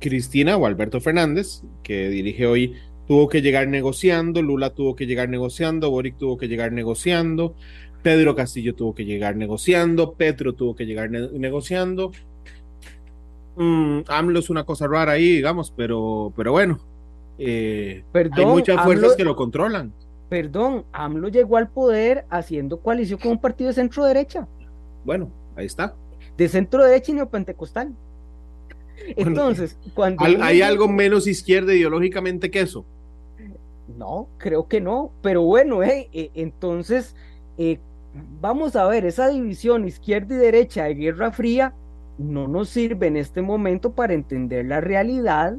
Cristina 0.00 0.56
o 0.56 0.66
Alberto 0.66 1.00
Fernández, 1.00 1.62
que 1.84 2.08
dirige 2.08 2.48
hoy, 2.48 2.74
tuvo 3.06 3.28
que 3.28 3.42
llegar 3.42 3.68
negociando, 3.68 4.42
Lula 4.42 4.70
tuvo 4.70 4.96
que 4.96 5.06
llegar 5.06 5.28
negociando, 5.28 5.88
Boric 5.92 6.18
tuvo 6.18 6.36
que 6.36 6.48
llegar 6.48 6.72
negociando, 6.72 7.54
Pedro 8.02 8.34
Castillo 8.34 8.74
tuvo 8.74 8.92
que 8.92 9.04
llegar 9.04 9.36
negociando, 9.36 10.14
Petro 10.14 10.54
tuvo 10.54 10.74
que 10.74 10.84
llegar 10.84 11.10
negociando. 11.10 12.10
Mm, 13.56 14.00
AMLO 14.06 14.38
es 14.38 14.50
una 14.50 14.64
cosa 14.64 14.86
rara 14.86 15.12
ahí, 15.12 15.36
digamos, 15.36 15.72
pero, 15.74 16.32
pero 16.36 16.52
bueno, 16.52 16.78
eh, 17.38 18.04
hay 18.12 18.46
muchas 18.46 18.82
fuerzas 18.84 19.16
que 19.16 19.24
lo 19.24 19.34
controlan. 19.34 19.92
Perdón, 20.28 20.84
AMLO 20.92 21.28
llegó 21.28 21.56
al 21.56 21.68
poder 21.68 22.26
haciendo 22.28 22.80
coalición 22.80 23.18
con 23.18 23.32
un 23.32 23.40
partido 23.40 23.68
de 23.68 23.74
centro 23.74 24.04
derecha. 24.04 24.46
Bueno, 25.04 25.30
ahí 25.56 25.66
está. 25.66 25.94
De 26.36 26.48
centro 26.48 26.84
derecha 26.84 27.12
y 27.12 27.14
neopentecostal. 27.14 27.94
Entonces, 29.16 29.78
cuando. 29.94 30.24
¿Hay, 30.24 30.62
algo 30.62 30.88
menos 30.88 31.26
izquierda 31.26 31.74
ideológicamente 31.74 32.50
que 32.50 32.60
eso? 32.60 32.84
No, 33.96 34.28
creo 34.36 34.66
que 34.68 34.80
no. 34.80 35.12
Pero 35.22 35.42
bueno, 35.42 35.82
eh, 35.82 36.08
eh 36.12 36.30
entonces, 36.34 37.14
eh, 37.56 37.78
vamos 38.40 38.74
a 38.76 38.86
ver, 38.86 39.06
esa 39.06 39.28
división 39.28 39.86
izquierda 39.86 40.34
y 40.34 40.38
derecha 40.38 40.84
de 40.84 40.94
Guerra 40.94 41.30
Fría 41.30 41.72
no 42.18 42.48
nos 42.48 42.68
sirve 42.70 43.06
en 43.06 43.16
este 43.16 43.42
momento 43.42 43.92
para 43.92 44.14
entender 44.14 44.66
la 44.66 44.80
realidad 44.80 45.56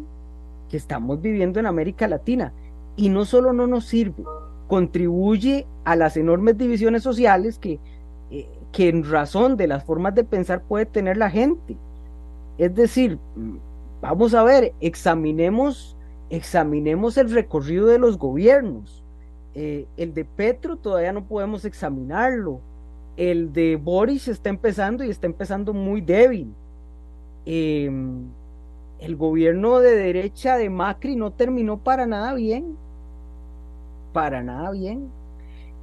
que 0.70 0.78
estamos 0.78 1.22
viviendo 1.22 1.60
en 1.60 1.66
América 1.66 2.08
Latina. 2.08 2.54
Y 2.96 3.10
no 3.10 3.26
solo 3.26 3.54
no 3.54 3.68
nos 3.68 3.86
sirve, 3.86 4.24
contribuye 4.68 5.68
a 5.86 5.96
las 5.96 6.18
enormes 6.18 6.58
divisiones 6.58 7.04
sociales 7.04 7.60
que, 7.60 7.80
eh, 8.32 8.50
que 8.72 8.90
en 8.90 9.10
razón 9.10 9.56
de 9.56 9.68
las 9.68 9.84
formas 9.84 10.16
de 10.16 10.24
pensar 10.24 10.62
puede 10.64 10.86
tener 10.86 11.18
la 11.18 11.30
gente. 11.30 11.78
Es 12.58 12.74
decir, 12.74 13.20
vamos 14.02 14.34
a 14.34 14.44
ver, 14.44 14.74
examinemos, 14.82 15.96
examinemos 16.30 17.18
el 17.18 17.32
recorrido 17.32 17.88
de 17.88 18.00
los 18.00 18.18
gobiernos. 18.18 19.04
Eh, 19.54 19.88
el 19.98 20.14
de 20.14 20.26
Petro 20.26 20.76
todavía 20.76 21.14
no 21.14 21.26
podemos 21.26 21.66
examinarlo. 21.66 22.62
El 23.18 23.52
de 23.52 23.76
Boris 23.76 24.28
está 24.30 24.50
empezando 24.50 25.04
y 25.04 25.10
está 25.10 25.28
empezando 25.28 25.74
muy 25.74 26.02
débil. 26.02 26.54
Em, 27.46 28.24
el 29.00 29.16
gobierno 29.16 29.80
de 29.80 29.96
derecha 29.96 30.56
de 30.56 30.70
Macri 30.70 31.16
no 31.16 31.32
terminó 31.32 31.78
para 31.80 32.06
nada 32.06 32.34
bien 32.34 32.78
para 34.18 34.42
nada 34.42 34.72
bien. 34.72 35.12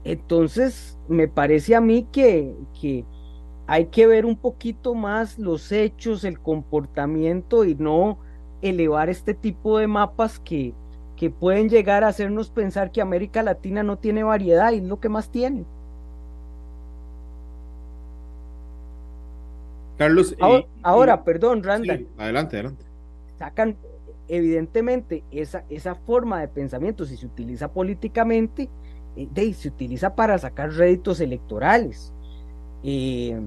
Entonces, 0.03 0.99
me 1.07 1.29
parece 1.29 1.77
a 1.77 1.81
mí 1.81 2.03
que, 2.11 2.53
que 2.81 3.05
hay 3.69 3.87
que 3.87 4.09
ver 4.09 4.27
un 4.27 4.37
poquito 4.37 4.97
más 4.97 5.39
los 5.39 5.71
hechos, 5.71 6.25
el 6.25 6.41
comportamiento 6.41 7.65
y 7.65 7.77
no 7.77 8.19
elevar 8.61 9.09
este 9.09 9.35
tipo 9.35 9.79
de 9.79 9.87
mapas 9.87 10.41
que, 10.41 10.75
que 11.15 11.31
pueden 11.31 11.69
llegar 11.69 12.03
a 12.03 12.09
hacernos 12.09 12.51
pensar 12.51 12.91
que 12.91 13.01
América 13.01 13.41
Latina 13.45 13.85
no 13.85 13.99
tiene 13.99 14.25
variedad 14.25 14.73
y 14.73 14.79
es 14.79 14.83
lo 14.83 14.99
que 14.99 15.09
más 15.09 15.31
tiene. 15.31 15.65
Carlos. 19.97 20.37
Ahora, 20.83 21.25
perdón, 21.25 21.63
Randall. 21.63 22.09
adelante, 22.19 22.57
adelante. 22.57 22.85
Sacan 23.39 23.77
evidentemente 24.29 25.23
esa, 25.31 25.65
esa 25.69 25.95
forma 25.95 26.41
de 26.41 26.49
pensamiento, 26.49 27.05
si 27.05 27.17
se 27.17 27.27
utiliza 27.27 27.69
políticamente, 27.69 28.69
eh, 29.17 29.55
se 29.55 29.69
utiliza 29.69 30.15
para 30.15 30.39
sacar 30.39 30.73
réditos 30.73 31.21
electorales. 31.21 32.13
Eh, 32.83 33.41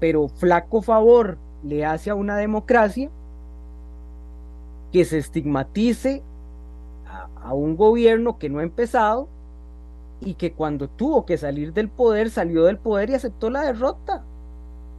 pero 0.00 0.28
flaco 0.28 0.82
favor 0.82 1.38
le 1.62 1.84
hace 1.84 2.10
a 2.10 2.14
una 2.14 2.36
democracia 2.36 3.10
que 4.92 5.04
se 5.04 5.18
estigmatice 5.18 6.22
a, 7.06 7.28
a, 7.42 7.52
un 7.52 7.76
gobierno 7.76 8.38
que 8.38 8.48
no 8.48 8.60
ha 8.60 8.62
empezado 8.62 9.28
y 10.20 10.34
que 10.34 10.52
cuando 10.52 10.88
tuvo 10.88 11.26
que 11.26 11.36
salir 11.36 11.72
del 11.72 11.88
poder 11.88 12.30
salió 12.30 12.64
del 12.64 12.78
poder 12.78 13.10
y 13.10 13.14
aceptó 13.14 13.50
la 13.50 13.62
derrota. 13.62 14.24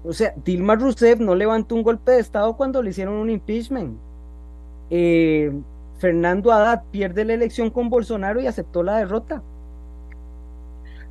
O 0.03 0.13
sea, 0.13 0.33
Dilma 0.45 0.75
Rousseff 0.75 1.19
no 1.19 1.35
levantó 1.35 1.75
un 1.75 1.83
golpe 1.83 2.11
de 2.11 2.19
Estado 2.19 2.55
cuando 2.55 2.81
le 2.81 2.91
hicieron 2.91 3.15
un 3.15 3.29
impeachment. 3.29 3.97
Eh, 4.89 5.51
Fernando 5.99 6.51
Haddad 6.51 6.83
pierde 6.91 7.25
la 7.25 7.33
elección 7.33 7.69
con 7.69 7.89
Bolsonaro 7.89 8.41
y 8.41 8.47
aceptó 8.47 8.81
la 8.83 8.97
derrota. 8.97 9.43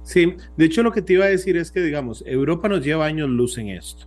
Sí, 0.02 0.36
de 0.56 0.64
hecho 0.64 0.82
lo 0.82 0.90
que 0.90 1.02
te 1.02 1.12
iba 1.12 1.26
a 1.26 1.28
decir 1.28 1.58
es 1.58 1.70
que, 1.70 1.80
digamos, 1.80 2.24
Europa 2.26 2.68
nos 2.68 2.82
lleva 2.82 3.04
años 3.04 3.28
luz 3.28 3.58
en 3.58 3.68
esto. 3.68 4.06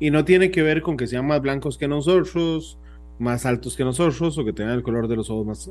Y 0.00 0.10
no 0.10 0.24
tiene 0.24 0.50
que 0.50 0.62
ver 0.62 0.82
con 0.82 0.96
que 0.96 1.06
sean 1.06 1.26
más 1.26 1.40
blancos 1.40 1.78
que 1.78 1.86
nosotros, 1.86 2.78
más 3.18 3.46
altos 3.46 3.76
que 3.76 3.84
nosotros 3.84 4.36
o 4.38 4.44
que 4.44 4.52
tengan 4.52 4.74
el 4.74 4.82
color 4.82 5.06
de 5.06 5.16
los 5.16 5.30
ojos 5.30 5.46
más... 5.46 5.70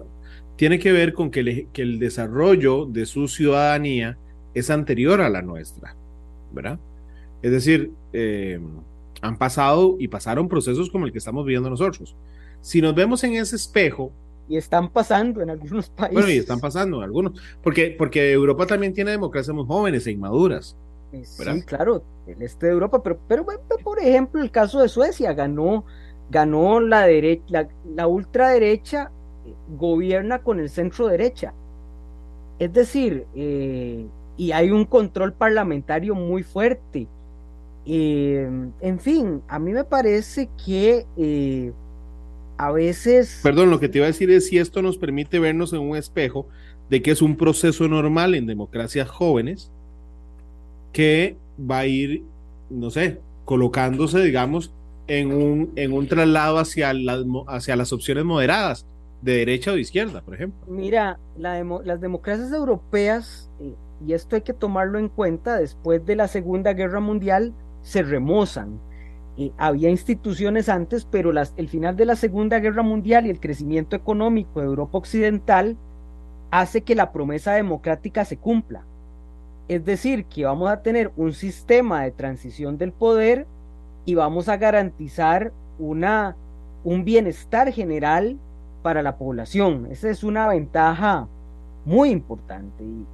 Tiene 0.55 0.79
que 0.79 0.91
ver 0.91 1.13
con 1.13 1.29
que, 1.29 1.67
el 1.73 1.99
desarrollo 1.99 2.85
de 2.85 3.05
su 3.05 3.27
ciudadanía 3.27 4.17
es 4.53 4.69
anterior 4.69 5.19
a 5.19 5.29
la 5.29 5.41
nuestra, 5.41 5.95
¿verdad? 6.53 6.79
Es 7.43 7.51
decir, 7.51 7.91
eh, 8.13 8.59
han 9.21 9.37
pasado 9.37 9.97
y 9.99 10.07
pasaron 10.07 10.47
procesos 10.47 10.89
como 10.89 11.05
el 11.05 11.11
que 11.11 11.19
estamos 11.19 11.45
viviendo 11.45 11.69
nosotros 11.69 12.15
si 12.63 12.81
nos 12.81 12.95
vemos 12.95 13.23
en 13.23 13.33
ese 13.33 13.57
espejo. 13.57 14.11
Y 14.47 14.57
están 14.57 14.89
pasando 14.89 15.41
en 15.41 15.51
algunos 15.51 15.89
países. 15.89 16.13
Bueno, 16.13 16.29
y 16.29 16.37
están 16.37 16.59
pasando 16.59 16.97
en 16.97 17.03
algunos. 17.03 17.39
Porque, 17.61 17.93
porque 17.95 18.31
Europa 18.31 18.65
también 18.65 18.93
tiene 18.93 19.11
democracias 19.11 19.55
muy 19.55 19.65
jóvenes 19.65 20.07
e 20.07 20.11
inmaduras. 20.11 20.75
Sí, 21.11 21.61
claro, 21.63 22.03
el 22.25 22.41
este 22.41 22.65
de 22.65 22.71
Europa, 22.71 23.03
pero, 23.03 23.19
pero 23.27 23.45
por 23.83 23.99
ejemplo, 23.99 24.41
el 24.41 24.49
caso 24.49 24.81
de 24.81 24.89
Suecia 24.89 25.33
ganó, 25.33 25.85
ganó 26.31 26.79
la 26.79 27.05
derecha, 27.05 27.67
la, 27.85 28.07
ultraderecha 28.07 29.11
eh, 29.45 29.53
gobierna 29.77 30.41
con 30.41 30.59
el 30.59 30.71
centro 30.71 31.07
derecha. 31.07 31.53
Es 32.57 32.73
decir, 32.73 33.27
eh, 33.35 34.07
y 34.37 34.51
hay 34.53 34.71
un 34.71 34.85
control 34.85 35.33
parlamentario 35.33 36.15
muy 36.15 36.41
fuerte. 36.41 37.07
Eh, 37.85 38.49
en 38.81 38.99
fin, 38.99 39.41
a 39.47 39.59
mí 39.59 39.71
me 39.73 39.83
parece 39.83 40.49
que 40.65 41.05
a 42.57 42.71
veces... 42.71 43.39
Perdón, 43.43 43.69
lo 43.69 43.79
que 43.79 43.89
te 43.89 43.97
iba 43.97 44.05
a 44.05 44.11
decir 44.11 44.31
es 44.31 44.47
si 44.47 44.57
esto 44.57 44.81
nos 44.81 44.97
permite 44.97 45.39
vernos 45.39 45.73
en 45.73 45.79
un 45.79 45.97
espejo 45.97 46.47
de 46.89 47.01
que 47.01 47.11
es 47.11 47.21
un 47.21 47.35
proceso 47.35 47.87
normal 47.87 48.35
en 48.35 48.45
democracias 48.45 49.09
jóvenes 49.09 49.71
que 50.91 51.37
va 51.59 51.79
a 51.79 51.85
ir, 51.87 52.23
no 52.69 52.89
sé, 52.89 53.19
colocándose, 53.45 54.19
digamos, 54.19 54.71
en 55.07 55.33
un, 55.33 55.71
en 55.75 55.91
un 55.91 56.07
traslado 56.07 56.59
hacia 56.59 56.93
las, 56.93 57.23
hacia 57.47 57.75
las 57.75 57.91
opciones 57.91 58.23
moderadas, 58.23 58.85
de 59.21 59.37
derecha 59.37 59.71
o 59.71 59.75
de 59.75 59.81
izquierda, 59.81 60.21
por 60.21 60.35
ejemplo. 60.35 60.59
Mira, 60.67 61.17
las 61.37 62.01
democracias 62.01 62.51
europeas, 62.51 63.49
eh, 63.59 63.73
y 64.05 64.13
esto 64.13 64.35
hay 64.35 64.41
que 64.41 64.53
tomarlo 64.53 64.99
en 64.99 65.09
cuenta, 65.09 65.57
después 65.57 66.05
de 66.05 66.15
la 66.15 66.27
Segunda 66.27 66.73
Guerra 66.73 66.99
Mundial, 66.99 67.53
se 67.83 68.01
remozan 68.01 68.79
eh, 69.35 69.51
había 69.57 69.89
instituciones 69.89 70.69
antes, 70.69 71.05
pero 71.05 71.31
el 71.31 71.67
final 71.67 71.95
de 71.95 72.05
la 72.05 72.15
Segunda 72.15 72.59
Guerra 72.59 72.83
Mundial 72.83 73.25
y 73.25 73.31
el 73.31 73.39
crecimiento 73.39 73.95
económico 73.95 74.59
de 74.59 74.67
Europa 74.67 74.99
Occidental 74.99 75.75
hace 76.51 76.81
que 76.81 76.93
la 76.93 77.11
promesa 77.11 77.53
democrática 77.53 78.25
se 78.25 78.37
cumpla. 78.37 78.83
Es 79.67 79.83
decir, 79.85 80.25
que 80.25 80.45
vamos 80.45 80.69
a 80.69 80.83
tener 80.83 81.11
un 81.17 81.33
sistema 81.33 82.03
de 82.03 82.11
transición 82.11 82.77
del 82.77 82.91
poder 82.91 83.47
y 84.05 84.13
vamos 84.13 84.49
a 84.49 84.57
garantizar 84.57 85.51
una, 85.79 86.35
un 86.83 87.03
bienestar 87.03 87.71
general 87.71 88.37
para 88.83 89.01
la 89.01 89.17
población. 89.17 89.87
Esa 89.89 90.11
es 90.11 90.23
una 90.23 90.47
ventaja 90.47 91.27
muy 91.85 92.11
importante. 92.11 92.83
Y, 92.83 93.09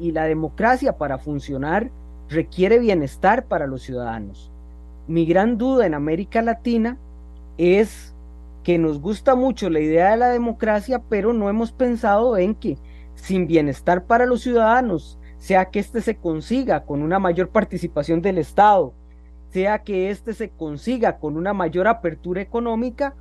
y 0.00 0.10
la 0.10 0.24
democracia 0.24 0.96
para 0.96 1.18
funcionar 1.18 1.90
requiere 2.28 2.78
bienestar 2.78 3.46
para 3.46 3.66
los 3.66 3.82
ciudadanos 3.82 4.52
mi 5.06 5.26
gran 5.26 5.58
duda 5.58 5.86
en 5.86 5.94
América 5.94 6.42
Latina 6.42 6.96
es 7.58 8.14
que 8.62 8.78
nos 8.78 9.00
gusta 9.00 9.34
mucho 9.34 9.68
la 9.70 9.80
idea 9.80 10.12
de 10.12 10.16
la 10.16 10.28
democracia, 10.28 11.02
pero 11.08 11.32
no 11.32 11.48
hemos 11.48 11.72
pensado 11.72 12.36
en 12.36 12.54
que 12.54 12.78
sin 13.14 13.46
bienestar 13.46 14.04
para 14.04 14.26
los 14.26 14.42
ciudadanos, 14.42 15.18
sea 15.38 15.66
que 15.66 15.80
éste 15.80 16.00
se 16.00 16.16
consiga 16.16 16.84
con 16.84 17.02
una 17.02 17.18
mayor 17.18 17.48
participación 17.48 18.22
del 18.22 18.38
Estado, 18.38 18.94
sea 19.50 19.80
que 19.80 20.10
éste 20.10 20.34
se 20.34 20.50
consiga 20.50 21.18
con 21.18 21.36
una 21.36 21.52
mayor 21.52 21.88
apertura 21.88 22.40
económica, 22.40 23.14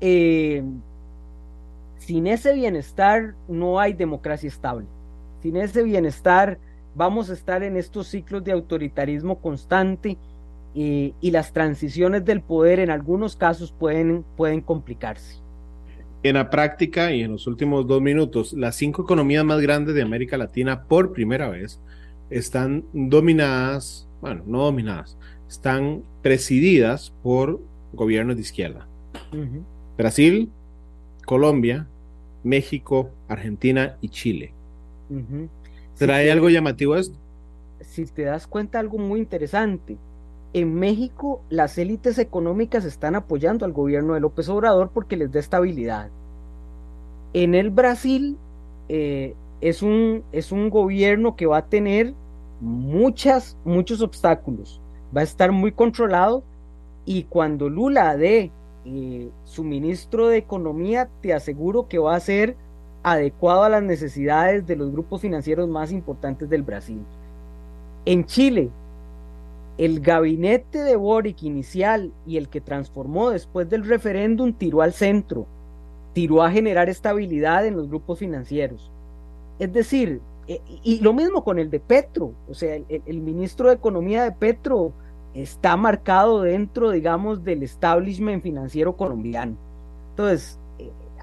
eh, 0.00 0.62
sin 1.96 2.26
ese 2.26 2.52
bienestar 2.52 3.34
no 3.48 3.80
hay 3.80 3.94
democracia 3.94 4.48
estable. 4.48 4.86
Sin 5.40 5.56
ese 5.56 5.82
bienestar 5.82 6.58
vamos 6.94 7.30
a 7.30 7.34
estar 7.34 7.62
en 7.62 7.76
estos 7.76 8.08
ciclos 8.08 8.44
de 8.44 8.52
autoritarismo 8.52 9.40
constante 9.40 10.16
y, 10.74 11.14
las 11.22 11.52
transiciones 11.52 12.24
del 12.24 12.40
poder 12.40 12.80
en 12.80 12.90
algunos 12.90 13.36
casos 13.36 13.72
pueden, 13.72 14.24
pueden 14.36 14.60
complicarse. 14.60 15.38
En 16.22 16.34
la 16.34 16.50
práctica 16.50 17.12
y 17.12 17.22
en 17.22 17.32
los 17.32 17.46
últimos 17.46 17.86
dos 17.86 18.00
minutos, 18.00 18.52
las 18.54 18.76
cinco 18.76 19.02
economías 19.02 19.44
más 19.44 19.60
grandes 19.60 19.94
de 19.94 20.02
América 20.02 20.36
Latina 20.36 20.84
por 20.84 21.12
primera 21.12 21.48
vez 21.48 21.80
están 22.30 22.84
dominadas, 22.92 24.08
bueno, 24.20 24.42
no 24.46 24.64
dominadas, 24.64 25.16
están 25.48 26.02
presididas 26.22 27.12
por 27.22 27.60
gobiernos 27.92 28.36
de 28.36 28.42
izquierda. 28.42 28.88
Brasil, 29.96 30.50
Colombia, 31.26 31.86
México, 32.42 33.10
Argentina 33.28 33.96
y 34.00 34.08
Chile. 34.08 34.52
¿Trae 35.96 36.30
algo 36.30 36.48
llamativo 36.48 36.96
esto? 36.96 37.16
Si 37.80 38.04
te 38.06 38.22
das 38.22 38.46
cuenta, 38.46 38.78
algo 38.78 38.98
muy 38.98 39.20
interesante 39.20 39.96
en 40.54 40.72
México 40.72 41.42
las 41.50 41.76
élites 41.76 42.16
económicas 42.18 42.84
están 42.84 43.16
apoyando 43.16 43.66
al 43.66 43.72
gobierno 43.72 44.14
de 44.14 44.20
López 44.20 44.48
Obrador 44.48 44.90
porque 44.94 45.16
les 45.16 45.30
da 45.32 45.40
estabilidad. 45.40 46.10
En 47.32 47.56
el 47.56 47.70
Brasil 47.70 48.38
eh, 48.88 49.34
es, 49.60 49.82
un, 49.82 50.22
es 50.30 50.52
un 50.52 50.70
gobierno 50.70 51.34
que 51.34 51.46
va 51.46 51.58
a 51.58 51.66
tener 51.66 52.14
muchas, 52.60 53.56
muchos 53.64 54.00
obstáculos. 54.00 54.80
Va 55.14 55.22
a 55.22 55.24
estar 55.24 55.50
muy 55.50 55.72
controlado 55.72 56.44
y 57.04 57.24
cuando 57.24 57.68
Lula 57.68 58.16
dé 58.16 58.52
eh, 58.84 59.28
su 59.42 59.64
ministro 59.64 60.28
de 60.28 60.36
Economía, 60.36 61.08
te 61.20 61.34
aseguro 61.34 61.88
que 61.88 61.98
va 61.98 62.14
a 62.14 62.20
ser 62.20 62.56
adecuado 63.04 63.62
a 63.62 63.68
las 63.68 63.82
necesidades 63.82 64.66
de 64.66 64.76
los 64.76 64.90
grupos 64.90 65.20
financieros 65.20 65.68
más 65.68 65.92
importantes 65.92 66.48
del 66.48 66.62
Brasil. 66.62 67.00
En 68.06 68.24
Chile, 68.24 68.70
el 69.76 70.00
gabinete 70.00 70.82
de 70.82 70.96
Boric 70.96 71.42
inicial 71.42 72.12
y 72.26 72.38
el 72.38 72.48
que 72.48 72.60
transformó 72.60 73.30
después 73.30 73.68
del 73.68 73.86
referéndum 73.86 74.54
tiró 74.54 74.82
al 74.82 74.94
centro, 74.94 75.46
tiró 76.14 76.42
a 76.42 76.50
generar 76.50 76.88
estabilidad 76.88 77.66
en 77.66 77.76
los 77.76 77.88
grupos 77.88 78.18
financieros. 78.18 78.90
Es 79.58 79.72
decir, 79.72 80.20
eh, 80.48 80.60
y 80.82 81.00
lo 81.00 81.12
mismo 81.12 81.44
con 81.44 81.58
el 81.58 81.70
de 81.70 81.80
Petro, 81.80 82.32
o 82.48 82.54
sea, 82.54 82.76
el, 82.88 83.20
ministro 83.20 83.68
de 83.68 83.74
Economía 83.74 84.24
de 84.24 84.32
Petro 84.32 84.92
está 85.34 85.76
marcado 85.76 86.42
dentro, 86.42 86.90
digamos, 86.90 87.44
del 87.44 87.62
establishment 87.62 88.42
financiero 88.42 88.96
colombiano. 88.96 89.56
Entonces, 90.10 90.58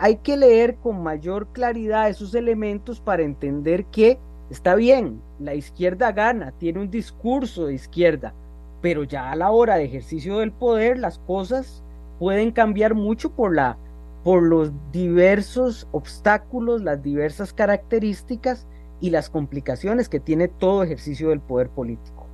hay 0.01 0.15
que 0.15 0.35
leer 0.35 0.77
con 0.77 1.03
mayor 1.03 1.49
claridad 1.53 2.09
esos 2.09 2.33
elementos 2.33 2.99
para 2.99 3.21
entender 3.21 3.85
que 3.85 4.17
está 4.49 4.73
bien, 4.73 5.21
la 5.39 5.53
izquierda 5.53 6.11
gana, 6.11 6.53
tiene 6.57 6.79
un 6.79 6.89
discurso 6.89 7.67
de 7.67 7.75
izquierda, 7.75 8.33
pero 8.81 9.03
ya 9.03 9.31
a 9.31 9.35
la 9.35 9.51
hora 9.51 9.75
de 9.75 9.83
ejercicio 9.83 10.39
del 10.39 10.53
poder 10.53 10.97
las 10.97 11.19
cosas 11.19 11.83
pueden 12.17 12.49
cambiar 12.49 12.95
mucho 12.95 13.31
por 13.35 13.55
la 13.55 13.77
por 14.23 14.41
los 14.41 14.71
diversos 14.91 15.87
obstáculos, 15.91 16.81
las 16.81 17.03
diversas 17.03 17.53
características 17.53 18.67
y 19.01 19.11
las 19.11 19.29
complicaciones 19.29 20.09
que 20.09 20.19
tiene 20.19 20.47
todo 20.47 20.81
ejercicio 20.81 21.29
del 21.29 21.41
poder 21.41 21.69
político. 21.69 22.25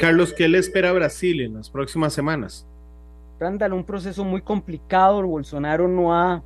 Carlos, 0.00 0.32
¿qué 0.32 0.48
le 0.48 0.58
espera 0.58 0.90
a 0.90 0.92
Brasil 0.94 1.40
en 1.40 1.54
las 1.54 1.70
próximas 1.70 2.12
semanas? 2.12 2.66
Randall, 3.38 3.72
un 3.72 3.84
proceso 3.84 4.24
muy 4.24 4.42
complicado. 4.42 5.26
Bolsonaro 5.26 5.88
no 5.88 6.14
ha, 6.14 6.42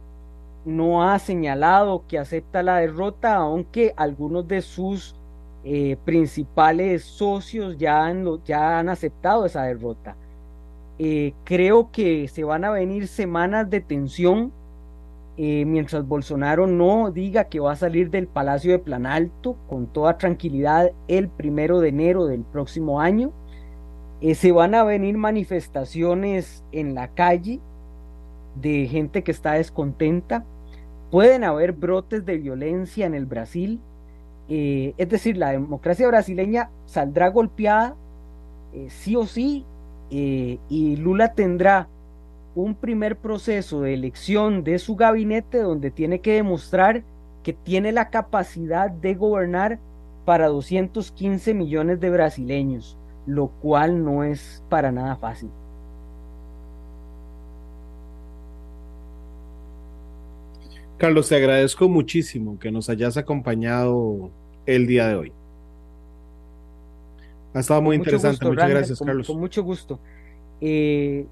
no 0.64 1.09
ha 1.09 1.18
señalado 1.18 2.05
que 2.07 2.18
acepta 2.18 2.62
la 2.62 2.78
derrota, 2.78 3.36
aunque 3.36 3.95
algunos 3.97 4.47
de 4.47 4.62
sus 4.62 5.14
eh, 5.64 5.97
principales 6.05 7.05
socios 7.05 7.78
ya 7.78 8.05
han, 8.05 8.26
ya 8.45 8.78
han 8.78 8.88
aceptado 8.88 9.47
esa 9.47 9.62
derrota. 9.62 10.16
Eh, 10.99 11.34
creo 11.45 11.90
que 11.90 12.28
se 12.28 12.45
van 12.45 12.64
a 12.64 12.70
venir 12.70 13.09
semanas 13.09 13.68
de 13.70 13.80
tensión 13.80 14.53
eh, 15.38 15.64
mientras 15.64 16.07
Bolsonaro 16.07 16.66
no 16.66 17.11
diga 17.11 17.45
que 17.45 17.59
va 17.59 17.72
a 17.72 17.76
salir 17.76 18.11
del 18.11 18.26
Palacio 18.26 18.72
de 18.72 18.78
Planalto 18.78 19.57
con 19.66 19.86
toda 19.86 20.18
tranquilidad 20.18 20.93
el 21.09 21.28
primero 21.28 21.80
de 21.80 21.88
enero 21.88 22.26
del 22.26 22.43
próximo 22.43 23.01
año. 23.01 23.32
Se 24.35 24.53
van 24.53 24.75
a 24.75 24.85
venir 24.85 25.16
manifestaciones 25.16 26.64
en 26.70 26.95
la 26.95 27.09
calle 27.09 27.61
de 28.55 28.87
gente 28.87 29.23
que 29.25 29.33
está 29.33 29.55
descontenta. 29.55 30.45
Pueden 31.11 31.45
haber 31.45 31.73
brotes 31.73 32.25
de 32.25 32.39
violencia 32.39 33.07
en 33.07 33.14
el 33.14 33.27
Brasil. 33.27 33.81
Eh, 34.49 34.95
es 34.97 35.09
decir, 35.09 35.37
la 35.37 35.51
democracia 35.51 36.07
brasileña 36.07 36.70
saldrá 36.87 37.29
golpeada 37.29 37.97
eh, 38.73 38.89
sí 38.89 39.16
o 39.16 39.27
sí 39.27 39.66
eh, 40.11 40.59
y 40.68 40.97
Lula 40.97 41.35
tendrá 41.35 41.89
un 42.55 42.75
primer 42.75 43.16
proceso 43.16 43.83
de 43.83 43.95
elección 43.95 44.64
de 44.64 44.79
su 44.79 44.97
gabinete 44.97 45.59
donde 45.59 45.91
tiene 45.91 46.20
que 46.20 46.35
demostrar 46.35 47.03
que 47.43 47.53
tiene 47.53 47.93
la 47.93 48.09
capacidad 48.09 48.91
de 48.91 49.14
gobernar 49.14 49.79
para 50.25 50.49
215 50.49 51.55
millones 51.55 52.01
de 52.01 52.11
brasileños, 52.11 52.97
lo 53.27 53.49
cual 53.49 54.05
no 54.05 54.25
es 54.25 54.62
para 54.68 54.93
nada 54.93 55.16
fácil. 55.16 55.51
Carlos, 60.99 61.29
te 61.29 61.37
agradezco 61.37 61.89
muchísimo 61.89 62.59
que 62.59 62.70
nos 62.70 62.89
hayas 62.89 63.16
acompañado 63.16 64.31
el 64.66 64.87
día 64.87 65.09
de 65.09 65.16
hoy. 65.16 65.33
Ha 67.55 67.61
estado 67.61 67.83
muy 67.83 67.97
interesante. 67.97 68.47
Muchas 68.47 68.70
gracias, 68.70 69.01
Carlos. 69.01 69.27
Con 69.27 69.41
mucho 69.41 69.62
gusto. 69.62 69.99
Eh, 70.61 71.27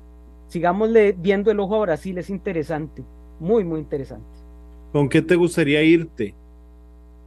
sigámosle 0.48 1.12
viendo 1.12 1.52
el 1.52 1.60
ojo 1.60 1.76
a 1.76 1.80
Brasil, 1.82 2.18
es 2.18 2.30
interesante. 2.30 3.04
Muy, 3.38 3.64
muy 3.64 3.78
interesante. 3.78 4.26
¿Con 4.92 5.08
qué 5.08 5.22
te 5.22 5.36
gustaría 5.36 5.82
irte? 5.82 6.34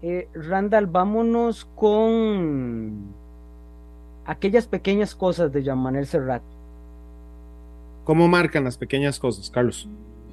Eh, 0.01 0.27
Randall, 0.33 0.87
vámonos 0.87 1.63
con 1.75 3.15
aquellas 4.25 4.67
pequeñas 4.67 5.15
cosas 5.15 5.51
de 5.51 5.63
Jean 5.63 5.77
Manuel 5.77 6.05
Serrat. 6.05 6.43
¿Cómo 8.03 8.27
marcan 8.27 8.63
las 8.63 8.77
pequeñas 8.77 9.19
cosas, 9.19 9.49
Carlos? 9.49 9.87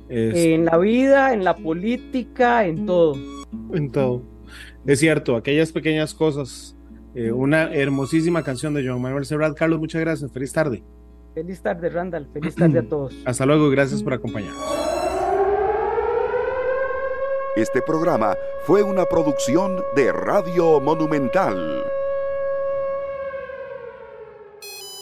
En 0.08 0.64
la 0.64 0.76
vida, 0.76 1.32
en 1.32 1.44
la 1.44 1.56
política, 1.56 2.66
en 2.66 2.84
todo. 2.84 3.14
En 3.72 3.92
todo. 3.92 4.22
Es 4.84 4.98
cierto, 4.98 5.36
aquellas 5.36 5.70
pequeñas 5.70 6.14
cosas. 6.14 6.76
Eh, 7.14 7.30
una 7.32 7.72
hermosísima 7.72 8.42
canción 8.42 8.74
de 8.74 8.86
Joan 8.86 9.00
Manuel 9.00 9.24
Serrat. 9.24 9.56
Carlos, 9.56 9.78
muchas 9.78 10.00
gracias. 10.00 10.32
Feliz 10.32 10.52
tarde. 10.52 10.82
Feliz 11.34 11.62
tarde, 11.62 11.88
Randall. 11.90 12.28
Feliz 12.32 12.56
tarde 12.56 12.80
a 12.80 12.82
todos. 12.82 13.16
Hasta 13.24 13.46
luego 13.46 13.68
y 13.68 13.70
gracias 13.72 14.02
por 14.02 14.14
acompañarnos. 14.14 14.64
Este 17.56 17.82
programa 17.82 18.36
fue 18.64 18.82
una 18.82 19.04
producción 19.06 19.82
de 19.94 20.12
Radio 20.12 20.80
Monumental. 20.80 21.84